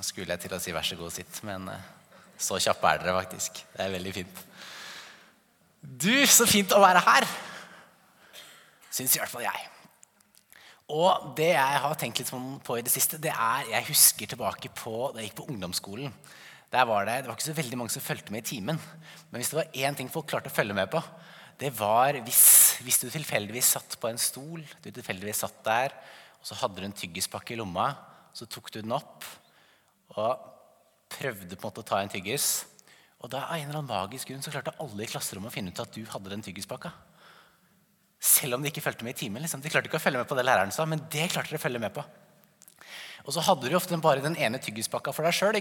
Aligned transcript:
Skulle 0.00 0.32
jeg 0.32 0.46
til 0.46 0.54
å 0.56 0.60
si 0.62 0.72
vær 0.72 0.86
så 0.86 0.96
god, 0.96 1.12
sitt, 1.12 1.40
men 1.46 1.66
eh, 1.68 1.88
så 2.40 2.58
kjappe 2.62 2.88
er 2.88 3.02
dere 3.02 3.18
faktisk. 3.18 3.60
Det 3.74 3.84
er 3.84 3.92
veldig 3.92 4.12
fint. 4.16 4.44
Du, 5.80 6.14
så 6.28 6.46
fint 6.48 6.72
å 6.76 6.80
være 6.80 7.02
her! 7.04 7.26
Syns 8.90 9.14
i 9.14 9.20
hvert 9.20 9.32
fall 9.32 9.44
jeg. 9.44 9.66
Og 10.90 11.32
det 11.38 11.52
jeg 11.52 11.82
har 11.84 11.98
tenkt 11.98 12.20
litt 12.20 12.30
sånn 12.30 12.56
på 12.66 12.78
i 12.80 12.84
det 12.84 12.90
siste, 12.90 13.20
det 13.22 13.30
er 13.30 13.68
Jeg 13.70 13.90
husker 13.92 14.32
tilbake 14.32 14.72
på 14.74 15.12
da 15.12 15.20
jeg 15.20 15.30
gikk 15.30 15.38
på 15.42 15.50
ungdomsskolen. 15.52 16.14
Der 16.70 16.86
var 16.86 17.06
det, 17.06 17.20
det 17.22 17.30
var 17.30 17.36
ikke 17.36 17.50
så 17.50 17.58
veldig 17.58 17.78
mange 17.78 17.94
som 17.94 18.02
fulgte 18.02 18.34
med 18.34 18.44
i 18.44 18.50
timen. 18.54 18.80
Men 19.30 19.42
hvis 19.42 19.52
det 19.52 19.58
var 19.60 19.78
én 19.84 19.98
ting 19.98 20.10
folk 20.10 20.28
klarte 20.30 20.50
å 20.50 20.54
følge 20.54 20.74
med 20.76 20.90
på, 20.90 21.02
det 21.60 21.70
var 21.76 22.16
hvis, 22.24 22.42
hvis 22.86 23.02
du 23.02 23.08
tilfeldigvis 23.10 23.74
satt 23.76 23.98
på 24.00 24.08
en 24.08 24.20
stol, 24.20 24.62
du 24.80 24.88
tilfeldigvis 24.88 25.42
satt 25.44 25.60
der, 25.66 25.94
og 26.40 26.48
så 26.48 26.56
hadde 26.62 26.80
du 26.80 26.88
en 26.88 26.96
tyggispakke 26.96 27.54
i 27.54 27.58
lomma, 27.60 27.90
så 28.32 28.46
tok 28.48 28.70
du 28.72 28.80
den 28.80 28.94
opp 28.96 29.26
og 30.16 30.48
prøvde 31.10 31.56
på 31.56 31.62
en 31.62 31.68
måte 31.68 31.84
å 31.84 31.88
ta 31.90 32.00
en 32.02 32.12
tyggis. 32.12 32.48
Og 33.20 33.30
da 33.32 33.44
av 33.46 33.58
en 33.58 33.68
eller 33.68 33.82
annen 33.82 33.90
magisk 33.90 34.30
grunn 34.30 34.42
så 34.44 34.52
klarte 34.52 34.74
alle 34.80 35.04
i 35.04 35.10
klasserommet 35.10 35.52
å 35.52 35.54
finne 35.54 35.74
ut 35.74 35.82
at 35.82 35.92
du 35.94 36.02
hadde 36.08 36.32
den 36.32 36.44
tyggispakka. 36.44 36.92
Selv 38.20 38.56
om 38.56 38.64
de 38.64 38.70
ikke 38.72 38.84
fulgte 38.84 39.04
med 39.04 39.16
i 39.16 39.20
timen. 39.22 39.42
Liksom. 39.44 39.62
De 39.64 39.72
klarte 39.72 39.90
ikke 39.90 40.00
å 40.00 40.02
følge 40.02 40.20
med 40.20 40.28
på 40.28 40.36
det 40.38 40.44
læreren 40.46 40.72
sa, 40.74 40.86
men 40.88 41.02
det 41.12 41.30
klarte 41.32 41.52
de 41.52 41.60
å 41.60 41.62
følge 41.62 41.82
med 41.82 41.92
på. 41.96 42.04
Og 43.26 43.34
så 43.36 43.44
hadde 43.44 43.68
du 43.68 43.76
ofte 43.76 43.96
bare 44.00 44.24
den 44.24 44.38
ene 44.40 44.60
tyggispakka 44.62 45.12
for 45.12 45.26
deg 45.26 45.36
sjøl. 45.36 45.58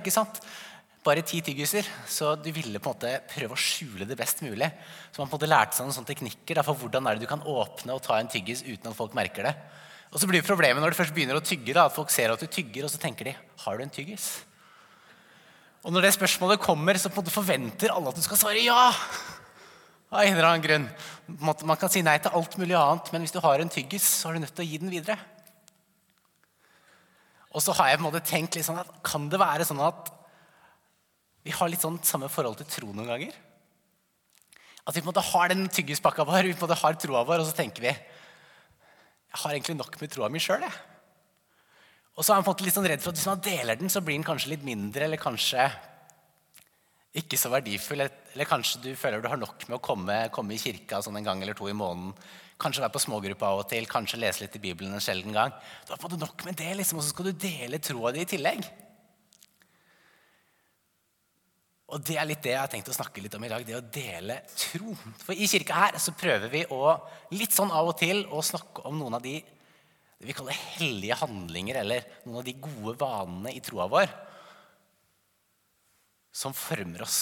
Bare 1.03 1.23
ti 1.23 1.39
tyggiser. 1.43 1.87
Så 2.07 2.33
du 2.39 2.49
ville 2.55 2.79
på 2.79 2.91
en 2.91 2.95
måte 2.95 3.11
prøve 3.31 3.55
å 3.55 3.59
skjule 3.59 4.07
det 4.07 4.17
best 4.19 4.43
mulig. 4.43 4.67
Så 5.11 5.21
man 5.21 5.29
på 5.29 5.35
en 5.35 5.37
måte 5.37 5.51
lærte 5.51 5.77
seg 5.77 5.87
noen 5.87 5.95
sånne 5.95 6.11
teknikker 6.11 6.63
for 6.67 6.79
hvordan 6.79 7.07
er 7.07 7.15
det 7.15 7.23
du 7.23 7.31
kan 7.31 7.43
åpne 7.43 7.95
og 7.95 8.03
ta 8.03 8.19
en 8.19 8.31
tyggis 8.31 8.65
uten 8.67 8.91
at 8.91 8.97
folk 8.97 9.15
merker 9.17 9.47
det. 9.47 9.53
Og 10.09 10.21
så 10.21 10.29
blir 10.29 10.45
problemet 10.45 10.81
når 10.81 10.93
du 10.93 10.97
først 10.97 11.13
begynner 11.13 11.37
å 11.37 11.45
tygge, 11.45 11.75
da, 11.75 11.85
at 11.85 11.95
folk 11.95 12.09
ser 12.13 12.33
at 12.33 12.41
du 12.41 12.49
tygger, 12.49 12.85
og 12.85 12.93
så 12.93 13.01
tenker 13.01 13.29
de 13.29 13.35
har 13.63 13.77
du 13.77 13.83
en 13.85 13.93
tyggis. 13.93 14.29
Og 15.85 15.93
når 15.93 16.07
det 16.07 16.15
spørsmålet 16.17 16.61
kommer, 16.61 16.97
så 16.99 17.11
på 17.11 17.19
en 17.19 17.23
måte 17.23 17.35
forventer 17.35 17.93
alle 17.93 18.11
at 18.11 18.17
du 18.17 18.23
skal 18.25 18.39
svare 18.41 18.63
ja. 18.65 18.89
Av 20.09 20.23
en 20.23 20.33
eller 20.33 20.47
annen 20.49 20.63
grunn. 20.65 20.87
Man 21.39 21.77
kan 21.79 21.91
si 21.93 22.01
nei 22.03 22.17
til 22.19 22.33
alt 22.35 22.57
mulig 22.59 22.75
annet, 22.75 23.11
men 23.13 23.23
hvis 23.23 23.35
du 23.35 23.41
har 23.43 23.61
en 23.61 23.71
tyggis, 23.71 24.07
så 24.23 24.29
er 24.29 24.39
du 24.39 24.43
nødt 24.43 24.55
til 24.57 24.65
å 24.65 24.69
gi 24.71 24.79
den 24.81 24.91
videre. 24.91 25.19
Og 27.53 27.61
så 27.63 27.73
har 27.77 27.91
jeg 27.91 27.99
på 27.99 28.03
en 28.03 28.09
måte 28.09 28.25
tenkt 28.25 28.57
litt 28.57 28.65
sånn 28.65 28.81
at 28.81 28.89
kan 29.05 29.29
det 29.29 29.39
være 29.41 29.65
sånn 29.65 29.81
at 29.81 30.09
vi 31.45 31.53
har 31.55 31.69
litt 31.71 31.81
sånn 31.81 32.01
samme 32.05 32.27
forhold 32.29 32.59
til 32.59 32.67
tro 32.69 32.89
noen 32.89 33.09
ganger? 33.09 33.37
At 34.83 34.97
vi 34.97 35.01
på 35.01 35.05
en 35.05 35.11
måte 35.13 35.27
har 35.29 35.53
den 35.53 35.67
tyggispakka 35.69 36.25
vår, 36.25 36.49
vi 36.49 36.57
på 36.57 36.65
en 36.65 36.67
måte 36.67 36.81
har 36.81 36.97
troa 36.97 37.23
vår, 37.25 37.43
og 37.43 37.49
så 37.49 37.55
tenker 37.57 37.85
vi 37.85 37.93
jeg 39.29 39.43
har 39.43 39.53
egentlig 39.53 39.77
nok 39.77 39.99
med 40.01 40.11
troa 40.11 40.29
mi 40.33 40.41
sjøl. 40.41 40.65
Og 42.17 42.25
så 42.25 42.33
er 42.33 42.41
han 42.41 42.47
måte 42.47 42.65
litt 42.65 42.75
sånn 42.75 42.87
redd 42.89 43.03
for 43.03 43.13
at 43.13 43.19
hvis 43.19 43.29
man 43.29 43.43
deler 43.45 43.77
den, 43.79 43.91
så 43.93 44.01
blir 44.03 44.17
den 44.17 44.27
kanskje 44.27 44.55
litt 44.55 44.65
mindre 44.65 45.05
eller 45.05 45.21
kanskje 45.21 45.69
ikke 47.19 47.37
så 47.39 47.51
verdifull. 47.53 48.03
Eller 48.03 48.49
kanskje 48.49 48.81
du 48.83 48.89
føler 48.99 49.21
du 49.21 49.29
har 49.31 49.39
nok 49.39 49.67
med 49.69 49.77
å 49.77 49.83
komme, 49.85 50.17
komme 50.33 50.55
i 50.55 50.61
kirka 50.61 50.99
sånn 51.05 51.21
en 51.21 51.29
gang 51.29 51.43
eller 51.45 51.57
to 51.57 51.69
i 51.69 51.77
måneden. 51.77 52.11
Kanskje 52.59 52.83
være 52.83 52.95
på 52.97 53.03
smågruppe 53.05 53.47
av 53.47 53.61
og 53.61 53.69
til, 53.71 53.87
kanskje 53.87 54.19
lese 54.19 54.43
litt 54.43 54.57
i 54.57 54.63
Bibelen 54.65 54.97
en 54.97 55.03
sjelden 55.03 55.37
gang. 55.37 55.53
Du 55.85 55.93
på 55.93 55.99
en 56.01 56.05
måte 56.09 56.19
nok 56.25 56.43
med 56.49 56.57
det, 56.59 56.73
liksom, 56.81 56.99
og 56.99 57.05
så 57.05 57.13
skal 57.13 57.29
du 57.29 57.45
dele 57.45 57.79
troa 57.79 58.11
di 58.11 58.25
i 58.25 58.27
tillegg. 58.27 58.65
Og 61.89 62.01
det 62.05 62.17
er 62.21 62.27
litt 62.29 62.43
det 62.45 62.53
jeg 62.53 62.61
har 62.61 62.69
tenkt 62.71 62.89
å 62.91 62.95
snakke 62.95 63.21
litt 63.23 63.33
om 63.37 63.45
i 63.45 63.49
dag. 63.51 63.63
Det 63.65 63.77
å 63.77 63.85
dele 63.93 64.41
tro. 64.53 64.93
For 65.23 65.33
i 65.33 65.47
kirka 65.49 65.77
her 65.77 65.97
så 66.01 66.13
prøver 66.17 66.51
vi 66.51 66.65
å 66.73 66.93
litt 67.33 67.55
sånn 67.55 67.73
av 67.73 67.89
og 67.89 67.97
til 67.99 68.25
å 68.29 68.43
snakke 68.45 68.85
om 68.89 68.99
noen 68.99 69.17
av 69.17 69.25
de 69.25 69.39
det 70.19 70.27
vi 70.27 70.35
kaller 70.35 70.57
hellige 70.75 71.15
handlinger, 71.21 71.77
eller 71.79 72.07
noen 72.25 72.41
av 72.41 72.47
de 72.47 72.53
gode 72.59 72.97
vanene 72.99 73.53
i 73.55 73.61
troa 73.63 73.85
vår 73.87 74.09
som 76.35 76.51
former 76.55 77.05
oss. 77.05 77.21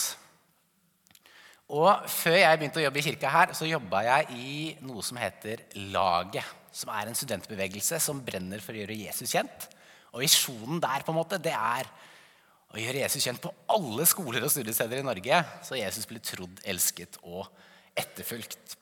Og 1.68 2.08
Før 2.10 2.40
jeg 2.40 2.58
begynte 2.58 2.82
å 2.82 2.86
jobbe 2.88 3.02
i 3.02 3.06
kirka 3.06 3.30
her, 3.30 3.54
så 3.54 3.70
jobba 3.70 4.02
jeg 4.08 4.40
i 4.40 4.58
noe 4.88 5.04
som 5.05 5.20
heter 5.20 5.61
Laget. 5.94 6.55
Som 6.73 6.92
er 6.94 7.10
en 7.10 7.17
studentbevegelse 7.17 7.99
som 8.02 8.22
brenner 8.26 8.61
for 8.61 8.73
å 8.73 8.82
gjøre 8.82 8.98
Jesus 8.98 9.34
kjent. 9.34 9.70
Og 10.14 10.23
visjonen 10.23 10.82
der 10.82 11.05
på 11.05 11.14
en 11.14 11.20
måte, 11.20 11.39
det 11.42 11.54
er 11.54 11.89
å 12.73 12.82
gjøre 12.82 13.04
Jesus 13.05 13.23
kjent 13.23 13.42
på 13.44 13.54
alle 13.72 14.05
skoler 14.10 14.44
og 14.44 14.52
studiesteder 14.52 15.00
i 15.00 15.05
Norge, 15.08 15.39
så 15.64 15.80
Jesus 15.80 16.08
ble 16.10 16.20
trodd, 16.23 16.60
elsket 16.67 17.20
og 17.23 17.48
etterfulgt. 17.98 18.76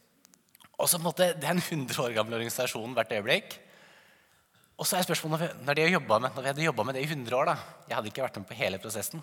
Og 0.76 0.90
så 0.90 0.98
på 0.98 1.06
en 1.06 1.10
måte, 1.10 1.34
Det 1.38 1.46
er 1.46 1.56
en 1.56 1.62
100 1.62 2.02
år 2.04 2.16
gammel 2.16 2.40
organisasjon 2.40 2.96
hvert 2.98 3.14
øyeblikk. 3.16 3.60
Og 4.76 4.88
så 4.88 4.98
er 4.98 5.06
spørsmålet, 5.08 5.62
når, 5.64 5.78
de 5.78 5.84
med, 5.92 6.32
når 6.36 6.42
vi 6.42 6.50
hadde 6.50 6.66
jobba 6.66 6.84
med 6.84 6.98
det 6.98 7.06
i 7.06 7.08
100 7.08 7.38
år 7.38 7.46
da, 7.46 7.56
Jeg 7.88 7.96
hadde 7.96 8.10
ikke 8.12 8.26
vært 8.26 8.40
med 8.42 8.48
på 8.50 8.58
hele 8.60 8.80
prosessen, 8.80 9.22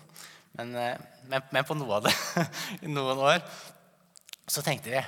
men, 0.57 0.75
eh, 0.75 0.97
men, 1.29 1.43
men 1.51 1.65
på 1.65 1.75
noe 1.77 1.99
av 1.99 2.07
det 2.07 2.13
i 2.85 2.89
noen 2.89 3.19
år. 3.19 3.43
Så 4.47 4.63
tenkte 4.65 4.89
vi 4.89 5.03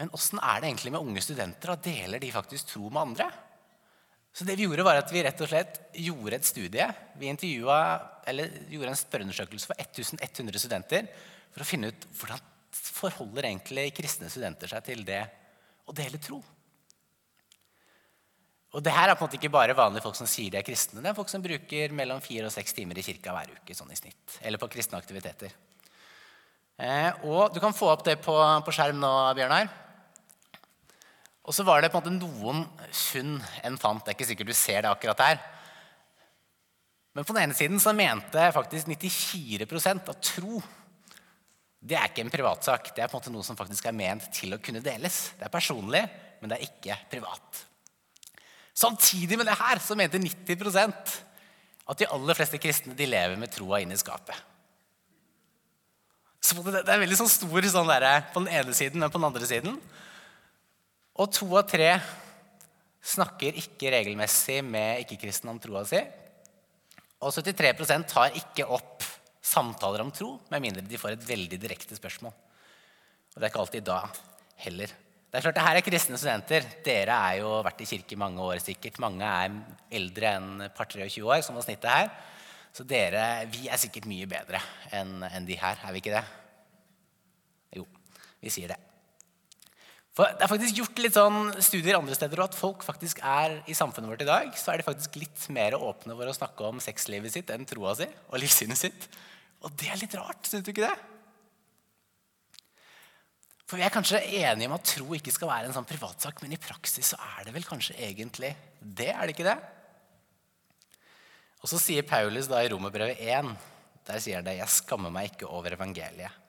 Men 0.00 0.10
åssen 0.14 0.38
er 0.38 0.60
det 0.60 0.68
egentlig 0.68 0.92
med 0.92 1.02
unge 1.02 1.22
studenter? 1.22 1.74
Da 1.74 1.76
deler 1.76 2.18
de 2.18 2.32
faktisk 2.32 2.72
tro 2.72 2.88
med 2.88 3.02
andre? 3.02 3.30
Så 4.34 4.46
det 4.46 4.58
vi 4.58 4.68
gjorde 4.68 4.84
var 4.86 5.00
at 5.00 5.10
vi 5.12 5.22
rett 5.24 5.40
og 5.42 5.50
slett 5.50 5.80
gjorde 5.98 6.38
et 6.38 6.46
studie. 6.46 6.86
Vi 7.18 7.32
gjorde 7.58 8.92
en 8.92 9.00
spørreundersøkelse 9.00 9.70
for 9.70 9.80
1100 9.80 10.62
studenter 10.62 11.08
for 11.52 11.64
å 11.64 11.68
finne 11.68 11.90
ut 11.90 12.06
hvordan 12.20 12.44
forholder 12.78 13.48
egentlig 13.48 13.88
kristne 13.96 14.30
studenter 14.30 14.70
seg 14.70 14.84
til 14.86 15.02
det 15.08 15.24
å 15.88 15.94
dele 15.96 16.20
tro. 16.22 16.38
Og 18.76 18.84
det 18.84 18.92
her 18.92 19.08
er 19.08 19.16
på 19.16 19.24
en 19.24 19.30
måte 19.30 19.38
ikke 19.38 19.52
bare 19.52 19.76
vanlige 19.76 20.04
folk 20.04 20.18
som 20.18 20.28
sier 20.28 20.52
de 20.52 20.58
er 20.60 20.66
kristne. 20.66 21.00
Det 21.00 21.08
er 21.08 21.16
folk 21.16 21.30
som 21.32 21.42
bruker 21.44 21.94
mellom 21.96 22.20
fire 22.20 22.50
og 22.50 22.52
seks 22.52 22.76
timer 22.76 23.00
i 23.00 23.04
kirka 23.06 23.32
hver 23.32 23.54
uke. 23.56 23.74
sånn 23.74 23.92
i 23.92 23.96
snitt, 23.96 24.38
Eller 24.42 24.60
på 24.60 24.68
kristne 24.68 25.00
aktiviteter. 25.00 25.54
Eh, 26.78 27.12
og 27.24 27.54
Du 27.54 27.60
kan 27.60 27.72
få 27.72 27.88
opp 27.88 28.04
det 28.04 28.20
på, 28.20 28.36
på 28.36 28.74
skjerm 28.76 29.00
nå, 29.00 29.34
Bjørnar. 29.34 29.87
Og 31.48 31.54
så 31.56 31.64
var 31.64 31.80
det 31.80 31.88
på 31.88 32.00
en 32.02 32.04
måte 32.04 32.16
noen 32.18 32.66
funn 32.92 33.38
en 33.64 33.78
fant. 33.80 34.02
Det 34.04 34.12
er 34.12 34.18
ikke 34.18 34.28
sikkert 34.28 34.50
du 34.50 34.56
ser 34.56 34.82
det 34.84 34.90
akkurat 34.90 35.22
her. 35.24 35.38
Men 37.16 37.24
på 37.24 37.32
den 37.32 37.46
ene 37.46 37.56
siden 37.56 37.80
så 37.80 37.94
mente 37.96 38.50
faktisk 38.54 38.90
94% 38.92 40.12
at 40.12 40.28
tro 40.28 40.60
det 41.78 41.94
er 41.94 42.10
ikke 42.10 42.24
en 42.26 42.32
privatsak. 42.32 42.90
Det 42.94 43.04
er 43.04 43.10
på 43.10 43.16
en 43.16 43.20
måte 43.20 43.32
noe 43.32 43.46
som 43.46 43.56
faktisk 43.58 43.86
er 43.86 43.96
ment 43.96 44.26
til 44.34 44.54
å 44.54 44.60
kunne 44.62 44.82
deles. 44.82 45.28
Det 45.38 45.46
er 45.46 45.52
personlig, 45.52 46.02
men 46.40 46.50
det 46.50 46.58
er 46.58 46.66
ikke 46.66 46.96
privat. 47.10 47.60
Samtidig 48.74 49.38
med 49.38 49.46
det 49.46 49.56
her 49.58 49.80
så 49.82 49.96
mente 49.98 50.20
90% 50.22 51.14
at 51.88 52.02
de 52.02 52.08
aller 52.12 52.36
fleste 52.36 52.60
kristne 52.60 52.96
de 52.98 53.06
lever 53.08 53.38
med 53.40 53.52
troa 53.54 53.80
inn 53.82 53.94
i 53.94 53.98
skapet. 53.98 54.36
Så 56.42 56.58
det 56.66 56.82
er 56.82 57.00
veldig 57.00 57.18
sånn 57.18 57.30
stor 57.30 57.70
sånn 57.70 57.90
der, 57.90 58.08
på 58.32 58.42
den 58.42 58.52
ene 58.58 58.74
siden, 58.76 59.02
men 59.02 59.10
på 59.10 59.18
den 59.20 59.28
andre 59.30 59.48
siden. 59.48 59.78
Og 61.18 61.32
to 61.34 61.48
av 61.58 61.66
tre 61.66 61.90
snakker 63.08 63.56
ikke 63.58 63.90
regelmessig 63.94 64.60
med 64.66 65.02
ikke-kristne 65.02 65.50
om 65.50 65.58
troa 65.62 65.82
si. 65.88 65.98
Og 67.18 67.34
73% 67.34 68.06
tar 68.12 68.36
ikke 68.38 68.68
opp 68.70 69.02
samtaler 69.42 70.04
om 70.04 70.12
tro 70.14 70.36
med 70.52 70.62
mindre 70.62 70.84
de 70.86 71.00
får 71.00 71.16
et 71.16 71.26
veldig 71.26 71.58
direkte 71.58 71.98
spørsmål. 71.98 72.34
Og 73.34 73.36
det 73.38 73.46
er 73.46 73.50
ikke 73.50 73.62
alltid 73.64 73.86
da 73.86 74.00
heller. 74.62 74.94
Det 75.28 75.38
er 75.38 75.44
klart, 75.44 75.58
det 75.58 75.66
her 75.66 75.78
er 75.78 75.84
kristne 75.84 76.18
studenter. 76.20 76.66
Dere 76.86 77.16
er 77.30 77.40
jo 77.42 77.52
vært 77.66 77.82
i 77.84 77.88
kirke 77.90 78.14
i 78.16 78.20
mange 78.20 78.44
år 78.44 78.62
sikkert. 78.64 79.00
Mange 79.02 79.26
er 79.26 79.58
eldre 79.98 80.34
enn 80.38 80.66
et 80.68 80.76
par 80.76 80.88
23 80.88 81.26
år, 81.26 81.42
som 81.44 81.58
var 81.58 81.66
snittet 81.66 81.90
her. 81.92 82.10
Så 82.72 82.86
dere, 82.88 83.24
vi 83.50 83.66
er 83.68 83.80
sikkert 83.80 84.08
mye 84.08 84.28
bedre 84.30 84.62
enn 84.94 85.18
en 85.26 85.48
de 85.48 85.58
her, 85.58 85.80
er 85.82 85.94
vi 85.94 86.04
ikke 86.04 86.14
det? 86.14 86.24
Jo, 87.80 87.88
vi 88.40 88.54
sier 88.54 88.72
det. 88.72 88.87
For 90.18 90.26
Det 90.34 90.42
er 90.42 90.50
faktisk 90.50 90.78
gjort 90.80 90.98
litt 90.98 91.14
sånn 91.14 91.52
studier 91.62 91.94
andre 91.94 92.16
steder 92.18 92.40
og 92.40 92.48
at 92.48 92.56
folk 92.58 92.82
faktisk 92.82 93.20
er 93.22 93.60
i 93.70 93.74
samfunnet 93.78 94.10
vårt 94.10 94.24
i 94.24 94.26
dag, 94.26 94.48
så 94.58 94.72
er 94.72 94.80
de 94.80 94.86
faktisk 94.88 95.14
litt 95.14 95.44
mer 95.54 95.76
åpne 95.78 96.16
for 96.18 96.26
å 96.26 96.34
snakke 96.34 96.64
om 96.66 96.80
sexlivet 96.82 97.30
sitt 97.36 97.52
enn 97.54 97.66
troa 97.70 97.92
si 97.94 98.08
og 98.26 98.40
livssynet 98.42 98.80
sitt. 98.80 99.04
Og 99.62 99.70
det 99.78 99.92
er 99.92 100.00
litt 100.00 100.16
rart, 100.18 100.40
syns 100.50 100.64
du 100.66 100.72
ikke 100.72 100.88
det? 100.88 100.96
For 103.68 103.78
vi 103.78 103.84
er 103.86 103.94
kanskje 103.94 104.18
enige 104.40 104.66
om 104.66 104.74
at 104.74 104.88
tro 104.90 105.14
ikke 105.14 105.34
skal 105.36 105.52
være 105.52 105.68
en 105.68 105.76
sånn 105.76 105.86
privatsak, 105.86 106.42
men 106.42 106.56
i 106.56 106.58
praksis 106.58 107.12
så 107.12 107.18
er 107.36 107.46
det 107.46 107.54
vel 107.54 107.68
kanskje 107.68 107.94
egentlig 108.02 108.50
det, 108.80 109.12
er 109.12 109.22
det 109.22 109.36
ikke 109.36 109.46
det? 109.46 109.58
Og 111.62 111.70
så 111.70 111.78
sier 111.82 112.06
Paulus 112.08 112.48
da 112.50 112.64
i 112.64 112.72
Romerbrevet 112.72 113.22
1, 113.22 113.52
der 114.08 114.24
sier 114.24 114.40
han 114.40 114.50
det, 114.50 114.56
jeg 114.58 114.74
skammer 114.80 115.14
meg 115.14 115.30
ikke 115.30 115.52
over 115.52 115.78
evangeliet, 115.78 116.42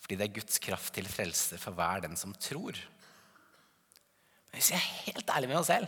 fordi 0.00 0.16
det 0.16 0.28
er 0.30 0.34
Guds 0.38 0.62
kraft 0.64 0.94
til 0.96 1.10
frelse 1.10 1.60
for 1.60 1.76
hver 1.76 2.06
den 2.06 2.16
som 2.16 2.32
tror. 2.40 2.80
Hvis 4.54 4.72
jeg 4.72 4.80
er 4.80 4.94
helt 5.06 5.32
ærlig 5.36 5.50
med 5.50 5.60
oss 5.60 5.70
selv, 5.70 5.86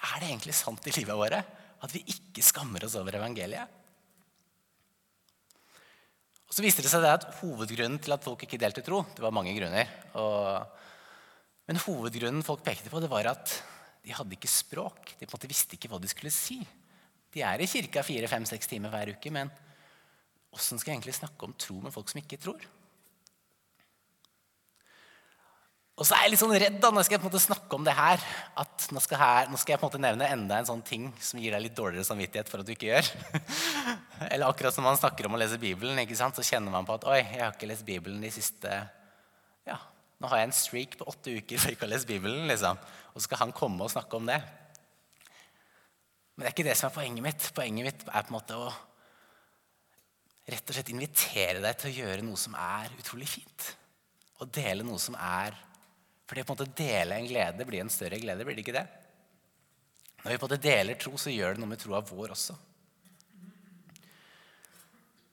er 0.00 0.20
det 0.20 0.30
egentlig 0.30 0.56
sant 0.56 0.86
i 0.88 0.94
livet 0.96 1.16
vårt 1.16 1.36
at 1.40 1.94
vi 1.94 2.02
ikke 2.12 2.44
skammer 2.44 2.84
oss 2.84 2.96
over 3.00 3.16
evangeliet? 3.16 3.76
Og 6.50 6.56
så 6.56 6.64
viste 6.64 6.82
det 6.82 6.90
seg 6.90 7.04
det 7.04 7.12
at 7.14 7.28
Hovedgrunnen 7.38 8.00
til 8.02 8.12
at 8.16 8.24
folk 8.26 8.42
ikke 8.42 8.58
delte 8.58 8.82
tro 8.82 9.04
Det 9.14 9.22
var 9.22 9.34
mange 9.34 9.52
grunner. 9.54 9.86
Og, 10.18 10.80
men 11.70 11.78
hovedgrunnen 11.84 12.42
folk 12.46 12.64
pekte 12.66 12.90
på, 12.90 13.00
det 13.00 13.10
var 13.12 13.28
at 13.30 13.54
de 14.02 14.14
hadde 14.16 14.34
ikke 14.34 14.50
språk. 14.50 15.12
De 15.14 15.26
på 15.26 15.30
en 15.30 15.36
måte 15.38 15.50
visste 15.50 15.76
ikke 15.76 15.92
hva 15.92 16.00
de 16.02 16.10
skulle 16.10 16.32
si. 16.34 16.58
De 17.30 17.44
er 17.46 17.62
i 17.62 17.68
kirka 17.70 18.02
fire, 18.02 18.26
fem, 18.26 18.46
seks 18.48 18.66
timer 18.66 18.90
hver 18.90 19.12
uke, 19.14 19.30
men 19.30 19.52
åssen 20.50 20.80
skal 20.80 20.92
jeg 20.92 20.98
egentlig 20.98 21.18
snakke 21.20 21.46
om 21.46 21.54
tro 21.54 21.76
med 21.84 21.94
folk 21.94 22.10
som 22.10 22.18
ikke 22.18 22.40
tror? 22.42 22.64
Og 26.00 26.06
så 26.08 26.16
er 26.16 26.24
jeg 26.24 26.32
litt 26.32 26.40
sånn 26.40 26.54
redd 26.56 26.78
da, 26.80 26.88
når 26.88 27.02
jeg 27.02 27.10
skal 27.10 27.18
på 27.20 27.26
en 27.26 27.28
måte 27.28 27.42
snakke 27.44 27.76
om 27.76 27.82
det 27.84 27.92
her, 27.92 28.22
at 28.62 28.84
nå 28.88 29.02
skal, 29.04 29.18
her, 29.20 29.48
nå 29.52 29.58
skal 29.60 29.74
jeg 29.74 29.80
på 29.82 29.84
en 29.84 29.90
måte 29.90 30.00
nevne 30.00 30.28
enda 30.32 30.56
en 30.56 30.68
sånn 30.70 30.80
ting 30.80 31.10
som 31.20 31.42
gir 31.42 31.52
deg 31.52 31.60
litt 31.66 31.76
dårligere 31.76 32.08
samvittighet 32.08 32.48
for 32.48 32.62
at 32.62 32.70
du 32.70 32.72
ikke 32.72 32.88
gjør. 32.88 33.10
Eller 34.32 34.46
akkurat 34.46 34.72
som 34.72 34.88
man 34.88 34.96
snakker 34.96 35.28
om 35.28 35.36
å 35.36 35.42
lese 35.42 35.60
Bibelen, 35.60 36.00
ikke 36.00 36.16
sant? 36.16 36.40
så 36.40 36.46
kjenner 36.46 36.72
man 36.72 36.88
på 36.88 36.96
at 36.96 37.04
oi, 37.04 37.20
jeg 37.20 37.44
har 37.44 37.52
ikke 37.52 37.68
lest 37.68 37.84
Bibelen 37.84 38.24
de 38.24 38.32
siste 38.32 38.80
ja, 39.68 39.76
Nå 40.24 40.32
har 40.32 40.40
jeg 40.40 40.48
en 40.48 40.56
streak 40.56 40.96
på 40.96 41.08
åtte 41.12 41.36
uker 41.36 41.60
for 41.60 41.76
ikke 41.76 41.84
å 41.84 41.90
ha 41.90 41.92
lest 41.92 42.08
Bibelen. 42.08 42.48
liksom. 42.48 42.80
Og 43.12 43.20
så 43.20 43.28
skal 43.28 43.44
han 43.44 43.56
komme 43.60 43.84
og 43.84 43.92
snakke 43.92 44.16
om 44.16 44.32
det. 44.32 44.40
Men 46.32 46.46
det 46.46 46.48
er 46.48 46.56
ikke 46.56 46.70
det 46.72 46.80
som 46.80 46.88
er 46.88 46.96
poenget 46.96 47.28
mitt. 47.28 47.52
Poenget 47.52 47.92
mitt 47.92 48.08
er 48.08 48.24
på 48.24 48.32
en 48.32 48.40
måte 48.40 48.56
å 48.56 48.72
rett 50.48 50.64
og 50.64 50.76
slett 50.76 50.96
invitere 50.96 51.60
deg 51.60 51.76
til 51.76 51.92
å 51.92 51.98
gjøre 52.00 52.24
noe 52.24 52.40
som 52.40 52.56
er 52.56 52.88
utrolig 52.96 53.28
fint. 53.28 53.74
Og 54.40 54.48
dele 54.48 54.86
noe 54.86 55.00
som 55.02 55.12
er 55.20 55.68
for 56.30 56.38
det 56.38 56.46
å 56.46 56.72
dele 56.78 57.16
en 57.18 57.26
glede 57.26 57.64
blir 57.66 57.82
en 57.82 57.90
større 57.90 58.20
glede, 58.22 58.44
blir 58.46 58.54
det 58.54 58.62
ikke 58.62 58.76
det? 58.76 58.86
Når 60.20 60.30
vi 60.30 60.36
på 60.36 60.46
en 60.46 60.52
måte 60.52 60.62
deler 60.62 60.98
tro, 61.00 61.16
så 61.18 61.32
gjør 61.32 61.56
det 61.56 61.62
noe 61.64 61.72
med 61.72 61.80
troa 61.82 61.98
vår 62.06 62.36
også. 62.36 62.54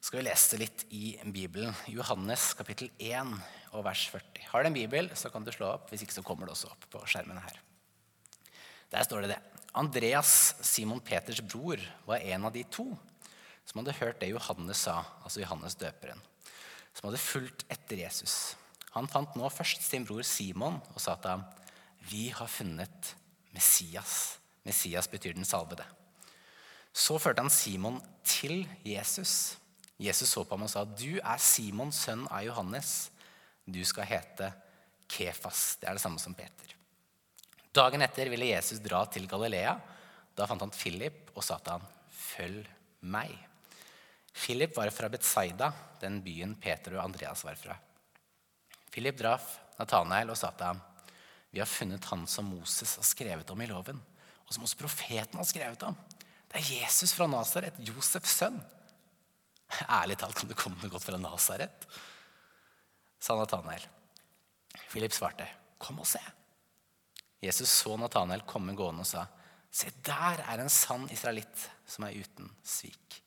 Så 0.02 0.10
skal 0.10 0.24
vi 0.24 0.26
lese 0.26 0.58
litt 0.58 0.86
i 0.96 1.12
Bibelen. 1.30 1.76
Johannes 1.94 2.48
kapittel 2.58 2.90
1 2.98 3.36
og 3.76 3.86
vers 3.86 4.08
40. 4.10 4.48
Har 4.50 4.66
du 4.66 4.72
en 4.72 4.80
bibel, 4.80 5.12
så 5.14 5.30
kan 5.30 5.46
du 5.46 5.54
slå 5.54 5.70
opp. 5.76 5.92
Hvis 5.92 6.02
ikke 6.08 6.18
så 6.18 6.26
kommer 6.26 6.50
det 6.50 6.56
også 6.56 6.72
opp 6.72 6.90
på 6.90 7.06
skjermen 7.06 7.38
her. 7.46 7.62
Der 8.90 9.06
står 9.06 9.28
det 9.28 9.36
det. 9.36 9.42
Andreas, 9.78 10.56
Simon 10.66 11.04
Peters 11.04 11.44
bror, 11.46 11.84
var 12.10 12.26
en 12.26 12.50
av 12.50 12.58
de 12.58 12.66
to 12.74 12.88
som 13.68 13.84
hadde 13.84 14.00
hørt 14.00 14.24
det 14.24 14.32
Johannes 14.32 14.82
sa, 14.88 15.04
altså 15.22 15.44
Johannes 15.44 15.78
døperen, 15.78 16.24
som 16.96 17.12
hadde 17.12 17.22
fulgt 17.22 17.68
etter 17.70 18.08
Jesus. 18.08 18.56
Han 18.98 19.10
fant 19.12 19.36
nå 19.38 19.50
først 19.54 19.84
sin 19.86 20.06
bror 20.08 20.26
Simon 20.26 20.80
og 20.94 21.00
sa 21.02 21.16
til 21.16 21.36
ham, 21.36 21.46
'Vi 22.10 22.30
har 22.30 22.48
funnet 22.48 23.16
Messias.' 23.54 24.38
Messias 24.66 25.08
betyr 25.08 25.34
den 25.34 25.46
salvede. 25.46 25.86
Så 26.94 27.18
førte 27.20 27.42
han 27.42 27.50
Simon 27.50 28.02
til 28.24 28.68
Jesus. 28.84 29.58
Jesus 30.00 30.30
så 30.30 30.44
på 30.44 30.56
ham 30.56 30.64
og 30.64 30.70
sa, 30.70 30.84
'Du 30.84 31.20
er 31.24 31.38
Simon, 31.38 31.92
sønn 31.92 32.28
av 32.32 32.44
Johannes. 32.44 33.12
Du 33.66 33.84
skal 33.86 34.06
hete 34.06 34.54
Kefas.' 35.08 35.78
Det 35.80 35.88
er 35.88 35.94
det 35.94 36.02
samme 36.02 36.20
som 36.20 36.34
Peter. 36.34 36.76
Dagen 37.74 38.02
etter 38.02 38.30
ville 38.30 38.50
Jesus 38.50 38.80
dra 38.80 39.06
til 39.06 39.28
Galilea. 39.28 39.80
Da 40.36 40.46
fant 40.46 40.62
han 40.62 40.72
Philip 40.72 41.32
og 41.36 41.44
sa 41.44 41.58
til 41.58 41.72
ham, 41.72 41.86
'Følg 42.12 42.68
meg.' 43.02 43.48
Philip 44.34 44.76
var 44.76 44.90
fra 44.90 45.10
Betsaida, 45.10 45.72
den 46.02 46.22
byen 46.22 46.56
Peter 46.56 46.98
og 46.98 47.04
Andreas 47.04 47.44
var 47.44 47.56
fra. 47.56 47.78
Philip 48.98 49.20
traff 49.20 49.60
Nathanael 49.78 50.32
og 50.34 50.38
sa 50.40 50.50
til 50.58 50.66
ham, 50.66 50.80
'Vi 51.52 51.60
har 51.60 51.70
funnet 51.70 52.06
han 52.10 52.26
som 52.26 52.46
Moses 52.50 52.96
har 52.96 53.04
skrevet 53.06 53.50
om 53.54 53.62
i 53.62 53.68
loven, 53.70 54.00
og 54.48 54.54
som 54.54 54.64
også 54.64 54.78
profeten 54.78 55.38
har 55.38 55.46
skrevet 55.46 55.84
om.' 55.84 55.98
Det 56.50 56.58
er 56.58 56.82
Jesus 56.82 57.14
fra 57.14 57.28
Nasaret, 57.28 57.78
Josefs 57.78 58.40
sønn. 58.40 58.58
Ærlig 59.88 60.18
talt, 60.18 60.36
kan 60.36 60.50
det 60.50 60.58
komme 60.58 60.82
noe 60.82 60.90
godt 60.90 61.04
fra 61.04 61.18
Nasaret? 61.18 61.86
sa 63.20 63.36
Nathanael. 63.36 63.86
Philip 64.90 65.12
svarte, 65.12 65.48
'Kom 65.78 66.00
og 66.00 66.08
se.' 66.08 66.32
Jesus 67.44 67.70
så 67.70 67.98
Nathanael 67.98 68.42
komme 68.48 68.76
gående 68.76 69.02
og 69.02 69.06
sa, 69.06 69.28
'Se, 69.72 69.92
der 70.02 70.42
er 70.42 70.58
en 70.60 70.70
sann 70.70 71.08
israelitt 71.12 71.70
som 71.86 72.04
er 72.06 72.18
uten 72.18 72.50
svik.' 72.64 73.22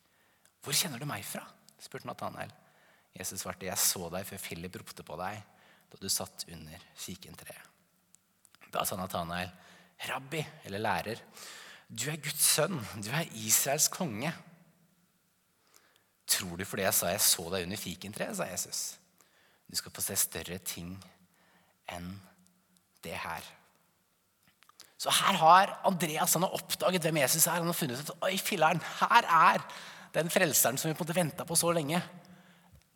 'Hvor 0.65 0.73
kjenner 0.73 0.99
du 0.99 1.07
meg 1.07 1.25
fra?' 1.25 1.47
spurte 1.79 2.07
Nathanael. 2.07 2.51
Jesus 3.15 3.41
svarte, 3.41 3.67
'Jeg 3.67 3.79
så 3.79 4.11
deg 4.11 4.27
før 4.27 4.39
Philip 4.39 4.77
ropte 4.77 5.05
på 5.05 5.17
deg.' 5.17 5.60
Da 5.91 5.99
du 6.01 6.09
satt 6.09 6.47
under 6.51 6.87
kikentreet. 6.99 7.67
Da 8.71 8.85
sa 8.87 8.97
Nathanael, 8.97 9.51
'Rabbi', 10.01 10.47
eller 10.65 10.79
lærer, 10.79 11.19
'du 11.91 12.11
er 12.11 12.17
Guds 12.23 12.45
sønn, 12.55 12.79
du 13.03 13.11
er 13.11 13.27
Israels 13.35 13.89
konge'. 13.89 14.33
Tror 16.27 16.57
du 16.57 16.65
fordi 16.65 16.83
jeg 16.83 16.95
sa 16.95 17.11
jeg 17.11 17.21
så 17.21 17.51
deg 17.51 17.67
under 17.67 17.77
fikentreet, 17.77 18.37
sa 18.37 18.47
Jesus. 18.47 18.99
Du 19.71 19.77
skal 19.77 19.93
få 19.93 20.01
se 20.01 20.17
større 20.17 20.59
ting 20.59 20.95
enn 21.91 22.21
det 23.03 23.17
her. 23.19 23.43
Så 25.01 25.11
her 25.11 25.39
har 25.41 25.81
Andreas 25.89 26.35
han 26.37 26.45
har 26.45 26.55
oppdaget 26.55 27.03
hvem 27.03 27.23
Jesus 27.23 27.47
er. 27.47 27.59
Han 27.63 27.71
har 27.71 27.77
funnet 27.77 28.03
ut 28.03 28.11
at 28.13 28.27
oi, 28.29 28.37
filleren, 28.37 28.83
her 29.01 29.27
er 29.27 29.63
den 30.15 30.31
frelseren 30.31 30.79
som 30.79 30.91
vi 30.91 30.95
på 30.95 31.03
en 31.03 31.09
måte 31.09 31.17
venta 31.17 31.47
på 31.49 31.57
så 31.57 31.73
lenge. 31.73 32.03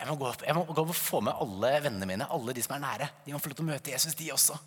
Jeg 0.04 0.12
må, 0.12 0.18
gå 0.20 0.26
opp, 0.28 0.42
jeg 0.44 0.52
må 0.52 0.62
gå 0.68 0.82
og 0.84 0.96
få 0.98 1.22
med 1.24 1.38
alle 1.40 1.68
vennene 1.80 2.06
mine, 2.10 2.26
alle 2.28 2.52
de 2.52 2.62
som 2.64 2.74
er 2.76 2.82
nære. 2.82 3.06
De 3.24 3.32
må 3.32 3.38
få 3.40 3.48
lov 3.48 3.56
til 3.56 3.64
å 3.64 3.70
møte 3.70 3.92
Jesus, 3.94 4.16
de 4.18 4.26
også. 4.34 4.58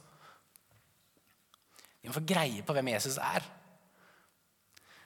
De 2.01 2.09
må 2.09 2.15
få 2.15 2.23
greie 2.25 2.63
på 2.65 2.73
hvem 2.73 2.89
Jesus 2.95 3.19
er. 3.21 3.45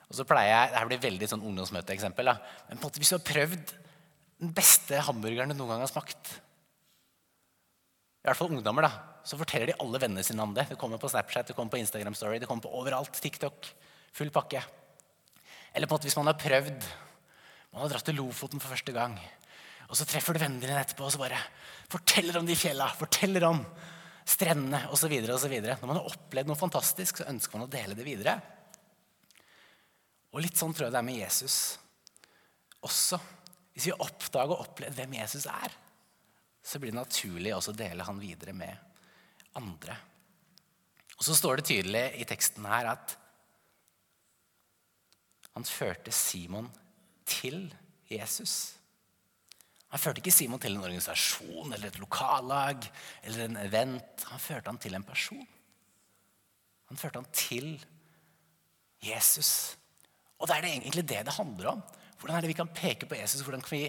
Og 0.07 0.15
så 0.15 0.23
pleier 0.27 0.53
jeg, 0.53 0.71
Dette 0.71 0.87
blir 0.87 1.01
veldig 1.03 1.27
sånn 1.33 1.43
ungdomsmøteeksempel. 1.49 2.31
Men 2.31 2.77
på 2.77 2.77
en 2.77 2.85
måte, 2.85 3.01
hvis 3.03 3.11
du 3.11 3.17
har 3.17 3.27
prøvd 3.27 3.73
den 4.41 4.53
beste 4.55 5.03
hamburgeren 5.07 5.51
du 5.51 5.57
noen 5.57 5.75
gang 5.75 5.83
har 5.83 5.91
smakt 5.91 6.31
I 8.21 8.29
hvert 8.29 8.39
fall 8.39 8.53
ungdommer, 8.55 8.87
da, 8.87 8.93
så 9.27 9.37
forteller 9.39 9.73
de 9.73 9.77
alle 9.83 10.01
vennene 10.01 10.23
sine 10.25 10.47
om 10.47 10.55
det. 10.55 10.69
Det 10.71 10.79
kommer 10.79 11.01
på 11.01 11.11
Snapchat, 11.11 11.51
det 11.51 11.57
kommer 11.57 11.75
på 11.75 11.81
Instagram 11.81 12.15
Story, 12.15 12.39
det 12.39 12.47
kommer 12.47 12.63
på 12.63 12.71
overalt. 12.79 13.19
TikTok. 13.19 13.67
Full 14.15 14.31
pakke. 14.31 14.63
Eller 15.75 15.87
på 15.87 15.95
en 15.95 15.99
måte 15.99 16.07
hvis 16.07 16.19
man 16.19 16.31
har 16.31 16.39
prøvd 16.39 16.89
Man 17.71 17.85
har 17.85 17.91
dratt 17.93 18.03
til 18.03 18.17
Lofoten 18.19 18.59
for 18.59 18.73
første 18.73 18.91
gang. 18.91 19.13
Og 19.91 19.97
så 19.99 20.07
treffer 20.07 20.35
du 20.35 20.39
vennene 20.39 20.63
dine 20.63 20.79
etterpå 20.79 21.03
og 21.03 21.11
så 21.11 21.19
bare 21.19 21.39
forteller 21.91 22.39
om 22.39 22.47
de 22.47 22.55
fjella, 22.55 22.87
forteller 22.95 23.43
om 23.49 23.59
strendene 24.31 24.85
osv. 24.95 25.11
Når 25.27 25.83
man 25.83 25.99
har 25.99 26.07
opplevd 26.07 26.47
noe 26.47 26.59
fantastisk, 26.59 27.19
så 27.19 27.27
ønsker 27.27 27.57
man 27.57 27.67
å 27.67 27.71
dele 27.71 27.97
det 27.97 28.07
videre. 28.07 28.37
Og 30.31 30.39
litt 30.45 30.55
sånn 30.55 30.71
tror 30.71 30.87
jeg 30.87 30.95
det 30.95 31.01
er 31.01 31.09
med 31.09 31.19
Jesus 31.19 31.57
også. 32.87 33.19
Hvis 33.75 33.89
vi 33.89 33.97
oppdager 33.97 34.55
og 34.55 34.63
opplever 34.65 34.95
hvem 35.01 35.19
Jesus 35.19 35.47
er, 35.51 35.75
så 36.63 36.79
blir 36.79 36.93
det 36.93 37.01
naturlig 37.01 37.53
også 37.55 37.73
å 37.73 37.79
dele 37.81 38.05
han 38.07 38.21
videre 38.21 38.55
med 38.55 39.57
andre. 39.59 39.97
Og 41.17 41.25
så 41.27 41.35
står 41.37 41.59
det 41.59 41.67
tydelig 41.69 42.05
i 42.21 42.27
teksten 42.27 42.65
her 42.69 42.93
at 42.95 43.15
han 45.51 45.67
førte 45.67 46.13
Simon 46.15 46.69
til 47.27 47.65
Jesus. 48.07 48.80
Han 49.91 49.99
førte 49.99 50.21
ikke 50.21 50.31
Simon 50.31 50.61
til 50.61 50.75
en 50.75 50.83
organisasjon 50.85 51.73
eller 51.75 51.89
et 51.89 51.99
lokallag 51.99 52.85
eller 53.27 53.45
en 53.45 53.59
event. 53.65 54.25
Han 54.31 54.39
førte 54.39 54.71
han 54.71 54.79
til 54.79 54.95
en 54.95 55.07
person. 55.07 55.43
Han 56.91 56.99
førte 56.99 57.19
han 57.19 57.27
til 57.35 57.73
Jesus. 59.03 59.75
Og 60.39 60.47
det 60.47 60.55
er 60.55 60.65
det 60.65 60.71
egentlig 60.77 61.07
det 61.09 61.25
det 61.27 61.35
handler 61.35 61.73
om. 61.73 61.83
Hvordan 62.19 62.37
er 62.37 62.45
det 62.45 62.51
vi 62.53 62.57
kan 62.57 62.71
peke 62.71 63.09
på 63.09 63.17
Jesus? 63.19 63.43
Hvordan 63.43 63.63
kan 63.65 63.77
vi 63.77 63.85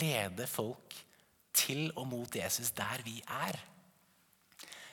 lede 0.00 0.46
folk 0.46 0.94
til 1.56 1.90
og 1.96 2.06
mot 2.06 2.36
Jesus 2.36 2.70
der 2.76 3.02
vi 3.04 3.18
er? 3.26 3.58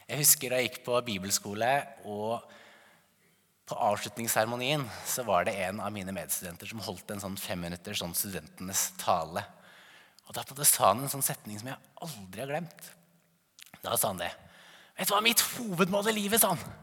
Jeg 0.08 0.22
husker 0.24 0.50
da 0.50 0.62
jeg 0.62 0.70
gikk 0.70 0.86
på 0.86 1.02
bibelskole, 1.04 1.72
og 2.08 2.40
på 3.68 3.76
avslutningsseremonien 3.76 4.86
så 5.06 5.26
var 5.28 5.44
det 5.46 5.58
en 5.66 5.82
av 5.84 5.92
mine 5.92 6.14
medstudenter 6.16 6.70
som 6.70 6.80
holdt 6.86 7.12
en 7.12 7.24
sånn 7.26 7.36
femminutters 7.36 8.00
sånn 8.00 8.16
studentenes 8.16 8.86
tale. 9.02 9.44
Og 10.28 10.36
da 10.36 10.68
sa 10.68 10.92
han 10.92 11.04
en 11.04 11.12
sånn 11.12 11.26
setning 11.26 11.60
som 11.60 11.70
jeg 11.72 11.80
aldri 12.04 12.44
har 12.44 12.52
glemt. 12.52 12.90
Da 13.84 13.96
sa 13.96 14.12
han 14.12 14.20
det. 14.20 14.32
Vet 14.98 15.10
du 15.10 15.14
hva 15.14 15.24
mitt 15.24 15.44
hovedmål 15.56 16.10
i 16.12 16.18
livet 16.18 16.42
sa 16.42 16.52
han? 16.56 16.76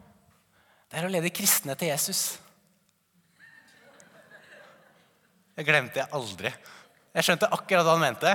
Det 0.88 1.00
er 1.00 1.08
å 1.08 1.12
lede 1.12 1.32
kristne 1.34 1.74
til 1.76 1.90
Jesus. 1.90 2.38
Det 5.54 5.66
glemte 5.66 6.00
jeg 6.00 6.10
aldri. 6.14 6.52
Jeg 7.14 7.26
skjønte 7.26 7.50
akkurat 7.54 7.86
hva 7.86 7.96
han 7.96 8.02
mente. 8.02 8.32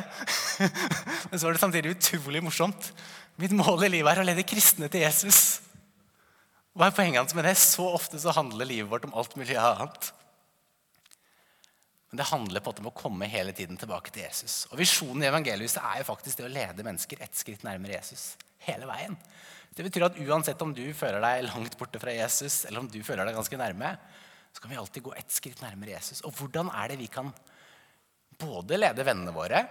Men 1.30 1.39
så 1.39 1.48
var 1.48 1.56
det 1.56 1.63
samtidig 1.63 1.96
utrolig 1.96 2.44
morsomt. 2.44 2.92
Mitt 3.39 3.56
mål 3.56 3.88
i 3.88 3.94
livet 3.98 4.13
er 4.13 4.22
å 4.22 4.28
lede 4.28 4.48
kristne 4.48 4.88
til 4.92 5.04
Jesus. 5.04 5.60
Hva 6.75 6.88
er 6.88 6.96
poenget 6.96 7.24
hans 7.24 7.36
med 7.36 7.48
det? 7.48 7.58
Så 7.60 7.88
ofte 7.88 8.20
så 8.22 8.36
handler 8.36 8.68
livet 8.68 8.92
vårt 8.92 9.08
om 9.08 9.16
alt 9.20 9.36
mulig 9.39 9.58
annet. 9.60 10.12
Men 12.10 12.22
det 12.22 12.30
handler 12.32 12.63
på 12.63 12.72
en 12.72 12.74
måte 12.74 12.84
om 12.84 12.89
å 12.89 12.98
komme 12.98 13.30
hele 13.30 13.54
tiden 13.54 13.78
tilbake 13.78 14.12
til 14.13 14.24
Jesus. 14.25 14.63
Og 14.72 14.80
Visjonen 14.82 15.24
i 15.24 15.30
evangeliet 15.30 15.78
er 15.78 16.00
jo 16.01 16.08
faktisk 16.08 16.39
det 16.39 16.48
å 16.48 16.54
lede 16.54 16.86
mennesker 16.86 17.22
ett 17.22 17.38
skritt 17.38 17.66
nærmere 17.68 18.00
Jesus. 18.00 18.36
hele 18.60 18.86
veien. 18.89 19.13
Det 19.72 19.86
betyr 19.86 20.04
at 20.10 20.18
uansett 20.20 20.62
om 20.62 20.74
du 20.75 20.84
føler 20.98 21.22
deg 21.24 21.46
langt 21.46 21.78
borte 21.80 22.01
fra 22.01 22.12
Jesus, 22.12 22.66
eller 22.68 22.82
om 22.82 22.89
du 22.92 23.00
føler 23.06 23.24
deg 23.24 23.38
ganske 23.38 23.60
nærme, 23.60 23.94
så 24.51 24.62
kan 24.62 24.74
vi 24.74 24.80
alltid 24.82 25.06
gå 25.06 25.13
ett 25.16 25.32
skritt 25.32 25.62
nærmere 25.63 25.94
Jesus. 25.94 26.20
Og 26.28 26.34
hvordan 26.36 26.72
er 26.74 26.92
det 26.92 26.98
vi 27.00 27.08
kan 27.12 27.32
både 28.42 28.80
lede 28.80 29.06
vennene 29.08 29.32
våre, 29.36 29.63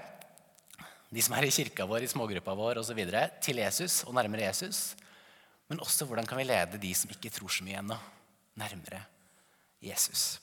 de 1.09 1.25
som 1.25 1.37
er 1.37 1.49
i 1.49 1.53
kirka 1.53 1.87
vår, 1.89 2.05
i 2.05 2.11
smågruppa 2.11 2.55
vår 2.57 2.81
osv., 2.83 3.01
til 3.45 3.61
Jesus 3.61 4.03
og 4.07 4.17
nærmere 4.17 4.49
Jesus, 4.49 4.95
men 5.69 5.85
også 5.85 6.09
hvordan 6.09 6.29
kan 6.29 6.41
vi 6.41 6.49
lede 6.49 6.81
de 6.81 6.95
som 6.97 7.13
ikke 7.13 7.33
tror 7.33 7.53
så 7.53 7.65
mye 7.67 7.81
ennå, 7.83 7.97
nærmere 8.61 9.03
Jesus. 9.85 10.39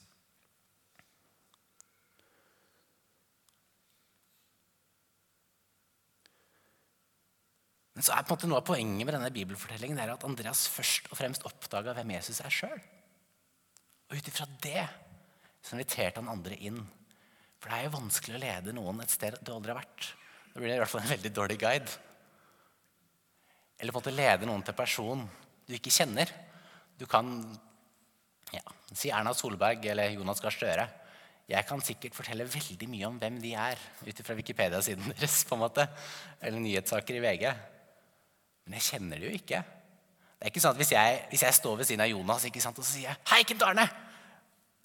Men 7.96 8.04
så 8.04 8.12
er 8.12 8.26
på 8.26 8.34
en 8.34 8.36
måte 8.36 8.48
noe 8.50 8.60
av 8.60 8.68
poenget 8.68 9.08
med 9.08 9.14
denne 9.16 9.32
bibelfortellingen 9.32 9.96
er 10.02 10.12
at 10.12 10.24
Andreas 10.28 10.66
først 10.68 11.08
og 11.08 11.16
fremst 11.16 11.46
oppdaga 11.48 11.94
hvem 11.96 12.10
Jesus 12.18 12.42
er 12.44 12.52
sjøl. 12.52 12.78
Og 14.10 14.18
ut 14.18 14.26
ifra 14.28 14.44
det 14.62 14.82
så 15.64 15.74
inviterte 15.74 16.20
han 16.20 16.28
andre 16.30 16.58
inn. 16.60 16.82
For 17.56 17.72
det 17.72 17.78
er 17.78 17.86
jo 17.86 17.94
vanskelig 17.96 18.36
å 18.36 18.42
lede 18.42 18.74
noen 18.76 19.00
et 19.00 19.14
sted 19.14 19.38
du 19.40 19.48
aldri 19.54 19.72
har 19.72 19.80
vært. 19.80 20.10
Da 20.52 20.60
blir 20.60 20.68
det 20.68 20.76
i 20.76 20.82
hvert 20.82 20.92
fall 20.92 21.06
en 21.06 21.14
veldig 21.14 21.32
dårlig 21.38 21.56
guide. 21.62 21.94
Eller 23.80 23.92
på 23.92 23.98
en 23.98 24.04
måte 24.04 24.14
lede 24.14 24.48
noen 24.48 24.64
til 24.64 24.76
person 24.76 25.24
du 25.66 25.72
ikke 25.76 25.92
kjenner. 25.92 26.30
Du 27.00 27.06
kan 27.08 27.32
ja, 28.52 28.62
si 28.92 29.08
Erna 29.08 29.32
Solberg 29.36 29.88
eller 29.88 30.12
Jonas 30.14 30.42
Gahr 30.44 30.54
Støre. 30.54 30.86
Jeg 31.48 31.64
kan 31.68 31.80
sikkert 31.84 32.16
fortelle 32.16 32.44
veldig 32.50 32.88
mye 32.90 33.08
om 33.08 33.16
hvem 33.22 33.40
de 33.40 33.54
er 33.56 33.80
ut 34.04 34.20
ifra 34.20 34.36
Wikipedia-siden 34.36 35.14
deres. 35.14 35.40
på 35.48 35.56
en 35.56 35.64
måte, 35.64 35.88
Eller 36.44 36.60
nyhetssaker 36.60 37.16
i 37.16 37.24
VG. 37.24 37.46
Men 38.66 38.78
jeg 38.78 38.88
kjenner 38.90 39.22
det 39.22 39.30
jo 39.30 39.38
ikke. 39.38 39.62
Det 40.36 40.44
er 40.44 40.52
ikke 40.52 40.62
sånn 40.62 40.74
at 40.74 40.80
Hvis 40.82 40.92
jeg, 40.92 41.20
hvis 41.30 41.46
jeg 41.46 41.56
står 41.56 41.78
ved 41.80 41.88
siden 41.88 42.04
av 42.04 42.10
Jonas 42.10 42.44
ikke 42.48 42.60
sant, 42.60 42.78
og 42.78 42.84
så 42.84 42.92
sier 42.92 43.08
jeg, 43.08 43.16
'Hei, 43.30 43.42
Kent 43.46 43.62
Arne! 43.62 43.86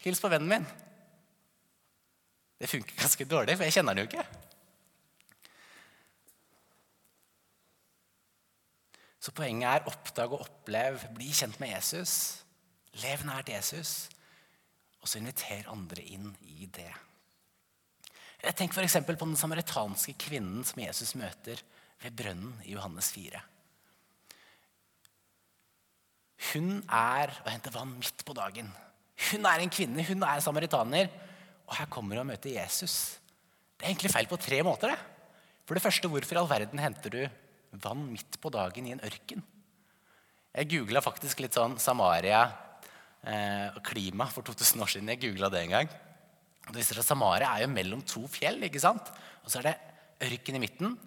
Hils 0.06 0.22
på 0.22 0.30
vennen 0.32 0.50
min.' 0.50 0.70
Det 2.62 2.70
funker 2.70 2.96
ganske 2.96 3.26
dårlig, 3.26 3.58
for 3.58 3.66
jeg 3.66 3.74
kjenner 3.74 3.96
han 3.96 3.98
jo 3.98 4.10
ikke. 4.10 4.26
Så 9.22 9.34
poenget 9.38 9.70
er 9.70 9.88
oppdag 9.90 10.34
og 10.34 10.42
opplev, 10.46 11.02
bli 11.16 11.30
kjent 11.34 11.60
med 11.60 11.74
Jesus. 11.74 12.44
Lev 13.02 13.26
nært 13.26 13.50
Jesus. 13.50 14.10
Og 15.02 15.10
så 15.10 15.18
inviter 15.18 15.70
andre 15.70 16.06
inn 16.06 16.30
i 16.42 16.70
det. 16.70 16.90
Jeg 18.42 18.56
tenker 18.58 18.82
f.eks. 18.82 18.98
på 19.06 19.26
den 19.26 19.38
samaritanske 19.38 20.14
kvinnen 20.22 20.64
som 20.66 20.82
Jesus 20.82 21.14
møter 21.16 21.62
ved 22.02 22.18
brønnen 22.18 22.56
i 22.66 22.74
Johannes 22.74 23.12
4. 23.14 23.42
Hun 26.50 26.80
er 26.88 27.34
og 27.44 27.50
henter 27.52 27.74
vann 27.76 27.94
midt 28.00 28.24
på 28.26 28.36
dagen. 28.38 28.72
Hun 29.30 29.46
er 29.46 29.62
en 29.62 29.72
kvinne, 29.72 30.06
hun 30.08 30.26
er 30.26 30.42
samaritaner. 30.42 31.12
Og 31.70 31.78
her 31.78 31.90
kommer 31.92 32.18
hun 32.18 32.26
og 32.26 32.32
møter 32.34 32.56
Jesus. 32.56 33.18
Det 33.78 33.86
er 33.86 33.94
egentlig 33.94 34.12
feil 34.14 34.30
på 34.30 34.40
tre 34.42 34.62
måter. 34.66 34.92
det. 34.92 35.00
For 35.66 35.78
det 35.78 35.84
første, 35.84 36.10
hvorfor 36.10 36.36
i 36.36 36.42
all 36.42 36.50
verden 36.50 36.82
henter 36.82 37.14
du 37.14 37.22
vann 37.84 38.02
midt 38.12 38.40
på 38.42 38.50
dagen 38.52 38.88
i 38.88 38.92
en 38.96 39.04
ørken? 39.06 39.44
Jeg 40.52 40.68
googla 40.74 41.00
faktisk 41.00 41.40
litt 41.40 41.56
sånn 41.56 41.78
Samaria 41.80 42.42
eh, 43.24 43.78
klima 43.88 44.28
for 44.28 44.44
2000 44.44 44.84
år 44.84 44.92
siden. 44.92 45.14
Jeg 45.14 45.22
googla 45.22 45.48
det 45.54 45.62
en 45.64 45.78
gang. 45.78 45.94
Det 46.68 46.76
viser 46.76 47.00
at 47.00 47.08
Samaria 47.08 47.54
er 47.54 47.64
jo 47.64 47.72
mellom 47.72 48.02
to 48.04 48.26
fjell. 48.28 48.60
ikke 48.68 48.82
sant? 48.84 49.14
Og 49.46 49.54
så 49.54 49.62
er 49.62 49.70
det 49.70 49.78
ørken 50.28 50.58
i 50.58 50.64
midten. 50.66 50.98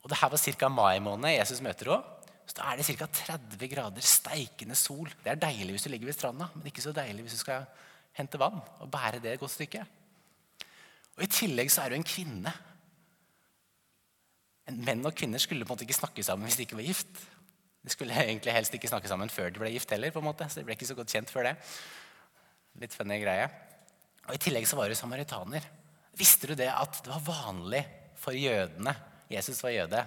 Og 0.00 0.08
det 0.08 0.16
her 0.16 0.32
var 0.32 0.40
ca. 0.40 0.68
mai 0.72 0.98
måned 1.04 1.36
Jesus 1.36 1.60
møter 1.60 1.92
henne. 1.92 2.16
Så 2.50 2.56
da 2.58 2.66
er 2.66 2.80
det 2.80 2.88
ca. 2.88 3.06
30 3.06 3.68
grader 3.70 4.02
steikende 4.02 4.74
sol. 4.74 5.06
Det 5.22 5.30
er 5.30 5.38
deilig 5.38 5.76
hvis 5.76 5.84
du 5.86 5.92
ligger 5.92 6.10
ved 6.10 6.16
stranda, 6.16 6.48
men 6.56 6.66
ikke 6.66 6.82
så 6.82 6.90
deilig 6.96 7.22
hvis 7.22 7.36
du 7.38 7.42
skal 7.44 7.68
hente 8.18 8.40
vann 8.42 8.58
og 8.82 8.90
bære 8.90 9.20
det 9.22 9.36
et 9.36 9.42
godt 9.42 9.54
stykke. 9.54 9.84
Og 11.14 11.22
I 11.22 11.30
tillegg 11.30 11.70
så 11.70 11.84
er 11.84 11.92
du 11.92 12.00
en 12.00 12.06
kvinne. 12.06 12.50
En 14.66 14.82
menn 14.82 15.06
og 15.06 15.14
kvinner 15.14 15.38
skulle 15.38 15.62
på 15.62 15.70
en 15.70 15.76
måte 15.76 15.86
ikke 15.86 16.00
snakke 16.00 16.26
sammen 16.26 16.48
hvis 16.48 16.58
de 16.58 16.66
ikke 16.66 16.80
var 16.80 16.88
gift. 16.90 17.22
De 17.86 17.94
skulle 17.94 18.18
egentlig 18.18 18.56
helst 18.56 18.74
ikke 18.74 18.90
snakke 18.90 19.08
sammen 19.08 19.30
før 19.30 19.54
de 19.54 19.62
ble 19.62 19.70
gift 19.70 19.94
heller, 19.94 20.10
på 20.10 20.18
en 20.18 20.26
måte, 20.26 20.50
så 20.50 20.58
de 20.58 20.66
ble 20.66 20.74
ikke 20.74 20.90
så 20.90 20.98
godt 20.98 21.14
kjent 21.14 21.30
før 21.30 21.52
det. 21.52 21.56
Litt 22.82 22.98
funny 22.98 23.22
greie. 23.22 23.46
Og 24.26 24.34
I 24.34 24.42
tillegg 24.42 24.66
så 24.66 24.78
var 24.78 24.90
du 24.90 24.98
samaritaner. 24.98 25.70
Visste 26.18 26.50
du 26.50 26.58
det 26.58 26.68
at 26.74 26.98
det 27.04 27.14
var 27.14 27.46
vanlig 27.46 27.84
for 28.18 28.34
jødene 28.34 28.92
Jesus 29.30 29.62
var 29.62 29.70
jøde 29.70 30.00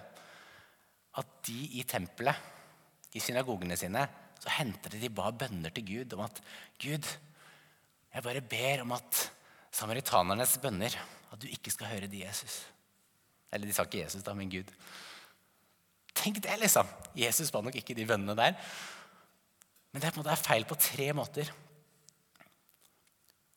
at 1.19 1.29
de 1.47 1.59
i 1.79 1.83
tempelet, 1.87 2.51
i 3.13 3.21
synagogene 3.21 3.77
sine, 3.77 4.07
så 4.41 4.51
hentet 4.57 4.97
de 4.99 5.11
ba 5.13 5.29
bønner 5.31 5.71
til 5.73 5.85
Gud 5.85 6.15
om 6.17 6.23
at 6.25 6.39
Gud, 6.81 7.05
jeg 8.13 8.25
bare 8.25 8.41
ber 8.41 8.83
om 8.83 8.95
at 8.97 9.19
samaritanernes 9.73 10.57
bønner 10.61 10.95
At 11.33 11.41
du 11.41 11.47
ikke 11.49 11.71
skal 11.73 11.89
høre 11.89 12.05
de 12.05 12.19
Jesus. 12.21 12.59
Eller 13.49 13.65
de 13.65 13.73
sa 13.73 13.87
ikke 13.87 14.03
Jesus, 14.03 14.21
da, 14.21 14.35
men 14.37 14.51
Gud. 14.51 14.69
Tenk 16.13 16.37
det, 16.45 16.59
liksom. 16.61 16.85
Jesus 17.17 17.49
ba 17.49 17.61
nok 17.65 17.79
ikke 17.79 17.95
de 17.97 18.05
bønnene 18.05 18.35
der. 18.37 18.53
Men 19.91 20.01
det 20.01 20.07
er, 20.07 20.13
på 20.13 20.21
en 20.21 20.27
måte 20.27 20.37
feil 20.45 20.65
på 20.69 20.77
tre 20.77 21.07
måter. 21.17 21.49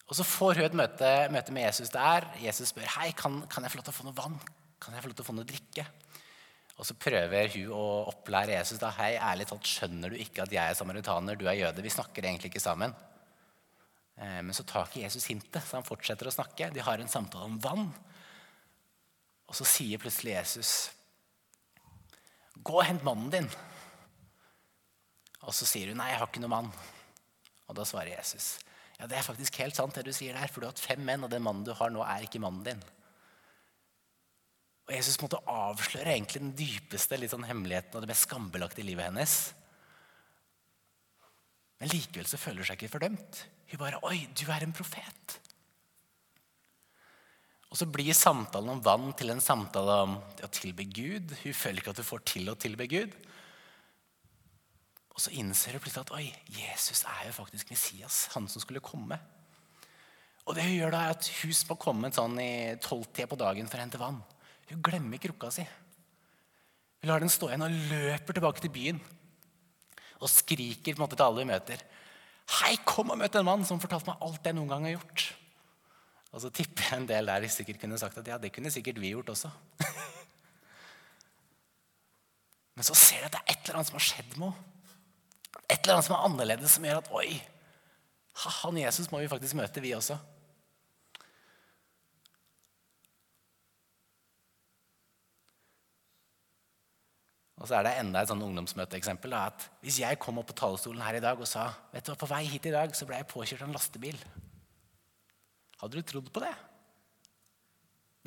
Og 0.06 0.16
Så 0.16 0.25
får 0.25 0.60
hun 0.60 0.68
et 0.68 0.78
møte, 0.78 1.12
møte, 1.34 1.52
med 1.52 1.66
Jesus 1.66 1.92
der. 1.92 2.28
Jesus 2.40 2.72
spør 2.72 2.88
hei, 2.96 3.10
kan, 3.12 3.42
kan 3.50 3.64
jeg 3.64 3.72
få 3.75 3.80
lov 3.80 3.86
til 3.88 3.94
å 3.94 3.98
få 3.98 4.08
noe 4.08 4.16
vann. 4.16 4.40
Kan 4.80 4.94
jeg 4.94 5.04
få 5.04 5.10
lov 5.10 5.18
til 5.18 5.26
å 5.26 5.28
få 5.30 5.36
noe 5.36 5.48
drikke? 5.48 5.86
Og 6.76 6.85
så 6.85 6.97
prøver 7.00 7.52
hun 7.54 7.73
å 7.73 7.85
opplære 8.11 8.59
Jesus. 8.59 8.80
da, 8.80 8.90
Hei, 8.99 9.14
ærlig 9.16 9.49
talt, 9.49 9.68
skjønner 9.68 10.12
du 10.12 10.18
ikke 10.21 10.45
at 10.45 10.52
jeg 10.52 10.61
er 10.61 10.76
samaritaner, 10.76 11.38
du 11.38 11.47
er 11.49 11.56
jøde? 11.56 11.85
Vi 11.85 11.92
snakker 11.92 12.26
egentlig 12.26 12.52
ikke 12.52 12.64
sammen. 12.64 12.92
Eh, 14.16 14.42
men 14.42 14.52
så 14.56 14.64
tar 14.68 14.88
ikke 14.88 15.04
Jesus 15.06 15.28
hintet, 15.30 15.64
så 15.64 15.78
han 15.78 15.87
fortsetter 15.87 16.28
å 16.28 16.35
snakke. 16.35 16.68
De 16.73 16.85
har 16.85 17.00
en 17.00 17.12
samtale 17.12 17.49
om 17.49 17.56
vann. 17.64 17.88
Og 19.47 19.56
så 19.56 19.64
sier 19.68 20.02
plutselig 20.02 20.37
Jesus, 20.37 20.90
'Gå 22.56 22.80
og 22.80 22.85
hent 22.85 23.04
mannen 23.04 23.30
din.' 23.30 23.50
Og 25.47 25.54
så 25.54 25.64
sier 25.68 25.88
hun, 25.88 25.99
'Nei, 25.99 26.11
jeg 26.11 26.18
har 26.18 26.26
ikke 26.26 26.40
noen 26.40 26.50
mann.' 26.50 26.73
Og 27.68 27.76
da 27.76 27.85
svarer 27.85 28.16
Jesus, 28.16 28.59
'Ja, 28.99 29.06
det 29.06 29.18
er 29.18 29.23
faktisk 29.23 29.56
helt 29.56 29.76
sant, 29.76 29.95
det 29.95 30.04
du 30.04 30.12
sier 30.12 30.33
der, 30.35 30.49
for 30.49 30.61
du 30.61 30.66
har 30.66 30.73
hatt 30.73 30.80
fem 30.80 31.04
menn, 31.04 31.23
og 31.23 31.30
den 31.30 31.42
mannen 31.42 31.64
du 31.64 31.73
har 31.73 31.90
nå, 31.90 32.02
er 32.02 32.26
ikke 32.26 32.40
mannen 32.40 32.64
din.' 32.64 32.96
Og 34.87 34.95
Jesus 34.95 35.19
måtte 35.19 35.43
avsløre 35.50 36.12
egentlig 36.14 36.43
den 36.43 36.55
dypeste 36.55 37.19
litt 37.19 37.33
sånn 37.33 37.47
hemmeligheten 37.49 37.99
og 37.99 38.05
det 38.05 38.11
mest 38.12 38.28
skambelagte 38.28 38.85
i 38.85 38.87
livet 38.87 39.09
hennes. 39.09 39.35
Men 41.81 41.90
likevel 41.93 42.28
så 42.31 42.38
føler 42.40 42.62
hun 42.62 42.69
seg 42.71 42.78
ikke 42.78 42.95
fordømt. 42.95 43.43
Hun 43.73 43.83
bare 43.83 43.99
'Oi, 43.99 44.28
du 44.31 44.47
er 44.47 44.62
en 44.62 44.76
profet'. 44.76 45.40
Og 47.71 47.81
så 47.81 47.87
blir 47.90 48.14
samtalen 48.14 48.71
om 48.71 48.83
vann 48.83 49.11
til 49.19 49.31
en 49.31 49.43
samtale 49.43 49.97
om 50.07 50.14
å 50.16 50.49
tilbe 50.55 50.87
Gud. 50.87 51.35
Hun 51.43 51.52
føler 51.52 51.83
ikke 51.83 51.90
at 51.90 52.00
hun 52.00 52.11
får 52.12 52.23
til 52.25 52.49
å 52.49 52.55
tilbe 52.55 52.87
Gud. 52.87 53.16
Og 55.16 55.21
så 55.21 55.33
innser 55.33 55.73
hun 55.73 55.81
plutselig 55.81 56.07
at 56.07 56.14
oi, 56.14 56.26
Jesus 56.47 57.02
er 57.09 57.26
jo 57.26 57.33
faktisk 57.33 57.71
Messias, 57.73 58.28
han 58.37 58.47
som 58.49 58.62
skulle 58.62 58.85
komme. 58.85 59.19
Og 60.47 60.55
det 60.55 60.62
hun 60.62 60.76
gjør 60.76 60.95
da 60.95 61.02
er 61.02 61.16
at 61.16 61.28
hun 61.43 61.52
som 61.52 61.73
har 61.75 61.83
kommet 61.83 62.14
sånn 62.14 62.38
i 62.38 62.76
tolvtida 62.81 63.26
på 63.26 63.38
dagen 63.40 63.66
for 63.66 63.81
å 63.81 63.83
hente 63.83 64.00
vann, 64.00 64.21
hun 64.70 64.82
glemmer 64.85 65.20
krukka 65.23 65.50
si. 65.54 65.64
Hun 67.02 67.11
lar 67.11 67.23
den 67.23 67.30
stå 67.32 67.50
igjen 67.50 67.66
og 67.66 67.75
løper 67.92 68.37
tilbake 68.37 68.62
til 68.64 68.73
byen. 68.75 69.00
Og 70.18 70.32
skriker 70.32 70.94
på 70.94 70.99
en 70.99 71.04
måte 71.04 71.18
til 71.18 71.26
alle 71.26 71.44
hun 71.44 71.52
møter. 71.52 71.82
Hei, 72.61 72.76
kom 72.87 73.11
og 73.12 73.18
møt 73.20 73.35
en 73.37 73.46
mann 73.46 73.66
som 73.66 73.80
fortalte 73.82 74.11
meg 74.11 74.23
alt 74.23 74.46
jeg 74.46 74.56
noen 74.56 74.70
gang 74.70 74.87
har 74.87 74.96
gjort. 74.96 75.26
Og 76.35 76.42
så 76.42 76.50
tipper 76.52 76.85
jeg 76.90 77.00
en 77.00 77.08
del 77.08 77.30
der 77.30 77.49
sikkert 77.52 77.80
kunne 77.82 77.99
sagt 78.00 78.18
at 78.20 78.28
ja, 78.28 78.38
det 78.38 78.52
kunne 78.54 78.73
sikkert 78.73 79.00
vi 79.02 79.14
gjort 79.14 79.32
også. 79.35 79.50
Men 82.76 82.87
så 82.87 82.94
ser 82.99 83.25
de 83.25 83.28
at 83.30 83.37
det 83.37 83.42
er 83.42 83.52
et 83.54 83.61
eller 83.62 83.78
annet 83.78 83.90
som 83.90 83.99
har 83.99 84.08
skjedd 84.11 84.35
med 84.37 84.50
henne. 84.50 84.73
Et 85.66 85.80
eller 85.80 85.96
annet 85.96 86.06
som 86.06 86.14
er 86.14 86.25
annerledes, 86.28 86.75
som 86.76 86.85
gjør 86.87 87.00
at 87.00 87.08
oi, 87.16 87.30
han 88.61 88.76
Jesus 88.78 89.08
må 89.11 89.18
vi 89.23 89.30
faktisk 89.30 89.56
møte, 89.58 89.82
vi 89.82 89.94
også. 89.96 90.18
Og 97.56 97.68
så 97.68 97.78
er 97.78 97.86
det 97.86 97.94
enda 98.02 98.20
et 98.20 98.28
sånn 98.28 98.44
ungdomsmøteeksempel. 98.44 99.32
at 99.32 99.68
Hvis 99.84 100.00
jeg 100.02 100.18
kom 100.20 100.38
opp 100.40 100.50
på 100.50 100.58
talerstolen 100.60 101.04
her 101.04 101.16
i 101.16 101.25
dag 101.25 101.40
og 101.40 101.48
sa 101.48 101.70
vet 101.92 102.04
du 102.04 102.12
hva, 102.12 102.18
på 102.20 102.28
vei 102.28 102.42
hit 102.50 102.68
i 102.68 102.75
dag 102.75 102.92
så 102.96 103.08
ble 103.08 103.20
jeg 103.22 103.30
påkjørt 103.30 103.64
av 103.64 103.70
en 103.70 103.76
lastebil, 103.78 104.18
hadde 105.80 105.96
du 105.96 106.04
trodd 106.04 106.28
på 106.32 106.42
det? 106.44 106.52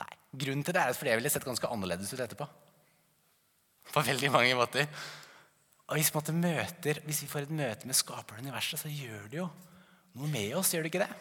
Nei. 0.02 0.12
Grunnen 0.34 0.66
til 0.66 0.76
det 0.76 0.82
er 0.82 0.94
at 0.94 0.98
fordi 0.98 1.14
jeg 1.14 1.22
ville 1.22 1.34
sett 1.34 1.46
ganske 1.46 1.70
annerledes 1.70 2.14
ut 2.14 2.26
etterpå. 2.26 2.50
På 3.94 4.06
veldig 4.06 4.30
mange 4.34 4.58
måter. 4.58 4.90
Og 5.90 5.98
hvis, 5.98 6.12
møter, 6.14 7.00
hvis 7.06 7.24
vi 7.24 7.30
får 7.30 7.48
et 7.48 7.56
møte 7.58 7.90
med 7.90 7.98
skaperen 7.98 8.44
av 8.44 8.46
universet, 8.46 8.82
så 8.82 8.92
gjør 8.94 9.26
det 9.30 9.40
jo 9.40 9.48
noe 10.18 10.30
med 10.30 10.54
oss. 10.58 10.74
Gjør 10.74 10.86
det 10.86 10.92
ikke 10.92 11.06
det? 11.06 11.14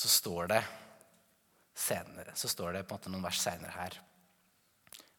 Så 0.00 0.08
står 0.08 0.48
det 0.54 0.60
senere, 1.76 2.32
så 2.34 2.48
står 2.48 2.72
det 2.72 2.86
på 2.86 2.94
en 2.94 3.00
måte 3.00 3.12
noen 3.12 3.26
vers 3.26 3.40
senere 3.42 3.74
her. 3.74 3.98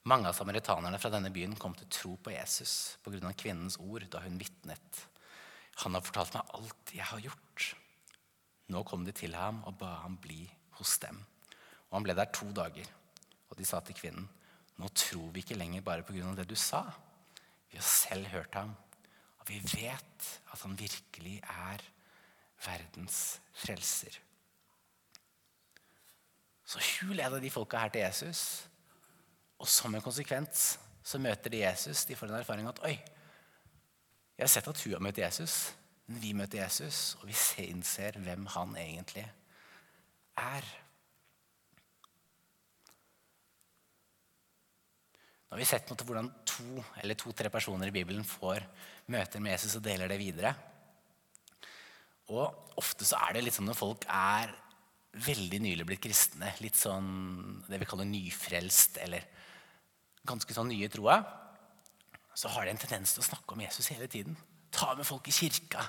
Mange 0.10 0.32
av 0.32 0.34
samaritanerne 0.34 0.98
fra 0.98 1.12
denne 1.14 1.30
byen 1.34 1.54
kom 1.62 1.76
til 1.78 1.90
tro 1.94 2.16
på 2.18 2.34
Jesus 2.34 2.98
pga. 3.06 3.34
kvinnens 3.38 3.78
ord 3.78 4.08
da 4.10 4.24
hun 4.24 4.40
vitnet. 4.42 5.04
Han 5.84 5.94
har 5.94 6.02
fortalt 6.02 6.34
meg 6.34 6.56
alt 6.58 6.94
jeg 6.98 7.06
har 7.06 7.22
gjort. 7.22 7.68
Nå 8.74 8.82
kom 8.88 9.06
de 9.06 9.14
til 9.14 9.36
ham 9.38 9.62
og 9.70 9.78
ba 9.78 10.00
ham 10.02 10.18
bli 10.18 10.48
hos 10.80 10.98
dem. 11.04 11.22
Og 11.90 12.00
Han 12.00 12.04
ble 12.08 12.18
der 12.18 12.34
to 12.34 12.50
dager. 12.52 12.88
Og 13.50 13.58
de 13.58 13.66
sa 13.66 13.80
til 13.82 13.96
kvinnen, 13.96 14.28
nå 14.80 14.90
tror 14.96 15.30
vi 15.36 15.44
ikke 15.44 15.60
lenger 15.60 15.82
bare 15.82 16.04
pga. 16.04 16.34
det 16.36 16.50
du 16.50 16.56
sa. 16.56 16.88
Vi 17.70 17.78
har 17.78 17.86
selv 17.86 18.28
hørt 18.28 18.56
ham, 18.56 18.76
og 19.40 19.48
vi 19.48 19.60
vet 19.60 20.42
at 20.52 20.62
han 20.62 20.80
virkelig 20.80 21.42
er 21.44 21.82
verdens 22.66 23.40
frelser. 23.54 24.31
Så 26.72 26.80
leda 27.12 27.40
de 27.42 27.52
folka 27.52 27.82
her 27.82 27.92
til 27.92 28.06
Jesus. 28.06 28.42
Og 29.60 29.68
som 29.68 29.92
en 29.96 30.04
konsekvens 30.04 30.78
så 31.04 31.20
møter 31.20 31.52
de 31.52 31.66
Jesus. 31.66 32.06
De 32.08 32.16
får 32.16 32.32
en 32.32 32.40
erfaring 32.40 32.70
at 32.70 32.80
oi, 32.88 32.96
jeg 34.38 34.46
har 34.46 34.54
sett 34.54 34.70
at 34.72 34.84
hun 34.86 34.96
har 34.96 35.04
møtt 35.04 35.20
Jesus, 35.20 35.56
men 36.08 36.22
vi 36.22 36.32
møter 36.38 36.62
Jesus, 36.64 37.18
og 37.20 37.28
vi 37.30 37.36
innser 37.68 38.16
hvem 38.24 38.48
han 38.56 38.72
egentlig 38.80 39.26
er. 40.40 40.70
Nå 45.46 45.58
har 45.58 45.60
vi 45.60 45.68
sett 45.68 45.92
måte, 45.92 46.08
hvordan 46.08 46.32
to 46.48 46.80
eller 47.04 47.20
to-tre 47.20 47.52
personer 47.52 47.92
i 47.92 47.96
Bibelen 48.00 48.24
får 48.24 48.64
møter 49.12 49.44
med 49.44 49.58
Jesus 49.58 49.76
og 49.76 49.84
deler 49.84 50.08
det 50.08 50.22
videre. 50.22 50.56
Og 52.32 52.80
ofte 52.80 53.04
så 53.04 53.20
er 53.28 53.36
det 53.36 53.44
litt 53.44 53.58
sånn 53.58 53.68
når 53.68 53.82
folk 53.82 54.08
er 54.08 54.56
veldig 55.12 55.60
nylig 55.60 55.86
blitt 55.88 56.04
kristne, 56.04 56.54
litt 56.64 56.78
sånn 56.80 57.62
det 57.68 57.82
vi 57.82 57.88
kaller 57.90 58.08
nyfrelst, 58.08 59.02
eller 59.04 59.26
ganske 60.28 60.56
sånn 60.56 60.70
nye 60.72 60.88
i 60.88 60.92
troa, 60.92 61.18
så 62.38 62.52
har 62.54 62.66
de 62.66 62.74
en 62.74 62.80
tendens 62.80 63.16
til 63.16 63.24
å 63.24 63.28
snakke 63.28 63.56
om 63.56 63.64
Jesus 63.64 63.92
hele 63.92 64.08
tiden. 64.12 64.38
Ta 64.72 64.94
med 64.96 65.08
folk 65.08 65.28
i 65.28 65.36
kirka. 65.36 65.84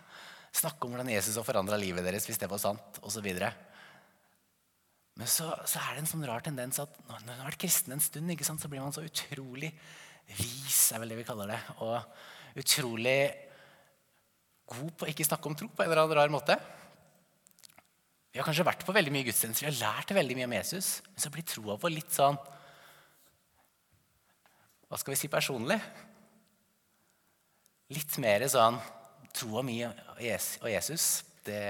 Snakke 0.53 0.85
om 0.85 0.95
hvordan 0.95 1.13
Jesus 1.13 1.39
har 1.39 1.47
forandra 1.47 1.79
livet 1.81 2.05
deres, 2.05 2.27
hvis 2.29 2.41
det 2.41 2.51
var 2.51 2.61
sant, 2.61 2.99
osv. 3.07 3.29
Men 5.21 5.29
så, 5.29 5.53
så, 5.69 5.79
er 5.79 5.95
det 5.95 6.03
en 6.03 6.11
sånn 6.11 6.27
rar 6.27 6.43
tendens 6.45 6.81
at 6.83 6.99
når 7.07 7.23
man 7.29 7.39
har 7.39 7.53
vært 7.53 7.63
kristen 7.63 7.95
en 7.95 8.03
stund, 8.03 8.33
så 8.43 8.69
blir 8.73 8.83
man 8.83 8.95
så 8.97 9.05
utrolig 9.07 9.71
vis, 10.35 10.83
er 10.93 11.03
vel 11.03 11.13
det 11.13 11.21
vi 11.21 11.29
kaller 11.29 11.55
det. 11.55 11.61
Og 11.85 12.59
utrolig 12.63 13.19
god 14.73 14.93
på 14.97 15.07
å 15.07 15.11
ikke 15.13 15.27
snakke 15.29 15.49
om 15.49 15.57
tro 15.59 15.69
på 15.71 15.85
en 15.85 15.91
eller 15.91 16.03
annen 16.03 16.19
rar 16.19 16.33
måte. 16.33 16.59
Vi 18.33 18.41
har 18.41 18.49
kanskje 18.49 18.65
vært 18.65 18.87
på 18.89 18.95
veldig 18.97 19.13
mye 19.13 19.27
gudstjenester, 19.27 19.67
vi 19.67 19.75
har 19.75 19.93
lært 19.93 20.15
veldig 20.17 20.39
mye 20.39 20.49
om 20.49 20.55
Jesus, 20.57 20.95
men 21.11 21.21
så 21.21 21.31
blir 21.33 21.45
troa 21.45 21.77
vår 21.81 21.93
litt 21.93 22.15
sånn 22.15 22.39
Hva 24.89 25.01
skal 25.01 25.13
vi 25.13 25.21
si 25.21 25.29
personlig? 25.33 25.77
Litt 27.93 28.17
mer 28.25 28.47
sånn 28.49 28.81
Troa 29.33 29.63
mi 29.65 29.79
og 29.85 30.19
Jesus, 30.69 31.25
det, 31.45 31.61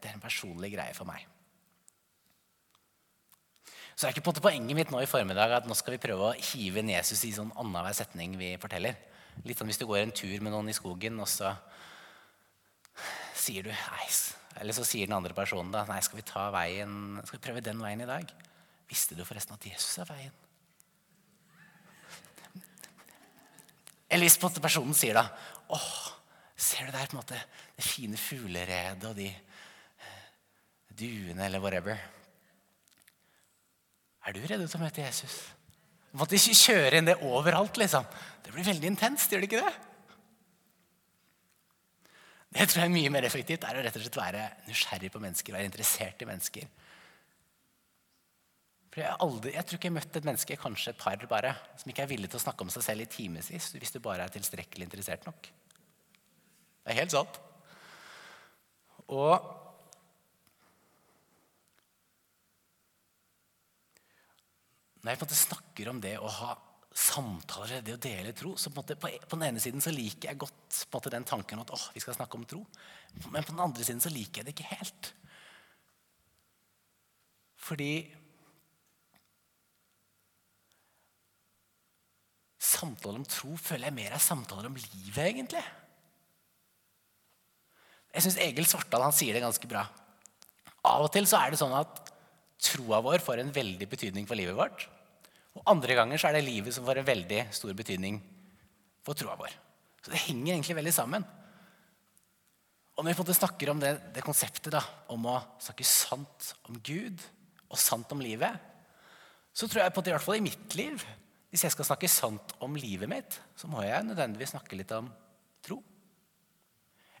det 0.00 0.08
er 0.08 0.14
en 0.14 0.22
personlig 0.22 0.70
greie 0.72 0.94
for 0.96 1.04
meg. 1.04 1.26
Så 3.92 4.08
er 4.08 4.16
ikke 4.16 4.32
poenget 4.40 4.72
mitt 4.78 4.92
nå 4.92 5.02
i 5.04 5.08
formiddag 5.08 5.52
at 5.58 5.68
nå 5.68 5.76
skal 5.76 5.98
vi 5.98 6.00
prøve 6.00 6.30
å 6.30 6.36
hive 6.52 6.80
inn 6.80 6.94
Jesus 6.94 7.20
i 7.28 7.34
sånn 7.36 7.52
annenhver 7.60 7.92
setning 7.98 8.38
vi 8.40 8.54
forteller. 8.60 8.96
Litt 9.44 9.60
sånn 9.60 9.68
hvis 9.68 9.80
du 9.82 9.84
går 9.84 10.06
en 10.06 10.16
tur 10.16 10.40
med 10.40 10.54
noen 10.54 10.72
i 10.72 10.76
skogen, 10.76 11.20
og 11.20 11.28
så 11.28 11.52
sier 13.36 13.68
du 13.68 13.74
nei, 13.74 14.08
Eller 14.58 14.74
så 14.74 14.84
sier 14.84 15.06
den 15.06 15.16
andre 15.16 15.34
personen 15.36 15.70
da, 15.72 15.84
nei, 15.88 16.00
skal 16.02 16.18
vi 16.18 16.26
ta 16.26 16.48
veien, 16.54 17.20
skal 17.22 17.38
vi 17.38 17.44
prøve 17.46 17.64
den 17.64 17.82
veien 17.82 18.02
i 18.02 18.08
dag. 18.08 18.32
Visste 18.90 19.14
du 19.14 19.22
forresten 19.24 19.54
at 19.54 19.66
Jesus 19.70 20.00
er 20.02 20.10
veien? 20.10 20.38
Eller 24.10 24.26
hvis 24.26 24.40
personen 24.40 24.96
sier 24.98 25.14
da 25.14 25.28
åh, 25.70 25.92
ser 26.58 26.88
du 26.88 26.92
der 26.96 27.06
på 27.06 27.14
en 27.14 27.20
måte 27.20 27.38
det 27.76 27.86
fine 27.86 28.18
fugleredet 28.18 29.06
og 29.06 29.14
de 29.16 29.30
duene 31.00 31.46
eller 31.46 31.62
whatever. 31.62 32.00
Er 34.26 34.36
du 34.36 34.42
redd 34.44 34.66
til 34.66 34.80
å 34.80 34.82
møte 34.82 35.04
Jesus? 35.04 35.36
Måtte 36.18 36.36
ikke 36.36 36.58
kjøre 36.58 36.98
inn 36.98 37.08
det 37.08 37.20
overalt. 37.22 37.78
liksom. 37.80 38.04
Det 38.44 38.52
blir 38.52 38.66
veldig 38.66 38.90
intenst, 38.90 39.30
gjør 39.30 39.44
det 39.44 39.48
ikke 39.48 39.62
det? 39.64 39.89
Det 42.50 42.66
tror 42.66 42.82
jeg 42.82 42.90
er 42.90 42.94
mye 42.96 43.10
mer 43.14 43.26
effektivt 43.28 43.64
er 43.66 43.78
å 43.78 43.82
rett 43.84 43.96
og 43.96 44.02
slett 44.02 44.18
være 44.18 44.46
nysgjerrig 44.66 45.10
på 45.14 45.20
mennesker, 45.22 45.54
være 45.54 45.68
interessert 45.70 46.22
i 46.24 46.26
mennesker. 46.26 46.70
For 48.90 49.04
jeg, 49.04 49.18
aldri, 49.22 49.52
jeg 49.54 49.66
tror 49.66 49.78
ikke 49.78 49.86
jeg 49.86 49.92
har 49.92 50.00
møtt 50.00 50.16
et 50.18 50.26
menneske, 50.26 50.56
kanskje 50.58 50.90
et 50.90 50.98
par 50.98 51.26
bare, 51.30 51.52
som 51.78 51.92
ikke 51.92 52.02
er 52.02 52.10
villig 52.10 52.30
til 52.32 52.40
å 52.40 52.42
snakke 52.42 52.66
om 52.66 52.72
seg 52.74 52.82
selv 52.82 53.04
i 53.04 53.10
timevis 53.10 53.70
hvis 53.76 53.94
du 53.94 54.00
bare 54.02 54.26
er 54.26 54.34
tilstrekkelig 54.34 54.88
interessert 54.88 55.28
nok. 55.28 55.46
Det 56.80 56.90
er 56.90 56.98
helt 56.98 57.14
sant. 57.14 57.38
Og 59.06 59.36
når 65.00 65.12
jeg 65.12 65.20
på 65.20 65.24
en 65.24 65.28
måte 65.28 65.38
snakker 65.38 65.92
om 65.92 66.02
det 66.02 66.16
å 66.18 66.34
ha 66.40 66.56
samtaler, 66.90 67.84
det 67.86 67.94
å 67.94 68.02
dele 68.02 68.32
tro. 68.36 68.56
Så 68.58 68.72
på, 68.72 68.80
måte, 68.80 68.96
på, 68.98 69.10
på, 69.22 69.36
den 69.36 69.50
ene 69.50 69.62
siden 69.62 69.82
så 69.82 69.92
liker 69.94 70.30
jeg 70.30 70.40
godt 70.42 70.80
måte, 70.92 71.12
den 71.14 71.26
tanken 71.28 71.62
at 71.62 71.72
åh, 71.74 71.88
vi 71.94 72.02
skal 72.02 72.16
snakke 72.18 72.38
om 72.38 72.46
tro. 72.48 72.64
Men 73.30 73.44
på 73.44 73.54
den 73.54 73.62
andre 73.62 73.86
siden 73.86 74.02
så 74.02 74.12
liker 74.12 74.40
jeg 74.40 74.50
det 74.50 74.56
ikke 74.56 74.72
helt. 74.74 75.12
Fordi 77.60 77.92
Samtaler 82.60 83.18
om 83.20 83.24
tro 83.28 83.54
føler 83.60 83.88
jeg 83.88 83.96
mer 83.96 84.14
er 84.14 84.22
samtaler 84.22 84.68
om 84.68 84.76
livet, 84.76 85.20
egentlig. 85.20 85.62
Jeg 88.12 88.24
syns 88.24 88.38
Egil 88.40 88.68
Svartdal 88.68 89.04
han 89.04 89.16
sier 89.16 89.36
det 89.36 89.42
ganske 89.44 89.68
bra. 89.68 89.86
Av 90.88 91.04
og 91.04 91.10
til 91.12 91.28
så 91.28 91.40
er 91.40 91.52
det 91.52 91.60
sånn 91.60 91.74
at 91.76 92.10
troa 92.60 93.00
vår 93.04 93.24
får 93.24 93.42
en 93.42 93.52
veldig 93.52 93.88
betydning 93.88 94.28
for 94.28 94.38
livet 94.38 94.56
vårt. 94.56 94.86
Og 95.58 95.66
andre 95.70 95.96
ganger 95.98 96.20
så 96.20 96.30
er 96.30 96.38
det 96.38 96.46
livet 96.46 96.74
som 96.74 96.86
får 96.86 97.00
en 97.00 97.10
veldig 97.10 97.42
stor 97.54 97.74
betydning 97.76 98.20
for 99.04 99.18
troa 99.18 99.36
vår. 99.40 99.54
Så 100.00 100.12
det 100.12 100.22
henger 100.28 100.54
egentlig 100.54 100.78
veldig 100.78 100.94
sammen. 100.94 101.26
Og 102.96 103.04
når 103.04 103.12
vi 103.12 103.16
på 103.16 103.22
en 103.22 103.28
måte 103.28 103.38
snakker 103.38 103.70
om 103.72 103.80
det, 103.80 103.94
det 104.14 104.24
konseptet 104.24 104.74
da, 104.74 104.82
om 105.12 105.24
å 105.30 105.38
snakke 105.62 105.86
sant 105.88 106.52
om 106.68 106.76
Gud 106.84 107.22
og 107.70 107.80
sant 107.80 108.10
om 108.12 108.20
livet, 108.22 108.56
så 109.56 109.66
tror 109.66 109.82
jeg 109.82 109.94
på 109.94 110.02
at 110.02 110.10
i 110.10 110.14
hvert 110.14 110.24
fall 110.24 110.38
i 110.38 110.44
mitt 110.44 110.76
liv 110.78 111.02
Hvis 111.50 111.64
jeg 111.66 111.72
skal 111.74 111.88
snakke 111.88 112.06
sant 112.06 112.52
om 112.62 112.76
livet 112.78 113.10
mitt, 113.10 113.40
så 113.58 113.66
må 113.66 113.80
jeg 113.82 114.04
nødvendigvis 114.06 114.52
snakke 114.52 114.76
litt 114.78 114.92
om 114.94 115.08
tro. 115.66 115.80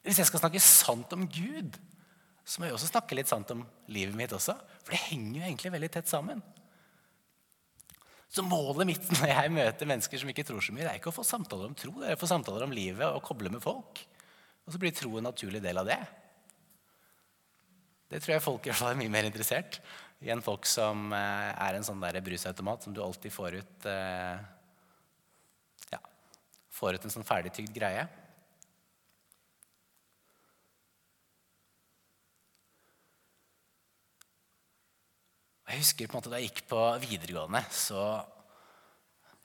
Hvis 0.04 0.20
jeg 0.20 0.28
skal 0.28 0.44
snakke 0.44 0.60
sant 0.62 1.10
om 1.16 1.24
Gud, 1.26 1.74
så 2.46 2.60
må 2.60 2.68
jeg 2.68 2.76
også 2.76 2.92
snakke 2.92 3.16
litt 3.18 3.26
sant 3.26 3.50
om 3.50 3.64
livet 3.90 4.14
mitt 4.14 4.30
også. 4.36 4.54
For 4.84 4.94
det 4.94 5.00
henger 5.08 5.40
jo 5.40 5.48
egentlig 5.48 5.72
veldig 5.74 5.90
tett 5.96 6.12
sammen. 6.12 6.44
Så 8.30 8.44
målet 8.46 8.86
mitt 8.92 9.10
når 9.16 9.32
jeg 9.32 9.54
møter 9.54 9.90
mennesker 9.90 10.22
som 10.22 10.30
ikke 10.30 10.46
tror 10.46 10.62
så 10.62 10.74
mye, 10.74 10.86
det 10.86 10.92
er 10.94 11.00
ikke 11.02 11.12
å 11.12 11.18
få 11.18 11.26
samtaler 11.26 11.70
om 11.70 11.76
tro, 11.78 11.96
det 11.98 12.12
er 12.12 12.18
å 12.18 12.20
få 12.20 12.30
samtaler 12.30 12.66
om 12.66 12.74
livet 12.74 13.06
og 13.08 13.24
koble 13.26 13.52
med 13.52 13.62
folk. 13.64 14.04
Og 14.66 14.74
så 14.74 14.80
blir 14.80 14.94
tro 14.94 15.16
en 15.18 15.26
naturlig 15.26 15.62
del 15.64 15.80
av 15.82 15.88
det. 15.88 15.98
Det 18.10 18.20
tror 18.22 18.36
jeg 18.36 18.44
folk 18.44 18.64
i 18.66 18.70
hvert 18.70 18.80
fall 18.80 18.92
er 18.94 18.98
mye 18.98 19.12
mer 19.12 19.26
interessert 19.28 19.80
i 20.20 20.30
enn 20.32 20.42
folk 20.44 20.66
som 20.68 21.12
eh, 21.16 21.50
er 21.54 21.76
en 21.76 21.86
sånn 21.86 22.02
der 22.02 22.18
brusautomat 22.24 22.84
som 22.84 22.94
du 22.94 23.00
alltid 23.02 23.32
får 23.32 23.56
ut 23.62 23.86
eh, 23.88 24.40
ja, 25.94 26.00
får 26.74 26.98
ut 26.98 27.06
en 27.06 27.14
sånn 27.14 27.26
ferdigtygd 27.26 27.72
greie. 27.76 28.04
Jeg 35.70 35.84
husker 35.84 36.08
på 36.10 36.16
en 36.16 36.18
måte 36.18 36.32
Da 36.32 36.40
jeg 36.40 36.50
gikk 36.50 36.64
på 36.70 36.80
videregående, 37.04 37.62
så 37.70 38.02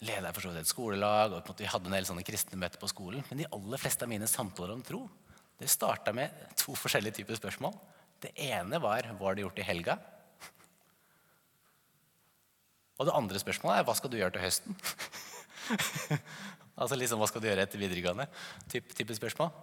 leda 0.05 0.27
jeg 0.27 0.35
for 0.35 0.45
så 0.45 0.51
vidt 0.51 0.63
et 0.63 0.71
skolelag. 0.71 1.33
og 1.33 1.43
på 1.43 1.51
en 1.51 1.53
måte 1.53 1.65
Vi 1.65 1.69
hadde 1.69 1.91
en 1.91 1.97
del 1.97 2.07
sånne 2.09 2.25
kristne 2.25 2.57
møter 2.59 2.81
på 2.81 2.89
skolen. 2.89 3.23
Men 3.29 3.43
de 3.43 3.51
aller 3.53 3.81
fleste 3.81 4.05
av 4.05 4.11
mine 4.11 4.29
samtaler 4.29 4.73
om 4.73 4.81
tro 4.85 5.05
det 5.55 5.69
starta 5.71 6.11
med 6.11 6.33
to 6.59 6.73
forskjellige 6.75 7.21
typer 7.21 7.37
spørsmål. 7.39 7.77
Det 8.19 8.33
ene 8.43 8.79
var 8.83 9.07
hva 9.15 9.29
har 9.29 9.37
du 9.37 9.45
gjort 9.45 9.61
i 9.61 9.67
helga? 9.67 9.95
Og 12.99 13.07
det 13.07 13.15
andre 13.15 13.39
spørsmålet 13.39 13.79
er 13.79 13.87
hva 13.87 13.95
skal 13.95 14.11
du 14.11 14.17
gjøre 14.17 14.35
til 14.35 14.43
høsten? 14.43 14.75
altså 16.81 16.97
liksom, 16.99 17.21
Hva 17.21 17.29
skal 17.29 17.43
du 17.43 17.47
gjøre 17.47 17.63
etter 17.63 17.79
videregående? 17.79 18.27
Type, 18.71 18.97
type 18.97 19.15
spørsmål. 19.15 19.53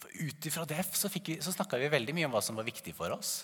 For 0.00 0.22
Ut 0.22 0.48
ifra 0.48 0.64
det 0.68 0.86
så, 0.96 1.10
vi, 1.12 1.36
så 1.42 1.52
snakka 1.52 1.82
vi 1.82 1.92
veldig 1.92 2.16
mye 2.16 2.30
om 2.30 2.36
hva 2.36 2.44
som 2.44 2.56
var 2.56 2.68
viktig 2.68 2.94
for 2.96 3.12
oss 3.16 3.42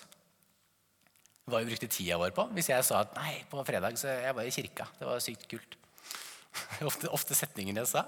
hva 1.49 1.59
vi 1.59 1.71
brukte 1.71 1.89
tida 1.91 2.17
vår 2.21 2.33
på. 2.35 2.45
Hvis 2.55 2.71
jeg 2.71 2.85
sa 2.87 3.01
at 3.03 3.15
nei, 3.17 3.35
på 3.51 3.63
fredag 3.67 3.97
så 3.99 4.11
jeg 4.11 4.35
var 4.37 4.47
i 4.47 4.53
kirka. 4.53 4.87
Det 4.99 5.07
var 5.07 5.23
sykt 5.23 5.47
kult. 5.51 5.77
ofte, 6.89 7.09
ofte 7.11 7.37
setningen 7.37 7.81
jeg 7.81 7.89
sa. 7.91 8.05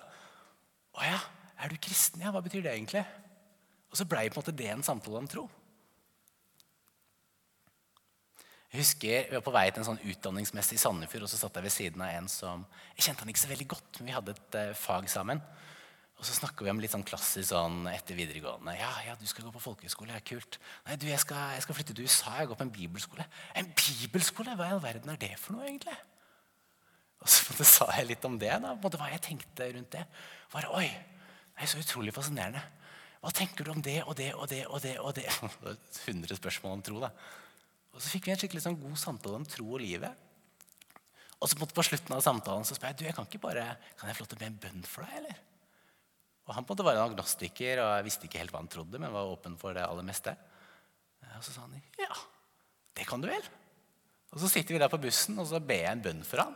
Å 0.95 1.03
ja, 1.03 1.19
er 1.59 1.71
du 1.71 1.77
kristen? 1.81 2.23
Ja, 2.23 2.31
hva 2.31 2.43
betyr 2.45 2.63
det 2.63 2.75
egentlig? 2.75 3.03
Og 3.91 3.99
så 3.99 4.07
blei 4.07 4.27
det 4.27 4.71
en 4.71 4.83
samtale 4.83 5.21
om 5.21 5.27
tro. 5.29 5.45
Jeg 8.71 8.81
husker 8.81 9.29
Vi 9.29 9.35
var 9.37 9.43
på 9.45 9.53
vei 9.55 9.69
til 9.69 9.79
en 9.79 9.87
sånn 9.87 10.01
utdanningsmesse 10.03 10.75
i 10.75 10.79
Sandefjord. 10.81 11.23
og 11.23 11.31
så 11.31 11.39
satt 11.39 11.55
jeg 11.55 11.63
ved 11.63 11.71
siden 11.71 12.01
av 12.03 12.11
en 12.11 12.27
som, 12.27 12.65
Jeg 12.95 13.07
kjente 13.07 13.23
han 13.23 13.29
ikke 13.31 13.43
så 13.45 13.51
veldig 13.51 13.67
godt, 13.67 13.99
men 13.99 14.09
vi 14.09 14.15
hadde 14.15 14.35
et 14.35 14.57
uh, 14.59 14.75
fag 14.75 15.07
sammen. 15.09 15.39
Og 16.15 16.23
så 16.23 16.35
snakker 16.37 16.63
vi 16.63 16.71
om 16.71 16.79
litt 16.79 16.93
sånn 16.93 17.03
klassisk 17.07 17.49
sånn 17.49 17.89
etter 17.91 18.15
videregående. 18.15 18.73
Ja, 18.79 18.91
ja, 19.03 19.15
du 19.19 19.25
skal 19.27 19.47
gå 19.47 19.51
på 19.51 19.63
folkehøyskole. 19.65 20.13
Ja, 20.15 20.23
kult. 20.23 20.59
Nei, 20.87 20.95
du, 20.99 21.09
jeg 21.09 21.19
skal, 21.19 21.55
jeg 21.57 21.65
skal, 21.65 21.75
flytte 21.75 21.95
til 21.95 22.07
USA. 22.07 22.37
Jeg 22.39 22.51
går 22.51 22.59
på 22.61 22.65
en 22.65 22.75
bibelskole. 22.77 23.25
En 23.59 23.71
bibelskole? 23.75 24.55
Hva 24.55 24.69
i 24.69 24.75
all 24.77 24.83
verden 24.83 25.11
er 25.11 25.19
det 25.19 25.33
for 25.41 25.57
noe, 25.57 25.67
egentlig? 25.67 25.95
Og 27.19 27.31
så 27.31 27.67
sa 27.67 27.89
jeg 27.97 28.13
litt 28.13 28.27
om 28.27 28.37
det. 28.39 28.53
da, 28.63 28.71
både 28.79 29.01
Hva 29.01 29.09
jeg 29.11 29.25
tenkte 29.27 29.67
rundt 29.75 29.91
det. 29.97 30.05
Bare, 30.53 30.71
Oi, 30.79 30.87
det 30.87 31.65
er 31.65 31.71
så 31.73 31.81
utrolig 31.83 32.15
fascinerende. 32.15 32.63
Hva 33.19 33.33
tenker 33.35 33.67
du 33.67 33.73
om 33.73 33.81
det 33.83 33.97
og 34.05 34.13
det 34.15 34.29
og 34.37 34.47
det 34.51 34.61
og 34.69 34.79
det? 34.85 34.95
og 35.01 35.15
det? 35.17 35.27
100 36.05 36.39
spørsmål 36.39 36.77
om 36.77 36.85
tro. 36.85 37.01
da. 37.03 37.11
Og 37.91 37.99
så 37.99 38.13
fikk 38.13 38.29
vi 38.29 38.35
en 38.35 38.39
skikkelig 38.39 38.63
sånn 38.63 38.79
god 38.79 38.95
samtale 39.01 39.41
om 39.41 39.47
tro 39.49 39.67
og 39.67 39.83
livet. 39.83 40.23
Og 41.41 41.51
så 41.51 41.59
på 41.59 41.83
slutten 41.83 42.15
av 42.15 42.23
samtalen 42.23 42.63
så 42.63 42.77
spør 42.77 42.93
jeg 42.93 43.01
du, 43.01 43.05
jeg 43.09 43.17
kan 43.17 43.27
ikke 43.27 43.43
bare, 43.43 43.65
kan 43.99 44.07
jeg 44.07 44.15
få 44.15 44.23
lov 44.23 44.31
til 44.31 44.39
å 44.39 44.43
be 44.45 44.49
en 44.51 44.61
bønn 44.63 44.87
for 44.87 45.03
deg. 45.03 45.19
eller? 45.19 45.43
Og 46.45 46.53
Han 46.53 46.65
på 46.65 46.73
en 46.73 46.77
måte 46.77 46.85
var 46.85 46.97
en 46.97 47.07
agnostiker 47.09 47.81
og 47.81 47.91
jeg 47.97 48.05
visste 48.05 48.27
ikke 48.27 48.41
helt 48.43 48.53
hva 48.53 48.61
han 48.61 48.71
trodde, 48.71 48.99
men 49.01 49.13
var 49.13 49.31
åpen 49.31 49.57
for 49.57 49.73
det 49.73 49.85
aller 49.85 50.05
meste. 50.05 50.35
Og 51.35 51.43
så 51.43 51.51
sa 51.51 51.65
han 51.65 51.79
ja, 51.99 52.15
det 52.95 53.07
kan 53.09 53.21
du 53.21 53.27
vel. 53.27 53.47
Og 54.35 54.41
Så 54.41 54.51
sitter 54.51 54.75
vi 54.75 54.81
der 54.81 54.91
på 54.91 55.01
bussen 55.01 55.39
og 55.41 55.47
så 55.49 55.59
ber 55.63 55.81
jeg 55.85 55.95
en 55.95 56.03
bønn 56.05 56.21
for 56.27 56.43
han. 56.43 56.53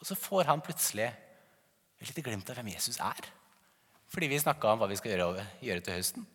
Og 0.00 0.06
så 0.08 0.18
får 0.18 0.50
han 0.50 0.62
plutselig 0.64 1.08
et 1.08 2.10
lite 2.10 2.24
glimt 2.26 2.50
av 2.50 2.58
hvem 2.58 2.72
Jesus 2.74 2.98
er. 3.00 3.30
Fordi 4.12 4.28
vi 4.30 4.38
snakka 4.38 4.74
om 4.74 4.82
hva 4.82 4.88
vi 4.90 4.98
skal 4.98 5.14
gjøre, 5.14 5.46
gjøre, 5.64 5.82
til 5.82 5.96
høsten. 5.96 6.26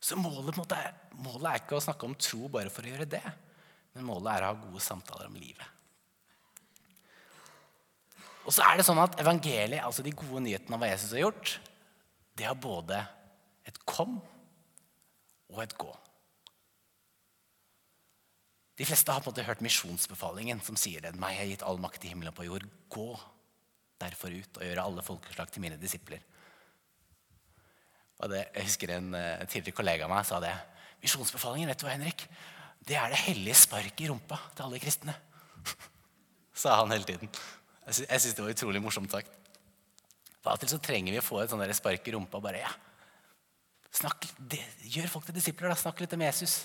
Så 0.00 0.16
målet, 0.20 0.56
måte, 0.56 0.78
målet 1.20 1.50
er 1.50 1.60
ikke 1.62 1.78
å 1.78 1.84
snakke 1.84 2.08
om 2.08 2.16
tro 2.18 2.48
bare 2.52 2.72
for 2.72 2.84
å 2.84 2.90
gjøre 2.94 3.10
det. 3.10 3.24
Men 3.94 4.08
målet 4.08 4.32
er 4.32 4.46
å 4.46 4.50
ha 4.50 4.58
gode 4.64 4.82
samtaler 4.82 5.30
om 5.30 5.38
livet. 5.38 5.73
Og 8.44 8.52
så 8.52 8.64
er 8.66 8.78
det 8.78 8.86
sånn 8.86 9.00
at 9.00 9.16
Evangeliet, 9.20 9.82
altså 9.84 10.04
de 10.04 10.12
gode 10.12 10.42
nyhetene 10.44 10.76
om 10.76 10.82
hva 10.82 10.90
Jesus 10.92 11.14
har 11.16 11.24
gjort, 11.24 11.54
det 12.36 12.48
har 12.48 12.58
både 12.58 13.00
et 13.64 13.78
kom 13.88 14.18
og 15.52 15.60
et 15.64 15.76
gå. 15.80 15.90
De 18.74 18.86
fleste 18.86 19.12
har 19.12 19.22
på 19.22 19.30
en 19.30 19.34
måte 19.36 19.46
hørt 19.46 19.62
misjonsbefalingen 19.62 20.60
som 20.66 20.76
sier 20.78 21.04
det. 21.04 21.14
Meg 21.20 21.38
har 21.38 21.46
gitt 21.46 21.64
all 21.66 21.78
makt 21.80 22.04
i 22.04 22.10
himmelen 22.10 22.34
på 22.34 22.46
jord. 22.48 22.66
Gå 22.90 23.12
derfor 24.02 24.34
ut 24.34 24.58
og 24.58 24.66
gjøre 24.66 24.84
alle 24.84 25.04
folkeslag 25.06 25.52
til 25.54 25.62
mine 25.62 25.78
disipler. 25.80 26.22
Og 28.22 28.30
det, 28.30 28.44
jeg 28.54 28.66
husker 28.66 28.94
en 28.96 29.14
uh, 29.14 29.44
tidligere 29.46 29.78
kollega 29.78 30.08
av 30.08 30.12
meg 30.12 30.26
sa 30.26 30.40
det. 30.42 30.52
Misjonsbefalingen, 31.04 31.70
vet 31.70 31.80
du 31.80 31.86
hva, 31.86 31.94
Henrik? 31.94 32.26
Det 32.84 32.98
er 32.98 33.12
det 33.12 33.22
hellige 33.28 33.62
sparket 33.62 34.04
i 34.04 34.10
rumpa 34.10 34.40
til 34.56 34.66
alle 34.66 34.82
kristne. 34.82 35.14
sa 36.64 36.80
han 36.80 36.92
hele 36.94 37.06
tiden. 37.08 37.30
Jeg 37.84 38.20
syns 38.20 38.36
det 38.36 38.44
var 38.44 38.54
utrolig 38.54 38.80
morsomt 38.82 39.12
sagt. 39.12 39.32
Av 40.44 40.54
og 40.54 40.60
til 40.60 40.70
så 40.72 40.80
trenger 40.82 41.14
vi 41.14 41.20
å 41.20 41.24
få 41.24 41.40
et 41.40 41.52
sånt 41.52 41.76
spark 41.76 42.08
i 42.08 42.12
rumpa 42.12 42.40
bare 42.44 42.60
ja, 42.60 42.70
snakk, 43.94 44.26
det, 44.36 44.60
Gjør 44.92 45.08
folk 45.12 45.28
til 45.28 45.36
disipler, 45.38 45.72
da. 45.72 45.76
Snakk 45.78 46.02
litt 46.02 46.12
om 46.16 46.24
Jesus. 46.24 46.58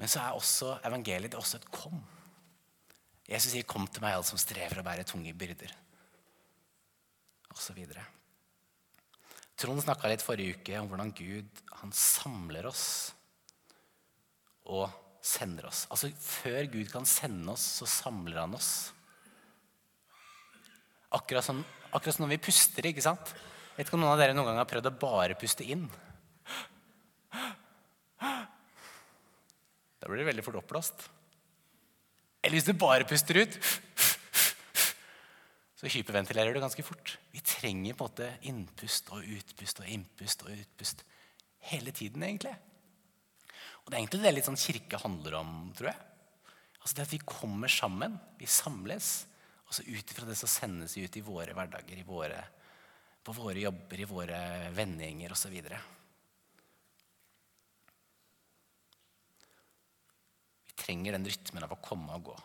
Men 0.00 0.10
så 0.10 0.22
er 0.22 0.36
også 0.36 0.78
evangeliet 0.88 1.32
det 1.32 1.38
er 1.38 1.44
også 1.44 1.60
et 1.60 1.70
kom. 1.72 2.00
Jesus 3.28 3.52
sier 3.52 3.64
'Kom 3.64 3.86
til 3.86 4.02
meg, 4.02 4.14
alle 4.14 4.24
som 4.24 4.38
strever 4.38 4.78
og 4.78 4.84
bærer 4.84 5.04
tunge 5.04 5.32
byrder'. 5.32 5.72
Og 7.50 7.56
så 7.56 7.72
videre. 7.72 8.04
Trond 9.56 9.80
snakka 9.80 10.08
litt 10.08 10.22
forrige 10.22 10.58
uke 10.58 10.80
om 10.80 10.88
hvordan 10.88 11.12
Gud 11.14 11.62
han 11.80 11.92
samler 11.92 12.66
oss 12.66 13.14
og 14.64 14.90
sender 15.24 15.68
oss. 15.70 15.86
Altså 15.92 16.10
Før 16.20 16.68
Gud 16.72 16.90
kan 16.92 17.06
sende 17.08 17.54
oss, 17.54 17.64
så 17.80 17.88
samler 17.88 18.42
han 18.42 18.56
oss. 18.56 18.92
Akkurat 21.14 21.46
som, 21.46 21.62
akkurat 21.94 22.16
som 22.16 22.26
når 22.26 22.34
vi 22.34 22.44
puster. 22.50 22.90
ikke 22.90 23.04
sant? 23.04 23.32
Vet 23.76 23.88
ikke 23.88 23.96
om 23.96 24.04
noen 24.04 24.14
av 24.14 24.20
dere 24.20 24.36
noen 24.36 24.50
gang 24.50 24.60
har 24.60 24.68
prøvd 24.70 24.90
å 24.90 24.98
bare 25.00 25.38
puste 25.38 25.66
inn. 25.66 25.86
Da 30.04 30.10
blir 30.10 30.20
det 30.20 30.28
veldig 30.28 30.44
fort 30.44 30.60
oppblåst. 30.60 31.06
Eller 32.44 32.58
hvis 32.58 32.68
du 32.68 32.74
bare 32.76 33.08
puster 33.08 33.40
ut, 33.40 33.56
så 35.80 35.88
hyperventilerer 35.88 36.52
du 36.52 36.60
ganske 36.60 36.84
fort. 36.84 37.16
Vi 37.32 37.40
trenger 37.40 37.96
på 37.96 38.04
en 38.04 38.10
måte 38.10 38.28
innpust 38.50 39.08
og 39.16 39.24
utpust 39.24 39.80
og 39.80 39.88
innpust 39.88 40.44
og 40.44 40.52
utpust 40.52 41.04
hele 41.72 41.94
tiden, 41.96 42.22
egentlig. 42.26 42.52
Og 43.84 43.90
Det 43.90 43.96
er 43.96 44.00
egentlig 44.00 44.22
det 44.24 44.32
litt 44.32 44.48
sånn 44.48 44.60
kirke 44.60 45.00
handler 45.02 45.38
om, 45.42 45.54
tror 45.76 45.90
jeg. 45.92 46.00
Altså 46.80 46.96
det 46.96 47.04
At 47.04 47.12
vi 47.12 47.20
kommer 47.24 47.68
sammen, 47.72 48.16
vi 48.40 48.48
samles. 48.48 49.26
Og 49.68 49.76
så 49.76 49.84
ut 49.84 50.12
ifra 50.12 50.28
det 50.28 50.36
så 50.40 50.48
sendes 50.48 50.96
vi 50.96 51.04
ut 51.04 51.16
i 51.16 51.24
våre 51.24 51.56
hverdager, 51.56 51.96
i 52.00 52.06
våre, 52.06 52.40
på 53.24 53.32
våre 53.36 53.60
jobber, 53.60 54.00
i 54.00 54.08
våre 54.08 54.40
vennegjenger 54.76 55.32
osv. 55.32 55.54
Vi 60.68 60.76
trenger 60.80 61.16
den 61.16 61.28
rytmen 61.28 61.64
av 61.64 61.72
å 61.72 61.80
komme 61.84 62.16
og 62.16 62.28
gå. 62.32 62.36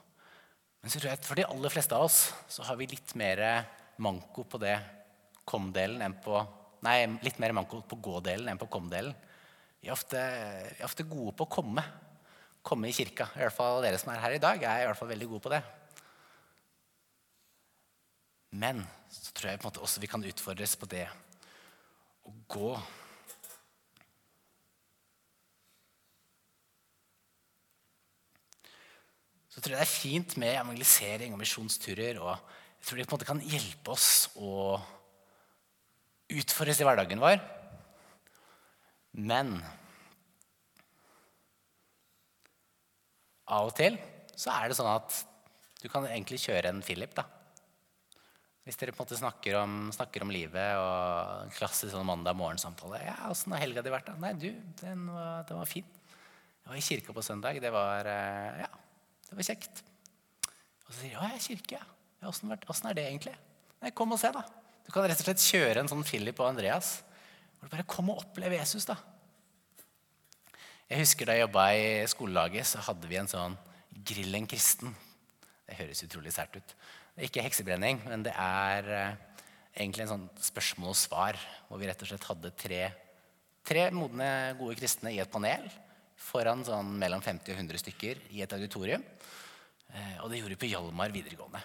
Men 0.80 0.92
så 0.92 1.00
tror 1.00 1.12
jeg 1.12 1.20
at 1.20 1.28
for 1.28 1.36
de 1.40 1.48
aller 1.48 1.74
fleste 1.74 1.96
av 1.96 2.08
oss 2.08 2.22
så 2.48 2.64
har 2.68 2.80
vi 2.80 2.88
litt 2.88 3.12
mer 3.20 3.44
manko 4.00 4.46
på 4.48 4.60
det 4.64 4.78
kom-delen 5.50 6.04
enn 6.06 6.16
på 6.24 6.40
Nei, 6.80 7.04
litt 7.20 7.36
mer 7.44 7.52
manko 7.52 7.82
på 7.84 7.98
gå-delen 8.00 8.48
enn 8.48 8.60
på 8.60 8.70
kom-delen. 8.72 9.12
Vi 9.80 9.88
er 9.88 9.96
ofte, 9.96 10.20
vi 10.20 10.82
er 10.82 10.88
ofte 10.88 11.08
gode 11.08 11.34
på 11.40 11.48
å 11.48 11.52
komme. 11.52 11.84
Komme 12.66 12.90
i 12.90 12.96
kirka. 12.96 13.30
I 13.36 13.46
hvert 13.46 13.56
fall 13.56 13.84
dere 13.86 14.00
som 14.02 14.12
er 14.12 14.20
her 14.20 14.36
i 14.36 14.42
dag, 14.44 14.60
er 14.60 14.84
i 14.84 14.88
hvert 14.90 15.00
fall 15.00 15.12
veldig 15.14 15.30
gode 15.32 15.46
på 15.46 15.54
det. 15.54 15.62
Men 18.60 18.82
så 19.14 19.32
tror 19.34 19.52
jeg 19.52 19.62
på 19.62 19.68
en 19.68 19.70
måte 19.70 19.84
også 19.86 20.02
vi 20.04 20.10
kan 20.10 20.26
utfordres 20.26 20.76
på 20.80 20.90
det 20.90 21.06
å 22.28 22.34
gå. 22.52 22.72
Så 29.50 29.62
tror 29.62 29.74
jeg 29.74 29.80
det 29.80 29.86
er 29.86 29.92
fint 29.92 30.36
med 30.42 30.58
evangelisering 30.58 31.34
og 31.34 31.42
misjonsturer. 31.42 32.20
og 32.20 32.36
jeg 32.80 32.88
tror 32.88 32.98
det 32.98 33.08
på 33.08 33.16
en 33.16 33.18
måte 33.20 33.32
kan 33.32 33.42
hjelpe 33.44 33.92
oss 33.96 34.30
å 34.36 34.80
utfordres 36.30 36.80
i 36.80 36.86
hverdagen 36.88 37.24
vår. 37.24 37.40
Men 39.18 39.58
av 43.50 43.72
og 43.72 43.76
til 43.78 43.98
så 44.40 44.54
er 44.54 44.70
det 44.70 44.78
sånn 44.78 44.92
at 44.92 45.16
du 45.80 45.88
kan 45.92 46.06
egentlig 46.08 46.42
kjøre 46.44 46.72
en 46.72 46.84
Philip. 46.86 47.12
da. 47.16 47.26
Hvis 48.68 48.78
dere 48.78 48.94
på 48.94 49.02
en 49.02 49.08
måte 49.08 49.18
snakker 49.18 49.56
om, 49.58 49.76
snakker 49.96 50.24
om 50.24 50.32
livet 50.34 50.78
og 50.78 51.54
klassisk 51.58 51.90
sånn 51.94 52.06
mandag 52.06 52.36
morgen-samtale. 52.38 53.00
Ja, 53.02 53.16
'Åssen 53.26 53.56
har 53.56 53.64
helga 53.64 53.82
di 53.82 53.90
vært?' 53.90 54.12
da? 54.12 54.16
'Nei, 54.20 54.34
du, 54.34 54.52
den 54.82 55.08
var, 55.08 55.44
den 55.50 55.58
var, 55.58 55.66
fin.' 55.66 55.96
Jeg 56.64 56.68
var 56.70 56.78
i 56.78 56.88
kirka 56.90 57.14
på 57.14 57.24
søndag. 57.26 57.60
Det 57.60 57.72
var, 57.72 58.06
eh, 58.06 58.60
ja, 58.62 58.70
det 59.30 59.36
var 59.40 59.48
kjekt. 59.48 59.82
Og 60.86 60.94
så 60.94 61.00
sier 61.00 61.10
de 61.10 61.16
'Å, 61.16 61.24
jeg 61.24 61.32
er 61.32 61.36
i 61.36 61.48
kirke, 61.48 61.80
ja. 61.80 62.28
Åssen 62.30 62.90
er 62.90 62.94
det 62.94 63.08
egentlig?' 63.08 63.38
Nei, 63.82 63.92
kom 63.92 64.12
og 64.12 64.20
se, 64.20 64.32
da. 64.32 64.44
Du 64.86 64.92
kan 64.92 65.04
rett 65.04 65.20
og 65.20 65.26
slett 65.26 65.42
kjøre 65.42 65.78
en 65.80 65.88
sånn 65.88 66.06
Philip 66.06 66.40
og 66.40 66.50
Andreas 66.50 67.02
hvor 67.60 67.68
du 67.68 67.76
bare 67.76 67.88
kom 67.92 68.12
og 68.14 68.22
opplev 68.24 68.56
Jesus, 68.56 68.88
da. 68.88 68.96
Jeg 70.90 71.04
husker 71.04 71.28
Da 71.28 71.36
jeg 71.36 71.46
jobba 71.46 71.66
i 71.78 72.08
skolelaget, 72.10 72.66
så 72.66 72.82
hadde 72.82 73.10
vi 73.10 73.20
en 73.20 73.30
sånn 73.30 73.58
Grill 74.10 74.34
en 74.38 74.48
kristen. 74.48 74.94
Det 75.68 75.76
høres 75.78 76.02
utrolig 76.06 76.32
sært 76.34 76.56
ut. 76.56 76.72
Det 77.14 77.26
er 77.26 77.28
ikke 77.28 77.44
heksebrenning, 77.44 78.00
men 78.08 78.24
det 78.24 78.32
er 78.32 78.88
eh, 78.96 79.42
egentlig 79.76 80.06
en 80.06 80.12
sånn 80.14 80.28
spørsmål 80.40 80.94
og 80.94 80.98
svar. 80.98 81.40
Hvor 81.68 81.82
vi 81.82 81.90
rett 81.90 82.06
og 82.06 82.10
slett 82.10 82.28
hadde 82.30 82.54
tre, 82.58 82.80
tre 83.68 83.84
modne, 83.94 84.30
gode 84.62 84.78
kristne 84.80 85.12
i 85.14 85.20
et 85.20 85.30
panel 85.34 85.68
foran 86.20 86.64
sånn 86.68 86.94
mellom 87.02 87.22
50 87.26 87.54
og 87.54 87.60
100 87.60 87.84
stykker 87.84 88.24
i 88.38 88.46
et 88.46 88.56
auditorium. 88.56 89.04
Eh, 89.90 90.16
og 90.24 90.32
det 90.32 90.40
gjorde 90.40 90.56
vi 90.56 90.62
på 90.64 90.72
Hjalmar 90.72 91.14
videregående. 91.14 91.62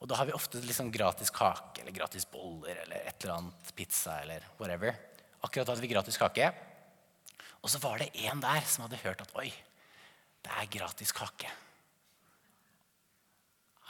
Og 0.00 0.08
da 0.08 0.16
har 0.16 0.28
vi 0.28 0.34
ofte 0.36 0.60
liksom 0.64 0.88
gratis 0.92 1.32
kake 1.34 1.82
eller 1.82 1.94
gratis 1.94 2.24
boller 2.28 2.82
eller 2.86 3.04
et 3.04 3.24
eller 3.24 3.36
annet 3.36 3.72
pizza 3.76 4.16
eller 4.22 4.46
whatever. 4.58 4.96
Akkurat 5.44 5.66
da 5.66 5.74
hadde 5.74 5.84
vi 5.84 5.92
gratis 5.92 6.16
kake. 6.20 6.50
Og 7.60 7.68
så 7.68 7.80
var 7.82 8.00
det 8.00 8.12
en 8.24 8.40
der 8.40 8.64
som 8.64 8.86
hadde 8.86 9.02
hørt 9.02 9.20
at 9.20 9.34
oi, 9.36 9.50
det 10.40 10.54
er 10.56 10.70
gratis 10.72 11.12
kake. 11.12 11.50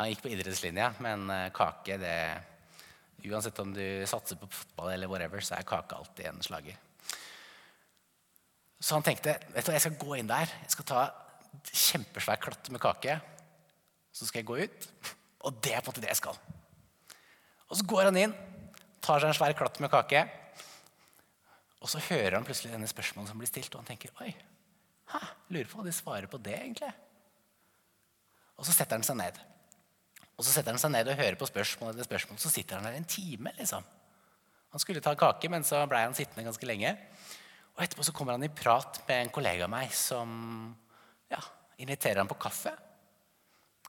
Han 0.00 0.10
gikk 0.10 0.24
på 0.24 0.32
idrettslinja, 0.32 0.94
men 1.04 1.28
eh, 1.30 1.50
kake 1.54 2.00
det 2.00 2.16
Uansett 3.20 3.58
om 3.60 3.68
du 3.76 3.84
satser 4.08 4.38
på 4.40 4.46
fotball 4.48 4.94
eller 4.94 5.10
whatever, 5.12 5.42
så 5.44 5.58
er 5.58 5.66
kake 5.68 5.92
alltid 5.92 6.30
en 6.30 6.38
slager. 6.40 6.78
Så 8.80 8.96
han 8.96 9.04
tenkte 9.04 9.34
vet 9.52 9.66
du, 9.66 9.74
jeg 9.74 9.82
skal 9.84 9.98
gå 10.00 10.14
inn 10.16 10.30
der, 10.30 10.48
jeg 10.62 10.72
skal 10.72 10.86
ta 10.88 11.02
kjempesvær 11.68 12.40
klatt 12.40 12.70
med 12.72 12.80
kake. 12.80 13.18
Så 14.08 14.24
skal 14.24 14.40
jeg 14.40 14.48
gå 14.48 14.56
ut. 14.64 14.88
Og 15.46 15.56
det 15.64 15.72
er 15.74 15.82
på 15.82 15.88
en 15.88 15.94
måte 15.94 16.04
det 16.04 16.12
jeg 16.12 16.20
skal. 16.20 16.38
Og 17.70 17.78
så 17.78 17.86
går 17.88 18.08
han 18.10 18.18
inn, 18.20 18.34
tar 19.00 19.22
seg 19.22 19.30
en 19.30 19.38
svær 19.38 19.56
klatt 19.56 19.78
med 19.82 19.92
kake. 19.92 20.24
Og 21.80 21.88
så 21.88 22.02
hører 22.10 22.36
han 22.36 22.46
plutselig 22.46 22.74
denne 22.74 22.88
spørsmålet 22.90 23.32
som 23.32 23.40
blir 23.40 23.48
stilt, 23.48 23.72
og 23.72 23.80
han 23.80 23.88
tenker 23.88 24.12
oi, 24.20 24.34
hæ, 25.14 25.20
lurer 25.54 25.70
på 25.70 25.80
hva 25.80 25.86
de 25.86 25.94
svarer 25.96 26.28
på 26.30 26.40
det, 26.42 26.58
egentlig. 26.58 26.90
Og 28.60 28.68
så 28.68 28.74
setter 28.76 28.98
han 28.98 29.06
seg 29.06 29.16
ned. 29.16 29.38
Og 30.36 30.44
så 30.44 30.52
setter 30.52 30.74
han 30.74 30.82
seg 30.82 30.92
ned 30.92 31.08
og 31.08 31.16
hører 31.16 31.38
på 31.40 31.48
spørsmål 31.48 31.94
etter 31.94 32.08
spørsmål. 32.08 32.40
Så 32.40 32.52
sitter 32.52 32.76
han 32.76 32.88
der 32.88 32.98
en 32.98 33.08
time. 33.08 33.52
liksom. 33.56 33.86
Han 34.72 34.82
skulle 34.82 35.02
ta 35.04 35.14
kake, 35.18 35.48
men 35.52 35.64
så 35.66 35.82
blei 35.88 36.02
han 36.04 36.16
sittende 36.16 36.46
ganske 36.46 36.68
lenge. 36.68 36.92
Og 37.76 37.82
etterpå 37.84 38.04
så 38.04 38.14
kommer 38.16 38.36
han 38.36 38.44
i 38.44 38.52
prat 38.52 39.00
med 39.08 39.24
en 39.24 39.32
kollega 39.32 39.66
av 39.66 39.72
meg 39.72 39.92
som 39.96 40.30
ja, 41.32 41.40
inviterer 41.80 42.20
ham 42.20 42.28
på 42.30 42.38
kaffe. 42.40 42.72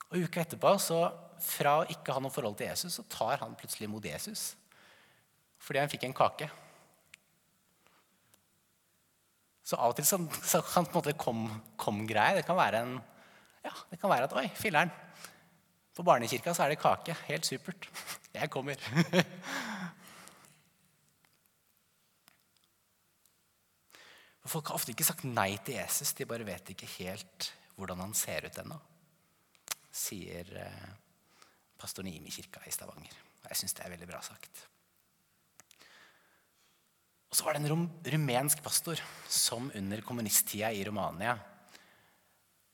Og 0.10 0.24
Uka 0.26 0.44
etterpå, 0.44 0.74
så 0.80 1.04
fra 1.42 1.80
å 1.82 1.88
ikke 1.92 2.14
ha 2.16 2.22
noe 2.24 2.34
forhold 2.34 2.58
til 2.60 2.70
Jesus, 2.70 2.98
så 2.98 3.04
tar 3.10 3.42
han 3.44 3.58
plutselig 3.60 3.90
imot 3.90 4.06
Jesus 4.10 4.52
fordi 5.62 5.78
han 5.78 5.92
fikk 5.92 6.08
en 6.08 6.16
kake. 6.18 6.48
Så 9.62 9.78
av 9.78 9.92
og 9.94 9.98
til 10.00 10.08
så, 10.10 10.18
så 10.42 10.58
kan 10.66 10.88
på 10.90 10.98
en 10.98 10.98
måte 10.98 11.14
kom-greie 11.78 12.40
Det 12.40 12.48
kan 12.48 12.58
være 12.58 12.82
en 12.82 12.96
ja, 13.62 13.74
det 13.92 14.00
kan 14.02 14.10
være 14.10 14.26
at 14.26 14.34
Oi, 14.42 14.48
filler'n. 14.58 14.90
På 15.94 16.02
barnekirka 16.08 16.54
så 16.58 16.64
er 16.66 16.70
det 16.74 16.82
kake. 16.82 17.14
Helt 17.28 17.46
supert. 17.46 17.86
Jeg 18.40 18.50
kommer. 18.50 18.78
Folk 24.52 24.68
har 24.72 24.76
ofte 24.80 24.92
ikke 24.96 25.06
sagt 25.06 25.24
nei 25.30 25.52
til 25.62 25.76
Jesus. 25.78 26.14
De 26.18 26.26
bare 26.26 26.48
vet 26.48 26.74
ikke 26.74 26.90
helt 26.98 27.52
hvordan 27.78 28.02
han 28.04 28.14
ser 28.18 28.46
ut 28.46 28.58
ennå, 28.62 28.78
sier 29.96 30.46
eh, 30.60 30.90
pastor 31.82 32.06
Nimi-kirka 32.06 32.64
i 32.68 32.74
Stavanger. 32.74 33.18
Og 33.42 33.50
Jeg 33.50 33.62
syns 33.62 33.76
det 33.78 33.86
er 33.86 33.94
veldig 33.96 34.10
bra 34.10 34.22
sagt. 34.26 34.66
Og 37.32 37.38
så 37.38 37.46
var 37.48 37.56
det 37.56 37.64
en 37.64 37.88
rumensk 38.14 38.60
pastor 38.64 39.00
som 39.32 39.70
under 39.76 40.04
kommunisttida 40.04 40.72
i 40.76 40.84
Romania 40.84 41.38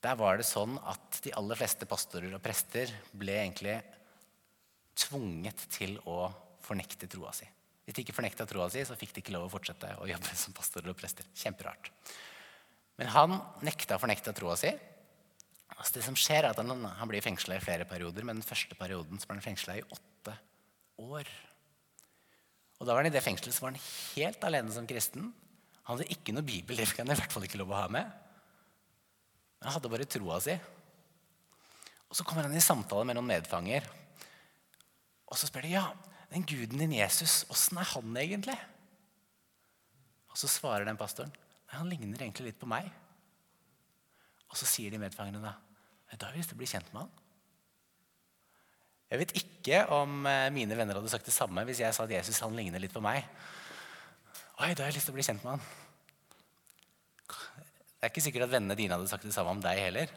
Der 0.02 0.14
var 0.18 0.38
det 0.38 0.46
sånn 0.46 0.76
at 0.78 1.20
de 1.24 1.32
aller 1.34 1.58
fleste 1.58 1.86
pastorer 1.90 2.34
og 2.34 2.42
prester 2.42 2.90
ble 3.10 3.34
egentlig 3.34 3.80
tvunget 4.98 5.64
til 5.74 5.96
å 6.06 6.28
fornekte 6.62 7.08
troa 7.10 7.32
si. 7.34 7.48
Hvis 7.82 7.96
de 7.96 8.04
ikke 8.04 8.14
fornekta 8.14 8.46
troa 8.46 8.68
si, 8.70 8.84
så 8.86 8.94
fikk 8.98 9.14
de 9.14 9.22
ikke 9.24 9.34
lov 9.34 9.48
å 9.48 9.52
fortsette 9.56 9.94
å 9.98 10.06
jobbe 10.06 10.34
som 10.38 10.54
pastorer 10.54 10.92
og 10.92 10.98
prester. 10.98 11.26
Kjemperart. 11.34 11.90
Men 13.00 13.10
han 13.14 13.38
nekta 13.66 13.96
å 13.96 14.02
fornekte 14.02 14.34
troa 14.36 14.58
si. 14.60 14.70
Altså 15.76 15.98
det 15.98 16.04
som 16.06 16.16
skjer 16.18 16.42
er 16.42 16.50
at 16.50 16.60
Han, 16.62 16.86
han 16.86 17.10
blir 17.10 17.24
fengsla 17.24 17.58
i 17.58 17.62
flere 17.62 17.86
perioder, 17.88 18.24
men 18.26 18.40
den 18.40 18.46
første 18.46 18.74
perioden 18.78 19.20
så 19.20 19.28
ble 19.28 19.38
han 19.38 19.44
fengsla 19.44 19.76
i 19.78 19.84
åtte 19.84 20.34
år. 21.04 21.28
Og 22.78 22.86
Da 22.86 22.94
var 22.94 23.02
han 23.02 23.10
i 23.10 23.14
det 23.14 23.24
fengselet 23.24 23.54
så 23.54 23.64
var 23.64 23.74
han 23.74 23.84
helt 24.14 24.44
alene 24.46 24.72
som 24.74 24.86
kristen. 24.88 25.30
Han 25.84 25.96
hadde 25.96 26.10
ikke 26.14 26.34
noe 26.34 26.46
bibel, 26.46 26.78
det 26.78 26.88
fikk 26.88 27.02
han 27.02 27.12
i 27.12 27.18
hvert 27.18 27.34
fall 27.34 27.46
ikke 27.46 27.60
lov 27.60 27.72
å 27.74 27.80
ha 27.80 27.86
med. 27.92 28.10
Han 29.64 29.74
hadde 29.74 29.90
bare 29.90 30.06
troa 30.06 30.38
si. 30.42 30.54
Og 32.08 32.16
Så 32.16 32.24
kommer 32.24 32.46
han 32.46 32.56
i 32.56 32.62
samtale 32.64 33.04
med 33.04 33.18
noen 33.18 33.28
medfanger. 33.28 33.84
Og 35.28 35.36
så 35.36 35.48
spør 35.48 35.66
de 35.66 35.74
ja, 35.74 35.88
den 36.30 36.46
guden 36.48 36.80
din 36.80 36.94
Jesus, 36.96 37.42
åssen 37.52 37.80
er 37.80 37.90
han 37.90 38.16
egentlig? 38.16 38.56
Og 40.32 40.38
så 40.40 40.48
svarer 40.48 40.86
den 40.88 41.00
pastoren 41.00 41.34
han 41.68 41.88
ligner 41.90 42.22
egentlig 42.22 42.46
litt 42.48 42.60
på 42.60 42.68
meg. 42.68 42.86
Og 44.48 44.58
så 44.58 44.68
sier 44.68 44.92
de 44.92 45.00
medfangene 45.00 45.42
da 45.44 45.56
da 46.16 46.24
har 46.24 46.32
vi 46.32 46.40
lyst 46.40 46.48
til 46.54 46.56
å 46.56 46.62
bli 46.62 46.68
kjent 46.70 46.88
med 46.94 47.02
han. 47.04 47.10
Jeg 49.08 49.20
vet 49.20 49.34
ikke 49.40 49.80
om 49.92 50.24
eh, 50.28 50.48
mine 50.52 50.76
venner 50.76 50.96
hadde 50.96 51.10
sagt 51.12 51.28
det 51.28 51.34
samme 51.36 51.64
hvis 51.68 51.82
jeg 51.82 51.96
sa 51.96 52.04
at 52.04 52.12
Jesus 52.12 52.40
han 52.44 52.56
ligner 52.56 52.80
litt 52.80 52.94
på 52.94 53.02
meg. 53.04 53.26
Oi, 54.58 54.72
da 54.72 54.84
har 54.84 54.88
jeg 54.88 54.98
lyst 54.98 55.08
til 55.08 55.14
å 55.14 55.18
bli 55.18 55.26
kjent 55.26 55.44
med 55.44 55.56
han. 55.56 55.66
Det 57.28 58.06
er 58.06 58.12
ikke 58.12 58.24
sikkert 58.24 58.46
at 58.46 58.54
vennene 58.54 58.76
dine 58.78 58.96
hadde 58.96 59.10
sagt 59.10 59.26
det 59.26 59.34
samme 59.34 59.52
om 59.52 59.62
deg 59.62 59.80
heller. 59.80 60.12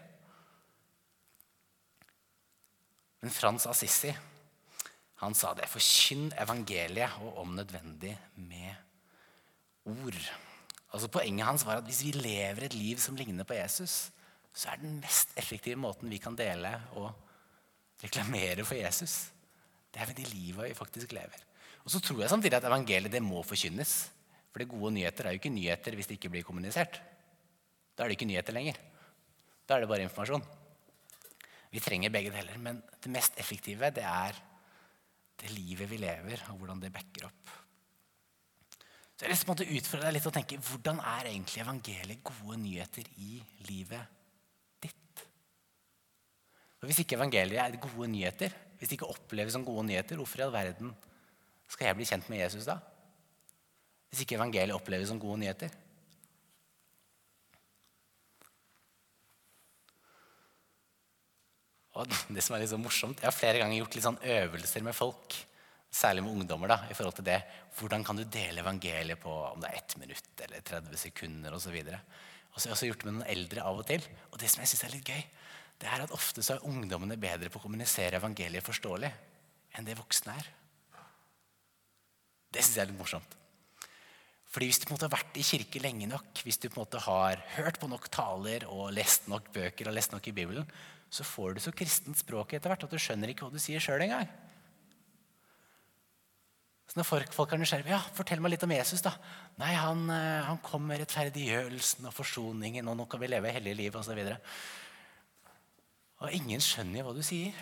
Men 3.21 3.33
Frans 3.33 3.67
Assisi 3.69 4.13
han 5.21 5.35
sa 5.37 5.51
det. 5.53 5.69
Forkynn 5.69 6.31
evangeliet, 6.41 7.19
og 7.21 7.43
om 7.43 7.51
nødvendig 7.53 8.15
med 8.41 8.71
ord. 9.91 10.17
Altså 10.91 11.09
Poenget 11.13 11.45
hans 11.45 11.65
var 11.65 11.81
at 11.81 11.85
hvis 11.85 12.01
vi 12.07 12.15
lever 12.15 12.65
et 12.65 12.73
liv 12.77 12.97
som 13.01 13.15
ligner 13.15 13.45
på 13.45 13.53
Jesus, 13.59 14.09
så 14.53 14.71
er 14.71 14.81
den 14.81 14.99
mest 14.99 15.31
effektive 15.39 15.79
måten 15.79 16.11
vi 16.11 16.19
kan 16.21 16.35
dele 16.35 16.73
og 16.99 17.11
reklamere 18.01 18.65
for 18.67 18.75
Jesus, 18.75 19.31
det 19.91 20.01
er 20.01 20.09
ved 20.09 20.19
de 20.19 20.27
livet 20.31 20.69
vi 20.69 20.77
faktisk 20.77 21.13
lever. 21.15 21.43
Og 21.83 21.91
så 21.91 22.01
tror 22.03 22.21
jeg 22.21 22.31
samtidig 22.31 22.57
at 22.57 22.67
evangeliet 22.67 23.13
det 23.13 23.23
må 23.23 23.41
forkynnes. 23.43 23.93
For 24.51 24.61
det 24.61 24.69
gode 24.71 24.93
nyheter 24.95 25.25
er 25.25 25.35
jo 25.35 25.41
ikke 25.41 25.53
nyheter 25.53 25.95
hvis 25.95 26.09
det 26.09 26.17
ikke 26.19 26.31
blir 26.33 26.45
kommunisert. 26.47 26.99
Da 27.95 28.03
er 28.03 28.11
det 28.11 28.17
ikke 28.17 28.29
nyheter 28.29 28.55
lenger. 28.55 28.77
Da 29.67 29.75
er 29.75 29.83
det 29.83 29.89
bare 29.91 30.05
informasjon. 30.05 30.43
Vi 31.71 31.79
trenger 31.79 32.11
begge 32.11 32.33
deler, 32.33 32.57
men 32.59 32.81
det 33.01 33.11
mest 33.11 33.37
effektive 33.39 33.91
det 33.95 34.03
er 34.03 34.37
det 35.41 35.51
livet 35.55 35.89
vi 35.89 35.97
lever, 35.97 36.43
og 36.51 36.59
hvordan 36.59 36.81
det 36.83 36.91
backer 36.93 37.29
opp. 37.29 37.53
Så 39.15 39.27
jeg 39.27 39.37
vil 39.37 39.77
utfordre 39.77 40.07
deg 40.07 40.15
litt 40.17 40.27
og 40.27 40.33
tenke 40.35 40.57
hvordan 40.65 40.99
er 40.99 41.29
egentlig 41.29 41.61
evangeliet 41.63 42.23
gode 42.25 42.57
nyheter 42.61 43.07
i 43.21 43.37
livet? 43.69 44.20
For 46.81 46.89
Hvis 46.89 47.03
ikke 47.03 47.19
evangeliet 47.19 47.61
er 47.61 47.77
gode 47.77 48.07
nyheter, 48.09 48.53
hvis 48.79 48.89
det 48.89 48.97
ikke 48.97 49.11
oppleves 49.13 49.53
som 49.53 49.65
gode 49.65 49.85
nyheter, 49.85 50.17
hvorfor 50.17 50.41
i 50.41 50.45
all 50.47 50.53
verden 50.53 50.89
skal 51.69 51.91
jeg 51.91 51.97
bli 51.99 52.07
kjent 52.09 52.29
med 52.33 52.41
Jesus 52.41 52.65
da? 52.65 52.79
Hvis 54.09 54.23
ikke 54.23 54.39
evangeliet 54.39 54.73
oppleves 54.73 55.11
som 55.11 55.19
gode 55.21 55.37
nyheter? 55.43 55.69
Og 62.01 62.09
det 62.33 62.41
som 62.41 62.57
er 62.57 62.63
litt 62.63 62.71
så 62.73 62.79
morsomt, 62.81 63.21
Jeg 63.21 63.29
har 63.29 63.35
flere 63.35 63.61
ganger 63.61 63.77
gjort 63.77 63.99
litt 63.99 64.07
sånn 64.07 64.17
øvelser 64.39 64.87
med 64.87 64.97
folk, 64.97 65.37
særlig 65.93 66.23
med 66.25 66.33
ungdommer, 66.33 66.73
da, 66.73 66.79
i 66.89 66.97
forhold 66.97 67.19
til 67.19 67.27
det. 67.29 67.37
Hvordan 67.77 68.07
kan 68.07 68.17
du 68.17 68.23
dele 68.25 68.65
evangeliet 68.65 69.21
på 69.21 69.35
om 69.51 69.61
det 69.61 69.69
er 69.69 69.77
ett 69.83 69.95
minutt 70.01 70.43
eller 70.47 70.65
30 70.65 70.97
sekunder 70.97 71.53
osv. 71.53 71.77
Og, 71.77 71.93
og 71.93 72.57
så 72.57 72.65
har 72.65 72.71
jeg 72.71 72.77
også 72.79 72.89
gjort 72.89 73.05
det 73.05 73.09
med 73.11 73.17
noen 73.19 73.31
eldre 73.35 73.69
av 73.69 73.83
og 73.83 73.85
til. 73.85 74.09
Og 74.31 74.41
det 74.41 74.49
som 74.49 74.65
jeg 74.65 74.73
synes 74.73 74.85
er 74.87 74.95
litt 74.95 75.13
gøy, 75.13 75.21
det 75.81 75.89
er 75.89 76.05
at 76.05 76.13
ofte 76.13 76.43
så 76.45 76.55
er 76.55 76.65
ungdommene 76.69 77.17
bedre 77.19 77.49
på 77.49 77.59
å 77.59 77.65
kommunisere 77.65 78.19
evangeliet 78.19 78.65
forståelig 78.65 79.11
enn 79.77 79.87
det 79.87 79.97
voksne 79.97 80.35
er. 80.37 80.49
Det 82.51 82.61
syns 82.61 82.77
jeg 82.77 82.83
er 82.83 82.91
litt 82.91 82.99
morsomt. 82.99 83.37
Fordi 84.51 84.67
Hvis 84.67 84.81
du 84.81 84.85
på 84.85 84.91
en 84.91 84.97
måte 84.97 85.07
har 85.07 85.15
vært 85.15 85.37
i 85.39 85.45
kirke 85.47 85.79
lenge 85.79 86.09
nok, 86.11 86.41
hvis 86.43 86.59
du 86.59 86.67
på 86.67 86.75
en 86.75 86.83
måte 86.83 86.99
har 86.99 87.39
hørt 87.55 87.79
på 87.79 87.87
nok 87.87 88.09
taler 88.11 88.65
og 88.67 88.91
lest 88.91 89.29
nok 89.31 89.47
bøker 89.55 89.87
og 89.87 89.95
lest 89.95 90.11
nok 90.11 90.27
i 90.27 90.35
Bibelen, 90.35 90.67
så 91.11 91.23
får 91.23 91.55
du 91.55 91.61
så 91.63 91.71
kristent 91.71 92.19
språk 92.19 92.53
etter 92.53 92.71
hvert 92.71 92.83
at 92.83 92.91
du 92.91 92.99
skjønner 92.99 93.31
ikke 93.31 93.47
hva 93.47 93.55
du 93.55 93.63
sier 93.63 93.79
sjøl 93.83 94.03
engang. 94.03 94.27
Så 96.91 96.99
når 96.99 97.07
folk, 97.07 97.31
folk 97.31 97.53
er 97.55 97.61
nysgjerrige 97.61 97.93
ja, 97.93 98.01
'Fortell 98.11 98.41
meg 98.43 98.51
litt 98.51 98.63
om 98.67 98.71
Jesus.' 98.75 99.03
da. 99.05 99.13
Nei, 99.61 99.71
han, 99.79 100.03
eh, 100.11 100.43
han 100.43 100.59
kom 100.59 100.83
med 100.83 100.99
rettferdiggjørelsen 100.99 102.09
og 102.09 102.15
forsoningen, 102.17 102.87
og 102.91 102.97
nå 102.99 103.05
kan 103.07 103.21
vi 103.21 103.31
leve 103.31 103.53
hellige 103.55 103.79
liv 103.79 103.95
osv. 103.95 104.19
Og, 106.21 106.29
ingen 106.37 106.61
skjønner 106.61 107.05
hva 107.05 107.13
du 107.17 107.21
sier. 107.25 107.55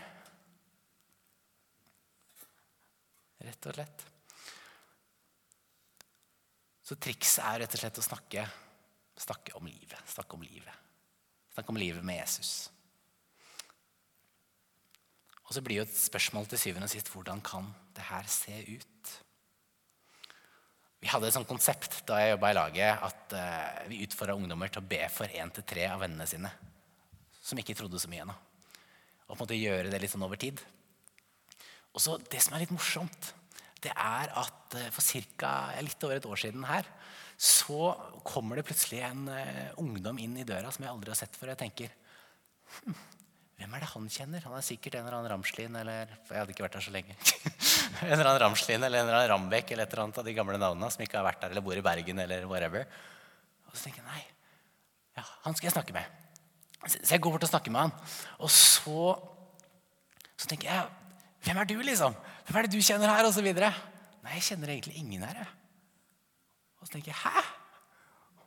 Rett 3.40 3.68
og 3.70 3.78
slett. 3.78 4.04
Så 6.84 6.98
trikset 7.00 7.46
er 7.46 7.62
rett 7.64 7.78
og 7.78 7.82
slett 7.84 8.02
å 8.02 8.04
snakke, 8.04 8.44
snakke 9.20 9.56
om 9.60 9.70
livet. 9.70 10.02
Snakke 10.10 10.36
om 10.36 10.44
livet. 10.44 10.76
Snakke 11.54 11.72
om 11.72 11.80
livet 11.80 12.04
med 12.04 12.20
Jesus. 12.20 12.68
Og 15.48 15.56
så 15.56 15.64
blir 15.66 15.80
jo 15.80 15.88
et 15.88 15.96
spørsmål 15.96 16.50
til 16.50 16.62
syvende 16.62 16.90
og 16.90 16.92
sist 16.92 17.10
hvordan 17.14 17.40
kan 17.46 17.72
det 17.98 18.06
her 18.10 18.28
se 18.30 18.60
ut? 18.76 19.14
Vi 21.00 21.08
hadde 21.08 21.30
et 21.30 21.38
sånt 21.38 21.48
konsept 21.48 22.02
da 22.10 22.20
jeg 22.20 22.34
jobba 22.36 22.52
i 22.52 22.58
laget, 22.58 23.06
at 23.08 23.38
uh, 23.40 23.88
vi 23.88 24.04
utfordra 24.04 24.36
ungdommer 24.36 24.70
til 24.70 24.84
å 24.84 24.90
be 24.90 25.00
for 25.14 25.32
én 25.32 25.54
til 25.56 25.64
tre 25.64 25.88
av 25.88 26.04
vennene 26.04 26.28
sine 26.28 26.52
som 27.40 27.58
ikke 27.58 27.78
trodde 27.78 28.02
så 28.02 28.10
mye 28.12 28.26
ennå. 28.26 28.36
Og 29.30 29.36
på 29.36 29.38
en 29.38 29.46
måte 29.46 29.60
gjøre 29.60 29.92
det 29.94 30.02
litt 30.02 30.14
sånn 30.14 30.26
over 30.26 30.40
tid. 30.42 30.62
Og 31.94 32.02
så 32.02 32.18
Det 32.22 32.42
som 32.42 32.56
er 32.56 32.66
litt 32.66 32.74
morsomt, 32.74 33.34
det 33.84 33.94
er 33.94 34.34
at 34.36 34.76
uh, 34.76 34.90
for 34.92 35.06
cirka, 35.06 35.72
litt 35.86 36.04
over 36.04 36.18
et 36.18 36.28
år 36.28 36.42
siden 36.42 36.66
her, 36.68 36.90
så 37.40 37.94
kommer 38.28 38.60
det 38.60 38.66
plutselig 38.68 39.00
en 39.08 39.30
uh, 39.32 39.70
ungdom 39.80 40.20
inn 40.20 40.36
i 40.38 40.48
døra 40.48 40.74
som 40.74 40.84
jeg 40.84 40.92
aldri 40.92 41.14
har 41.14 41.22
sett 41.22 41.38
før. 41.40 41.54
Jeg 41.54 41.62
tenker 41.62 41.94
hm, 42.82 42.98
hvem 43.60 43.76
er 43.76 43.84
det 43.84 43.92
han 43.92 44.06
kjenner? 44.08 44.44
Han 44.48 44.56
er 44.56 44.64
sikkert 44.64 44.96
en 44.96 45.06
eller 45.06 45.18
annen 45.18 45.32
Ramslin 45.34 45.74
eller 45.76 46.12
for 46.24 46.36
jeg 46.36 46.44
hadde 46.44 46.54
ikke 46.56 46.64
vært 46.64 46.78
der 46.78 46.86
så 46.86 46.94
lenge. 46.96 47.16
en 48.08 48.14
eller 48.14 48.30
annen 48.30 48.42
Ramslin 48.46 48.84
eller 48.88 49.02
en 49.02 49.10
eller 49.10 49.18
annen 49.18 49.32
Rambekk 49.34 49.74
eller 49.76 49.88
et 49.88 49.96
eller 49.96 50.06
annet 50.06 50.20
av 50.22 50.30
de 50.30 50.36
gamle 50.38 50.60
navnene 50.62 50.92
som 50.96 51.04
ikke 51.04 51.20
har 51.20 51.28
vært 51.28 51.44
der 51.44 51.56
eller 51.56 51.66
bor 51.66 51.80
i 51.80 51.84
Bergen 51.84 52.24
eller 52.24 52.48
whatever. 52.48 52.88
Og 53.68 53.76
så 53.76 53.88
tenker 53.88 54.04
jeg 54.04 54.08
nei, 54.08 54.24
ja, 55.20 55.26
han 55.44 55.60
skal 55.60 55.68
jeg 55.68 55.76
snakke 55.76 55.96
med. 55.98 56.19
Så 56.86 57.12
jeg 57.12 57.22
går 57.22 57.36
bort 57.36 57.44
og 57.44 57.52
snakker 57.52 57.74
med 57.76 57.88
han. 57.88 57.94
Og 58.40 58.52
så, 58.54 59.14
så 60.38 60.48
tenker 60.48 60.72
jeg 60.72 60.88
hvem 61.46 61.60
er 61.62 61.68
du, 61.70 61.78
liksom? 61.84 62.16
Hvem 62.48 62.60
er 62.60 62.68
det 62.68 62.76
du 62.76 62.84
kjenner 62.84 63.12
her? 63.12 63.28
Og 63.28 63.34
så 63.36 63.44
videre. 63.44 63.72
Nei, 64.26 64.36
jeg 64.38 64.50
kjenner 64.52 64.74
egentlig 64.74 65.00
ingen 65.00 65.24
her. 65.24 65.42
Jeg. 65.44 65.52
Og 66.80 66.88
så 66.88 66.96
tenker 66.96 67.14
jeg 67.14 67.20
hæ? 67.24 67.44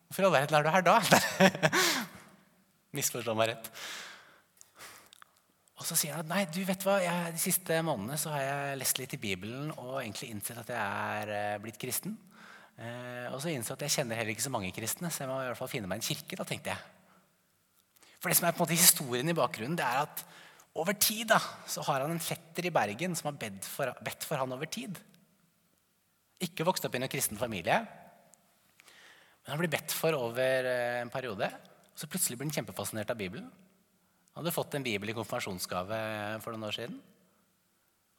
Hvorfor 0.07 0.25
i 0.25 0.29
all 0.29 0.35
verden 0.37 0.57
er 0.59 0.65
du 0.65 0.71
her 0.73 0.85
da? 0.85 0.97
Misforstå 2.97 3.33
meg 3.37 3.55
rett. 3.55 3.71
Og 5.81 5.87
så 5.89 5.97
sier 5.99 6.15
han 6.15 6.27
at 6.27 6.31
nei, 6.31 6.43
du 6.53 6.61
vet 6.69 6.85
hva, 6.87 6.99
jeg, 7.03 7.33
de 7.35 7.41
siste 7.43 7.79
månedene 7.83 8.19
så 8.21 8.35
har 8.35 8.45
jeg 8.45 8.81
lest 8.83 9.01
litt 9.01 9.17
i 9.17 9.23
Bibelen 9.23 9.73
og 9.73 9.97
egentlig 10.03 10.29
innsett 10.31 10.61
at 10.61 10.69
jeg 10.71 11.23
er 11.23 11.33
eh, 11.35 11.61
blitt 11.65 11.81
kristen. 11.81 12.15
Eh, 12.77 13.33
og 13.33 13.41
så 13.43 13.51
innså 13.51 13.75
at 13.75 13.83
jeg 13.87 13.97
kjenner 13.97 14.21
heller 14.21 14.37
ikke 14.37 14.45
så 14.45 14.53
mange 14.53 14.71
kristne, 14.77 15.11
så 15.11 15.25
jeg 15.25 15.33
må 15.33 15.41
i 15.41 15.49
hvert 15.49 15.59
fall 15.59 15.73
finne 15.73 15.91
meg 15.91 15.99
en 15.99 16.07
kirke. 16.07 16.39
da, 16.39 16.47
tenkte 16.47 16.75
jeg. 16.75 17.02
For 18.23 18.31
det 18.31 18.39
som 18.39 18.47
er 18.47 18.55
på 18.55 18.63
en 18.63 18.69
måte 18.69 18.79
historien 18.79 19.31
i 19.33 19.35
bakgrunnen, 19.35 19.75
det 19.79 19.83
er 19.83 20.05
at 20.05 20.23
over 20.79 20.95
tid 20.97 21.27
da, 21.35 21.41
så 21.69 21.83
har 21.89 22.05
han 22.05 22.15
en 22.15 22.23
fetter 22.23 22.69
i 22.69 22.73
Bergen 22.73 23.17
som 23.19 23.33
har 23.33 23.41
bedt 23.41 23.67
for, 23.69 23.91
bedt 24.05 24.25
for 24.25 24.41
han 24.41 24.55
over 24.55 24.71
tid. 24.71 24.97
Ikke 26.43 26.65
vokst 26.65 26.87
opp 26.87 26.95
i 26.97 27.03
noen 27.03 27.13
kristen 27.13 27.41
familie. 27.41 27.81
Men 29.43 29.53
han 29.53 29.61
blir 29.61 29.73
bedt 29.75 29.93
for 29.95 30.15
over 30.17 30.69
eh, 30.71 31.01
en 31.03 31.11
periode. 31.13 31.51
Og 31.93 31.99
så 31.99 32.09
plutselig 32.09 32.39
blir 32.39 32.49
han 32.49 32.57
kjempefascinert 32.57 33.11
av 33.13 33.19
Bibelen. 33.19 33.51
Han 34.33 34.41
hadde 34.41 34.55
fått 34.55 34.79
en 34.79 34.87
bibel 34.87 35.11
i 35.11 35.17
konfirmasjonsgave 35.19 35.99
for 36.41 36.55
noen 36.55 36.71
år 36.71 36.79
siden. 36.79 36.97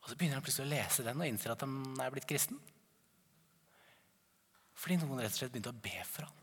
Og 0.04 0.12
så 0.12 0.20
begynner 0.20 0.38
han 0.38 0.46
plutselig 0.46 0.68
å 0.68 0.74
lese 0.76 1.08
den 1.08 1.24
og 1.24 1.30
innser 1.32 1.56
at 1.56 1.64
han 1.64 1.80
er 2.04 2.14
blitt 2.14 2.28
kristen. 2.30 2.60
Fordi 4.78 5.00
noen 5.00 5.24
rett 5.24 5.32
og 5.32 5.40
slett 5.40 5.56
begynte 5.56 5.72
å 5.74 5.84
be 5.88 6.06
for 6.06 6.28
ham. 6.28 6.40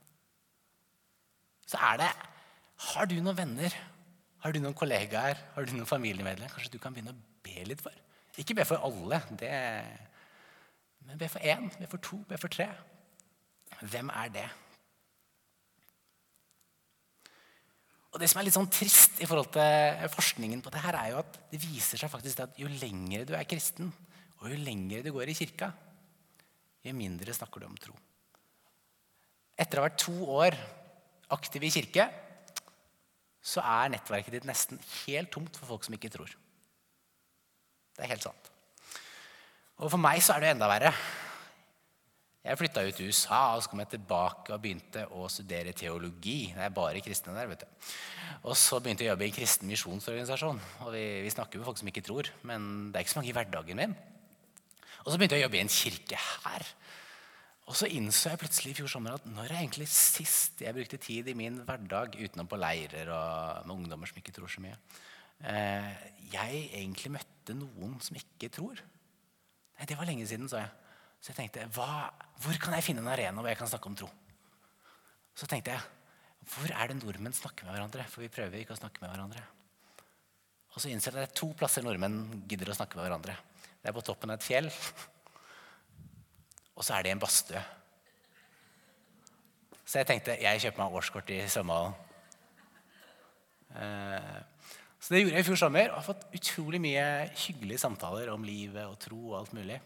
Så 1.71 1.79
er 1.87 2.01
det 2.01 2.11
Har 2.81 3.09
du 3.11 3.19
noen 3.21 3.37
venner, 3.37 3.75
har 4.41 4.55
du 4.55 4.61
noen 4.63 4.77
kollegaer, 4.77 5.41
har 5.55 5.67
du 5.67 5.75
noen 5.75 5.89
familiemedlemmer 5.89 6.53
kanskje 6.55 6.73
du 6.73 6.81
kan 6.81 6.95
begynne 6.97 7.13
å 7.13 7.45
be 7.45 7.67
litt 7.69 7.83
for? 7.85 7.97
Ikke 8.41 8.57
be 8.57 8.65
for 8.65 8.81
alle, 8.87 9.21
det, 9.37 9.53
men 11.05 11.21
be 11.21 11.29
for 11.29 11.45
én, 11.45 11.69
be 11.77 11.89
for 11.91 12.01
to, 12.05 12.23
be 12.29 12.39
for 12.41 12.53
tre. 12.53 12.71
Hvem 13.81 14.13
er 14.15 14.33
det? 14.33 14.49
Og 18.11 18.19
Det 18.19 18.27
som 18.31 18.41
er 18.41 18.49
litt 18.49 18.57
sånn 18.57 18.71
trist 18.73 19.21
i 19.23 19.29
forhold 19.29 19.53
til 19.55 20.09
forskningen 20.11 20.63
på 20.65 20.73
det 20.75 20.83
her, 20.83 20.97
er 20.99 21.13
jo 21.13 21.21
at 21.21 21.37
det 21.53 21.61
viser 21.63 22.01
seg 22.01 22.11
faktisk 22.11 22.43
at 22.43 22.59
jo 22.59 22.71
lengre 22.81 23.27
du 23.29 23.37
er 23.39 23.47
kristen, 23.47 23.93
og 24.41 24.49
jo 24.51 24.59
lengre 24.65 25.05
du 25.05 25.13
går 25.15 25.31
i 25.31 25.37
kirka, 25.37 25.71
jo 26.83 26.97
mindre 26.97 27.37
snakker 27.37 27.63
du 27.63 27.69
om 27.69 27.77
tro. 27.79 27.95
Etter 29.61 29.79
å 29.79 29.85
ha 29.85 29.91
vært 29.91 30.01
to 30.01 30.17
år 30.33 30.57
aktiv 31.37 31.69
i 31.69 31.73
kirke, 31.75 32.09
så 33.41 33.65
er 33.65 33.93
nettverket 33.95 34.37
ditt 34.37 34.49
nesten 34.49 34.81
helt 35.07 35.33
tomt 35.33 35.57
for 35.57 35.73
folk 35.73 35.87
som 35.87 35.97
ikke 35.97 36.13
tror. 36.13 36.33
Det 37.97 38.05
er 38.05 38.13
helt 38.13 38.25
sant. 38.25 38.53
Og 39.81 39.89
for 39.89 40.01
meg 40.01 40.21
så 40.25 40.37
er 40.37 40.45
det 40.45 40.55
enda 40.55 40.69
verre. 40.69 40.93
Jeg 42.41 42.57
flytta 42.57 42.83
ut 42.87 42.97
til 42.97 43.11
USA 43.13 43.41
og 43.53 43.63
så 43.63 43.69
kom 43.69 43.83
jeg 43.83 43.93
tilbake 43.95 44.55
og 44.55 44.63
begynte 44.63 45.03
å 45.13 45.27
studere 45.29 45.75
teologi. 45.77 46.53
Det 46.57 46.65
er 46.65 46.73
bare 46.73 47.03
kristne 47.05 47.35
der, 47.37 47.49
vet 47.51 47.65
du. 47.65 47.89
Og 48.49 48.57
så 48.57 48.79
begynte 48.81 49.05
jeg 49.05 49.11
å 49.11 49.15
jobbe 49.15 49.27
i 49.27 49.29
en 49.29 49.37
kristen 49.37 49.69
misjonsorganisasjon. 49.69 50.61
Og 50.87 50.93
vi, 50.95 51.05
vi, 51.27 51.33
snakker 51.33 51.61
med 51.61 51.69
folk 51.69 51.81
som 51.81 51.91
ikke 51.93 52.05
tror, 52.07 52.31
men 52.49 52.89
det 52.89 53.01
er 53.01 53.05
ikke 53.05 53.13
så 53.13 53.21
mange 53.21 53.33
i 53.33 53.37
hverdagen 53.37 53.81
min. 53.81 53.97
Og 55.05 55.13
så 55.13 55.19
begynte 55.21 55.37
jeg 55.37 55.45
å 55.45 55.49
jobbe 55.49 55.61
i 55.61 55.65
en 55.65 55.75
kirke 55.75 56.21
her. 56.21 56.67
Og 57.71 57.77
så 57.79 57.87
innså 57.87 58.33
jeg 58.33 58.41
plutselig 58.43 58.73
i 58.73 58.77
fjor 58.81 58.91
sommer 58.91 59.15
at 59.15 59.27
når 59.31 59.47
er 59.47 59.61
egentlig 59.61 59.87
sist 59.93 60.59
jeg 60.65 60.75
brukte 60.75 60.99
tid 60.99 61.29
i 61.31 61.37
min 61.39 61.61
hverdag 61.63 62.17
utenom 62.19 62.49
på 62.51 62.59
leirer 62.59 63.13
og 63.15 63.69
med 63.69 63.77
ungdommer 63.77 64.11
som 64.11 64.19
ikke 64.19 64.35
tror 64.35 64.51
så 64.51 64.63
mye, 64.65 64.75
eh, 65.47 65.93
jeg 66.33 66.65
egentlig 66.81 67.13
møtte 67.15 67.55
noen 67.55 67.95
som 68.03 68.19
ikke 68.19 68.51
tror? 68.57 68.81
Det 69.87 69.97
var 69.97 70.09
lenge 70.11 70.27
siden, 70.27 70.51
sa 70.51 70.65
jeg. 70.65 70.73
Så 71.23 71.31
jeg 71.31 71.39
tenkte, 71.39 71.69
hva, 71.77 72.11
hvor 72.43 72.59
kan 72.61 72.75
jeg 72.75 72.85
finne 72.89 73.05
en 73.05 73.13
arena 73.13 73.39
hvor 73.39 73.53
jeg 73.53 73.61
kan 73.61 73.71
snakke 73.71 73.89
om 73.89 73.97
tro? 74.03 74.11
Så 75.39 75.47
tenkte 75.49 75.77
jeg, 75.77 75.87
hvor 76.51 76.75
er 76.75 76.91
det 76.91 76.99
nordmenn 76.99 77.37
snakker 77.37 77.69
med 77.69 77.77
hverandre? 77.77 78.05
For 78.11 78.25
vi 78.25 78.33
prøver 78.33 78.65
ikke 78.65 78.75
å 78.75 78.81
snakke 78.81 79.05
med 79.05 79.13
hverandre. 79.13 79.45
Og 80.75 80.83
så 80.83 80.91
innser 80.91 81.15
jeg 81.15 81.17
at 81.17 81.23
det 81.23 81.31
er 81.31 81.39
to 81.39 81.53
plasser 81.59 81.87
nordmenn 81.87 82.43
gidder 82.51 82.73
å 82.73 82.77
snakke 82.77 82.99
med 82.99 83.07
hverandre. 83.07 83.39
Det 83.81 83.91
er 83.91 83.97
på 83.97 84.05
toppen 84.05 84.33
av 84.33 84.41
et 84.41 84.47
fjell, 84.47 84.69
og 86.81 86.87
så 86.87 86.97
er 86.97 87.05
det 87.05 87.13
en 87.13 87.21
badstue. 87.21 87.61
Så 89.85 90.01
jeg 90.01 90.09
tenkte 90.09 90.39
jeg 90.41 90.63
kjøper 90.63 90.81
meg 90.81 90.97
årskort 90.97 91.33
i 91.35 91.43
svømmehallen. 91.51 91.97
Eh, 93.77 94.39
så 95.01 95.13
det 95.13 95.21
gjorde 95.21 95.37
jeg 95.37 95.45
i 95.45 95.49
fjor 95.51 95.61
sommer 95.61 95.91
og 95.91 95.99
har 95.99 96.07
fått 96.07 96.25
utrolig 96.37 96.81
mye 96.83 97.05
hyggelige 97.45 97.83
samtaler 97.83 98.33
om 98.33 98.47
livet 98.47 98.87
og 98.87 98.99
tro 99.03 99.19
og 99.19 99.37
alt 99.43 99.55
mulig. 99.57 99.77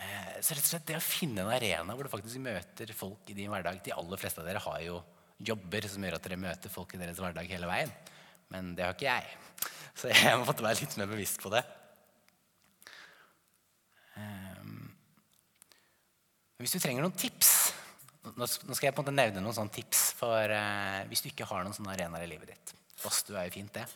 Eh, 0.00 0.36
så 0.42 0.56
rett 0.56 0.64
og 0.64 0.72
slett 0.72 0.88
det 0.90 0.98
å 0.98 1.04
finne 1.04 1.44
en 1.44 1.52
arena 1.54 1.94
hvor 1.94 2.08
du 2.08 2.12
faktisk 2.12 2.42
møter 2.42 2.90
folk 2.96 3.30
i 3.30 3.36
din 3.36 3.50
hverdag 3.52 3.82
De 3.84 3.92
aller 3.94 4.20
fleste 4.20 4.42
av 4.42 4.48
dere 4.48 4.62
har 4.64 4.78
jo 4.84 5.00
jobber 5.40 5.86
som 5.88 6.04
gjør 6.04 6.16
at 6.18 6.26
dere 6.26 6.40
møter 6.40 6.72
folk 6.72 6.94
i 6.96 7.00
deres 7.00 7.20
hverdag 7.20 7.48
hele 7.52 7.68
veien. 7.70 7.92
Men 8.50 8.74
det 8.74 8.86
har 8.86 8.96
ikke 8.96 9.12
jeg. 9.12 9.36
Så 9.94 10.10
jeg 10.10 10.40
måtte 10.42 10.64
være 10.64 10.82
litt 10.82 10.98
mer 10.98 11.12
bevisst 11.12 11.38
på 11.42 11.52
det. 11.52 11.62
Hvis 16.60 16.76
du 16.76 16.80
trenger 16.82 17.04
noen 17.04 17.16
tips 17.16 17.54
Nå 18.36 18.46
skal 18.46 18.90
jeg 18.90 18.92
på 18.92 19.00
en 19.00 19.06
måte 19.06 19.16
nevne 19.16 19.40
noen 19.40 19.56
sånne 19.56 19.72
tips 19.72 20.00
for 20.18 20.52
eh, 20.52 20.98
hvis 21.08 21.22
du 21.24 21.30
ikke 21.30 21.46
har 21.48 21.64
noen 21.64 21.72
sånne 21.72 21.94
arenaer 21.94 22.26
i 22.26 22.28
livet 22.28 22.50
ditt. 22.52 22.72
Badstue 23.00 23.38
er 23.40 23.46
jo 23.48 23.54
fint, 23.54 23.72
det. 23.72 23.86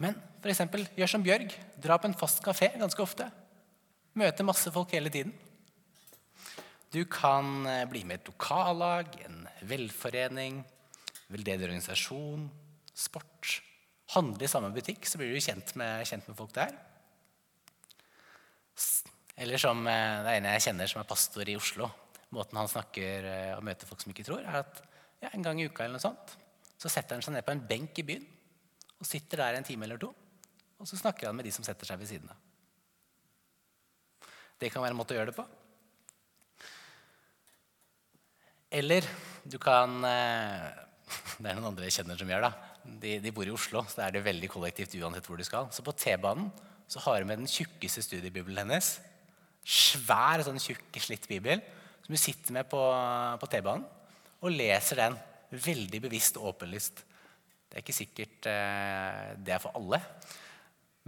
Men 0.00 0.16
for 0.40 0.48
eksempel, 0.48 0.86
gjør 0.96 1.10
som 1.12 1.24
Bjørg. 1.24 1.52
Dra 1.84 1.98
på 2.00 2.08
en 2.08 2.16
fast 2.16 2.40
kafé 2.44 2.70
ganske 2.80 3.04
ofte. 3.04 3.28
Møte 4.16 4.46
masse 4.48 4.72
folk 4.72 4.94
hele 4.96 5.12
tiden. 5.12 5.34
Du 6.96 7.02
kan 7.12 7.68
eh, 7.68 7.84
bli 7.90 8.06
med 8.08 8.16
i 8.16 8.22
et 8.22 8.32
lokallag, 8.32 9.12
en 9.28 9.44
velforening, 9.68 10.62
veldedig 11.28 11.68
organisasjon, 11.68 12.48
sport. 12.96 13.58
Handle 14.16 14.48
i 14.48 14.50
samme 14.50 14.72
butikk, 14.72 15.04
så 15.04 15.20
blir 15.20 15.34
du 15.34 15.44
kjent 15.44 15.76
med, 15.76 16.06
kjent 16.08 16.28
med 16.30 16.40
folk 16.40 16.56
der. 16.56 16.72
Eller 19.36 19.60
som 19.60 19.84
eh, 19.90 20.22
det 20.24 20.36
ene 20.38 20.54
jeg 20.56 20.68
kjenner 20.70 20.88
som 20.90 21.02
er 21.02 21.08
pastor 21.08 21.48
i 21.48 21.56
Oslo. 21.58 21.90
Måten 22.34 22.58
han 22.58 22.70
snakker 22.70 23.28
eh, 23.30 23.52
og 23.56 23.64
møter 23.66 23.88
folk 23.88 24.00
som 24.02 24.14
ikke 24.14 24.24
tror, 24.26 24.42
er 24.42 24.62
at 24.62 24.80
ja, 25.22 25.30
en 25.32 25.44
gang 25.44 25.60
i 25.60 25.68
uka 25.68 25.84
eller 25.84 25.98
noe 25.98 26.06
sånt, 26.06 26.32
så 26.76 26.90
setter 26.92 27.16
han 27.16 27.24
seg 27.24 27.36
ned 27.36 27.44
på 27.44 27.54
en 27.54 27.64
benk 27.68 28.00
i 28.00 28.06
byen 28.06 28.24
og 28.96 29.08
sitter 29.08 29.42
der 29.42 29.58
en 29.58 29.66
time 29.66 29.84
eller 29.84 30.00
to. 30.00 30.08
Og 30.80 30.88
så 30.88 30.98
snakker 30.98 31.28
han 31.28 31.36
med 31.36 31.46
de 31.48 31.52
som 31.54 31.64
setter 31.64 31.88
seg 31.88 32.00
ved 32.00 32.08
siden 32.10 32.32
av. 32.32 32.42
Det 34.56 34.70
kan 34.72 34.80
være 34.80 34.96
en 34.96 34.98
måte 34.98 35.12
å 35.12 35.18
gjøre 35.18 35.32
det 35.32 35.36
på. 35.36 35.44
Eller 38.76 39.04
du 39.44 39.58
kan 39.62 40.00
eh, 40.04 40.84
Det 41.38 41.50
er 41.50 41.58
noen 41.58 41.68
andre 41.70 41.86
jeg 41.86 42.00
kjenner 42.00 42.18
som 42.18 42.30
gjør 42.32 42.48
det. 42.48 42.54
De, 43.02 43.12
de, 43.22 43.32
bor 43.34 43.46
i 43.46 43.52
Oslo, 43.54 43.82
så 43.90 44.06
er 44.06 44.14
det 44.14 44.24
veldig 44.26 44.48
kollektivt 44.50 44.96
uansett 44.98 45.28
hvor 45.28 45.38
du 45.38 45.44
skal. 45.46 45.68
Så 45.74 45.84
på 45.86 45.94
T-banen 45.94 46.48
så 46.90 47.02
har 47.04 47.20
hun 47.20 47.28
med 47.30 47.42
den 47.42 47.50
tjukkeste 47.50 48.02
studiebibelen 48.04 48.64
hennes. 48.64 48.96
Svær, 49.66 50.44
sånn 50.46 50.62
tjukk, 50.62 50.94
slitt 51.02 51.26
bibel 51.26 51.62
som 52.04 52.14
du 52.14 52.20
sitter 52.20 52.54
med 52.54 52.68
på, 52.70 52.78
på 53.42 53.48
T-banen 53.50 53.82
og 54.44 54.52
leser 54.54 55.00
den 55.00 55.16
veldig 55.50 56.00
bevisst 56.04 56.36
og 56.38 56.52
åpenlyst. 56.52 57.02
Det 57.66 57.78
er 57.78 57.82
ikke 57.82 57.96
sikkert 57.96 58.48
eh, 58.50 59.32
det 59.42 59.56
er 59.56 59.62
for 59.62 59.74
alle, 59.78 59.98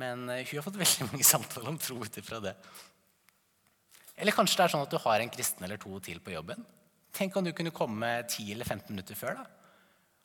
men 0.02 0.26
eh, 0.32 0.42
hun 0.48 0.58
har 0.58 0.66
fått 0.66 0.80
veldig 0.84 1.10
mange 1.12 1.26
samtaler 1.26 1.70
om 1.70 1.78
tro 1.78 2.00
ut 2.02 2.18
ifra 2.18 2.40
det. 2.42 2.54
Eller 4.18 4.34
kanskje 4.34 4.58
det 4.58 4.66
er 4.66 4.74
sånn 4.74 4.86
at 4.88 4.94
du 4.94 4.98
har 5.04 5.22
en 5.22 5.30
kristen 5.30 5.62
eller 5.62 5.78
to 5.78 6.00
til 6.02 6.18
på 6.24 6.34
jobben. 6.34 6.64
Tenk 7.14 7.36
om 7.38 7.46
du 7.46 7.54
kunne 7.56 7.74
komme 7.74 8.10
10 8.24 8.50
eller 8.56 8.66
15 8.66 8.90
minutter 8.90 9.18
før 9.18 9.38
da, 9.38 9.46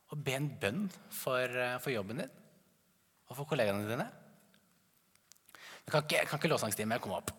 og 0.10 0.26
be 0.26 0.34
en 0.40 0.50
bønn 0.62 0.88
for, 1.14 1.46
eh, 1.46 1.78
for 1.84 1.94
jobben 1.94 2.24
din 2.24 2.34
og 3.30 3.38
for 3.38 3.50
kollegaene 3.50 3.86
dine. 3.88 4.10
Jeg 5.84 5.92
kan 5.92 6.04
ikke, 6.04 6.26
kan 6.30 6.40
ikke 6.40 6.52
lovsangstimen 6.52 7.02
komme 7.04 7.22
opp. 7.22 7.32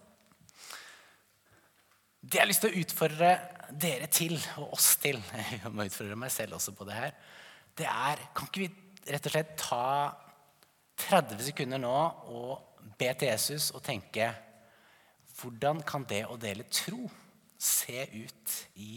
Det 2.25 2.39
jeg 2.39 2.41
har 2.41 2.49
lyst 2.49 2.63
til 2.65 2.73
å 2.73 2.81
utfordre 2.81 3.31
dere 3.81 4.07
til, 4.09 4.39
og 4.61 4.77
oss 4.79 4.95
til 5.03 5.19
Jeg 5.53 5.73
må 5.73 5.85
utfordre 5.85 6.17
meg 6.17 6.33
selv 6.33 6.57
også 6.57 6.73
på 6.77 6.87
det 6.89 6.97
her. 6.97 7.17
Det 7.77 7.89
er 7.91 8.23
Kan 8.37 8.49
ikke 8.49 8.63
vi 8.63 8.71
rett 9.13 9.29
og 9.29 9.35
slett 9.35 9.51
ta 9.61 9.89
30 11.05 11.43
sekunder 11.51 11.83
nå 11.83 11.93
og 12.33 12.81
be 12.97 13.11
til 13.19 13.29
Jesus 13.29 13.69
og 13.75 13.83
tenke 13.85 14.31
hvordan 15.35 15.83
kan 15.85 16.07
det 16.09 16.23
å 16.31 16.39
dele 16.41 16.65
tro 16.71 17.11
se 17.59 18.07
ut 18.15 18.57
i 18.81 18.97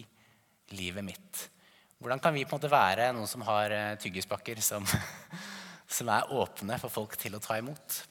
livet 0.77 1.03
mitt? 1.03 1.43
Hvordan 1.97 2.21
kan 2.23 2.35
vi 2.37 2.45
på 2.45 2.53
en 2.53 2.61
måte 2.61 2.71
være 2.71 3.09
noen 3.17 3.27
som 3.27 3.43
har 3.47 3.73
eh, 3.73 3.95
tyggispakker 3.99 4.61
som, 4.63 4.85
som 5.97 6.11
er 6.13 6.31
åpne 6.37 6.77
for 6.79 6.93
folk 6.93 7.17
til 7.19 7.35
å 7.35 7.43
ta 7.43 7.57
imot? 7.59 8.01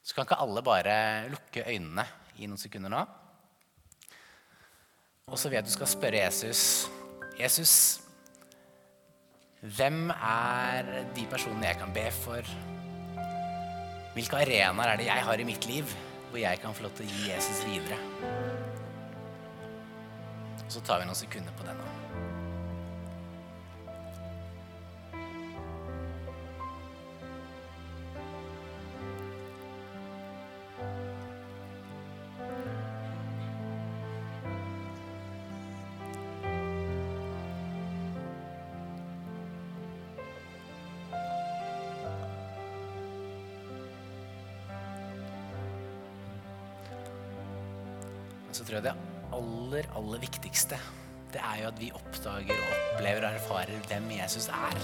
Så 0.00 0.14
kan 0.14 0.24
ikke 0.24 0.40
alle 0.40 0.64
bare 0.64 0.94
lukke 1.34 1.66
øynene 1.66 2.06
i 2.38 2.46
noen 2.46 2.62
sekunder 2.62 2.94
nå. 2.94 3.02
Og 5.30 5.38
så 5.38 5.50
at 5.54 5.66
du 5.66 5.72
skal 5.72 5.88
spørre 5.88 6.24
Jesus 6.26 6.90
Jesus, 7.40 8.00
hvem 9.60 10.10
er 10.10 11.06
de 11.16 11.24
personene 11.30 11.70
jeg 11.70 11.78
kan 11.80 11.92
be 11.94 12.04
for? 12.12 12.44
Hvilke 14.12 14.36
arenaer 14.36 14.92
er 14.92 15.00
det 15.00 15.06
jeg 15.08 15.24
har 15.24 15.40
i 15.40 15.46
mitt 15.48 15.66
liv? 15.70 15.88
hvor 16.30 16.38
jeg 16.38 16.58
kan 16.62 16.74
få 16.74 16.86
lov 16.86 16.92
til 16.94 17.06
å 17.06 17.10
gi 17.10 17.30
Jesus 17.32 17.62
videre. 17.66 17.98
Og 20.60 20.70
så 20.70 20.82
tar 20.86 21.02
vi 21.02 21.08
noen 21.10 21.18
sekunder 21.18 21.56
på 21.58 21.66
det 21.66 21.74
nå. 21.78 22.29
Viktigste 50.50 50.78
det 51.30 51.38
er 51.46 51.60
jo 51.60 51.68
at 51.68 51.76
vi 51.78 51.92
oppdager 51.94 52.58
og 52.58 52.70
opplever 52.74 53.22
og 53.22 53.36
erfarer 53.38 53.82
hvem 53.86 54.08
Jesus 54.16 54.48
er. 54.50 54.78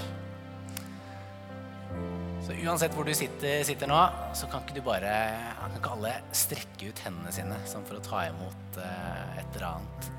Så 2.46 2.54
uansett 2.62 2.92
hvor 2.94 3.02
du 3.02 3.10
sitter, 3.18 3.64
sitter 3.66 3.90
nå, 3.90 3.98
så 4.38 4.46
kan 4.46 4.62
ikke 4.62 4.76
du 4.76 4.84
bare 4.86 5.10
Kan 5.58 5.74
ikke 5.74 5.94
alle 5.96 6.12
strekke 6.30 6.92
ut 6.92 7.00
hendene 7.02 7.32
sine 7.34 7.56
sånn 7.66 7.82
for 7.88 7.98
å 7.98 8.04
ta 8.04 8.20
imot 8.28 8.78
eh, 8.78 9.40
et 9.40 9.56
eller 9.58 9.66
annet. 9.72 10.10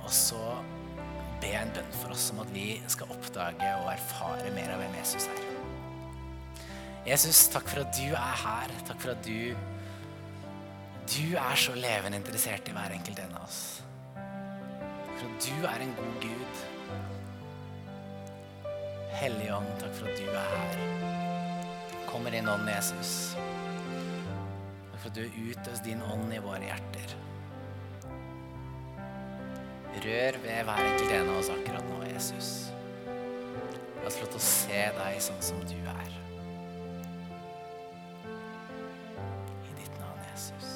Og 0.00 0.08
så 0.16 0.40
be 1.42 1.50
en 1.58 1.74
bønn 1.76 1.90
for 1.98 2.14
oss 2.14 2.30
om 2.32 2.40
at 2.40 2.54
vi 2.54 2.78
skal 2.88 3.12
oppdage 3.12 3.72
og 3.82 3.90
erfare 3.92 4.54
mer 4.56 4.72
av 4.72 4.80
hvem 4.80 4.96
Jesus 5.02 5.28
er. 5.28 5.42
Jesus, 7.10 7.42
takk 7.52 7.68
for 7.68 7.84
at 7.84 7.92
du 8.00 8.06
er 8.08 8.40
her. 8.46 8.72
Takk 8.88 9.04
for 9.04 9.12
at 9.12 9.20
du 9.28 9.52
du 11.08 11.36
er 11.36 11.60
så 11.60 11.76
levende 11.76 12.18
interessert 12.20 12.68
i 12.68 12.74
hver 12.76 12.96
enkelt 12.96 13.20
en 13.26 13.36
av 13.36 13.44
oss. 13.44 13.60
For 15.18 15.26
at 15.26 15.46
du 15.48 15.66
er 15.66 15.82
en 15.82 15.94
god 15.98 16.20
Gud. 16.22 16.60
Hellige 19.18 19.54
Ånd, 19.56 19.70
takk 19.80 19.94
for 19.98 20.06
at 20.06 20.20
du 20.20 20.28
er 20.30 20.52
her. 20.52 20.76
Kommer 22.06 22.34
inn 22.38 22.46
ånd, 22.48 22.68
Jesus. 22.70 23.32
Takk 24.92 25.00
for 25.00 25.08
at 25.10 25.16
du 25.18 25.40
utøst 25.48 25.82
din 25.88 26.04
ånd 26.06 26.30
i 26.34 26.38
våre 26.44 26.62
hjerter. 26.68 27.16
Rør 30.04 30.38
ved 30.44 30.62
hver 30.68 30.84
enkelt 30.84 31.16
en 31.16 31.32
av 31.32 31.40
oss 31.40 31.50
akkurat 31.50 31.90
nå, 31.90 31.98
Jesus. 32.12 32.52
La 33.98 34.06
oss 34.06 34.20
få 34.20 34.28
lov 34.28 34.32
til 34.36 34.38
å 34.38 34.46
se 34.46 34.84
deg 35.00 35.18
sånn 35.26 35.42
som 35.42 35.66
du 35.66 35.78
er. 35.96 36.14
I 39.66 39.74
ditt 39.80 39.98
navn, 39.98 40.22
Jesus. 40.30 40.70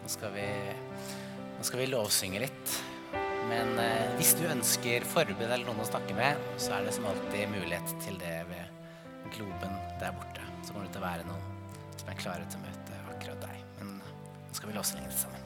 Nå 0.00 0.16
skal 0.16 0.32
vi, 0.38 0.48
skal 1.74 1.82
vi 1.82 1.90
lovsynge 1.90 2.38
litt. 2.38 2.72
Men 3.50 3.72
eh, 3.82 4.12
hvis 4.14 4.36
du 4.38 4.44
ønsker 4.46 5.02
forbud 5.10 5.40
eller 5.42 5.64
noen 5.66 5.82
å 5.82 5.86
snakke 5.88 6.14
med, 6.14 6.38
så 6.54 6.76
er 6.76 6.84
det 6.86 6.92
som 6.94 7.08
alltid 7.10 7.50
mulighet 7.50 7.96
til 8.04 8.14
det 8.20 8.36
ved 8.46 9.24
globen 9.34 9.74
der 9.98 10.14
borte. 10.14 10.46
Så 10.62 10.70
kommer 10.70 10.86
det 10.86 10.94
til 10.94 11.02
å 11.02 11.08
være 11.08 11.26
noen 11.26 11.74
som 11.98 12.12
er 12.12 12.20
klare 12.20 12.46
til 12.46 12.62
å 12.62 12.68
møte 12.68 13.00
akkurat 13.16 13.48
deg. 13.48 13.64
Men 13.80 13.96
nå 13.98 14.54
skal 14.54 14.70
vi 14.70 14.78
lovsynge 14.78 15.08
litt 15.08 15.18
sammen. 15.18 15.43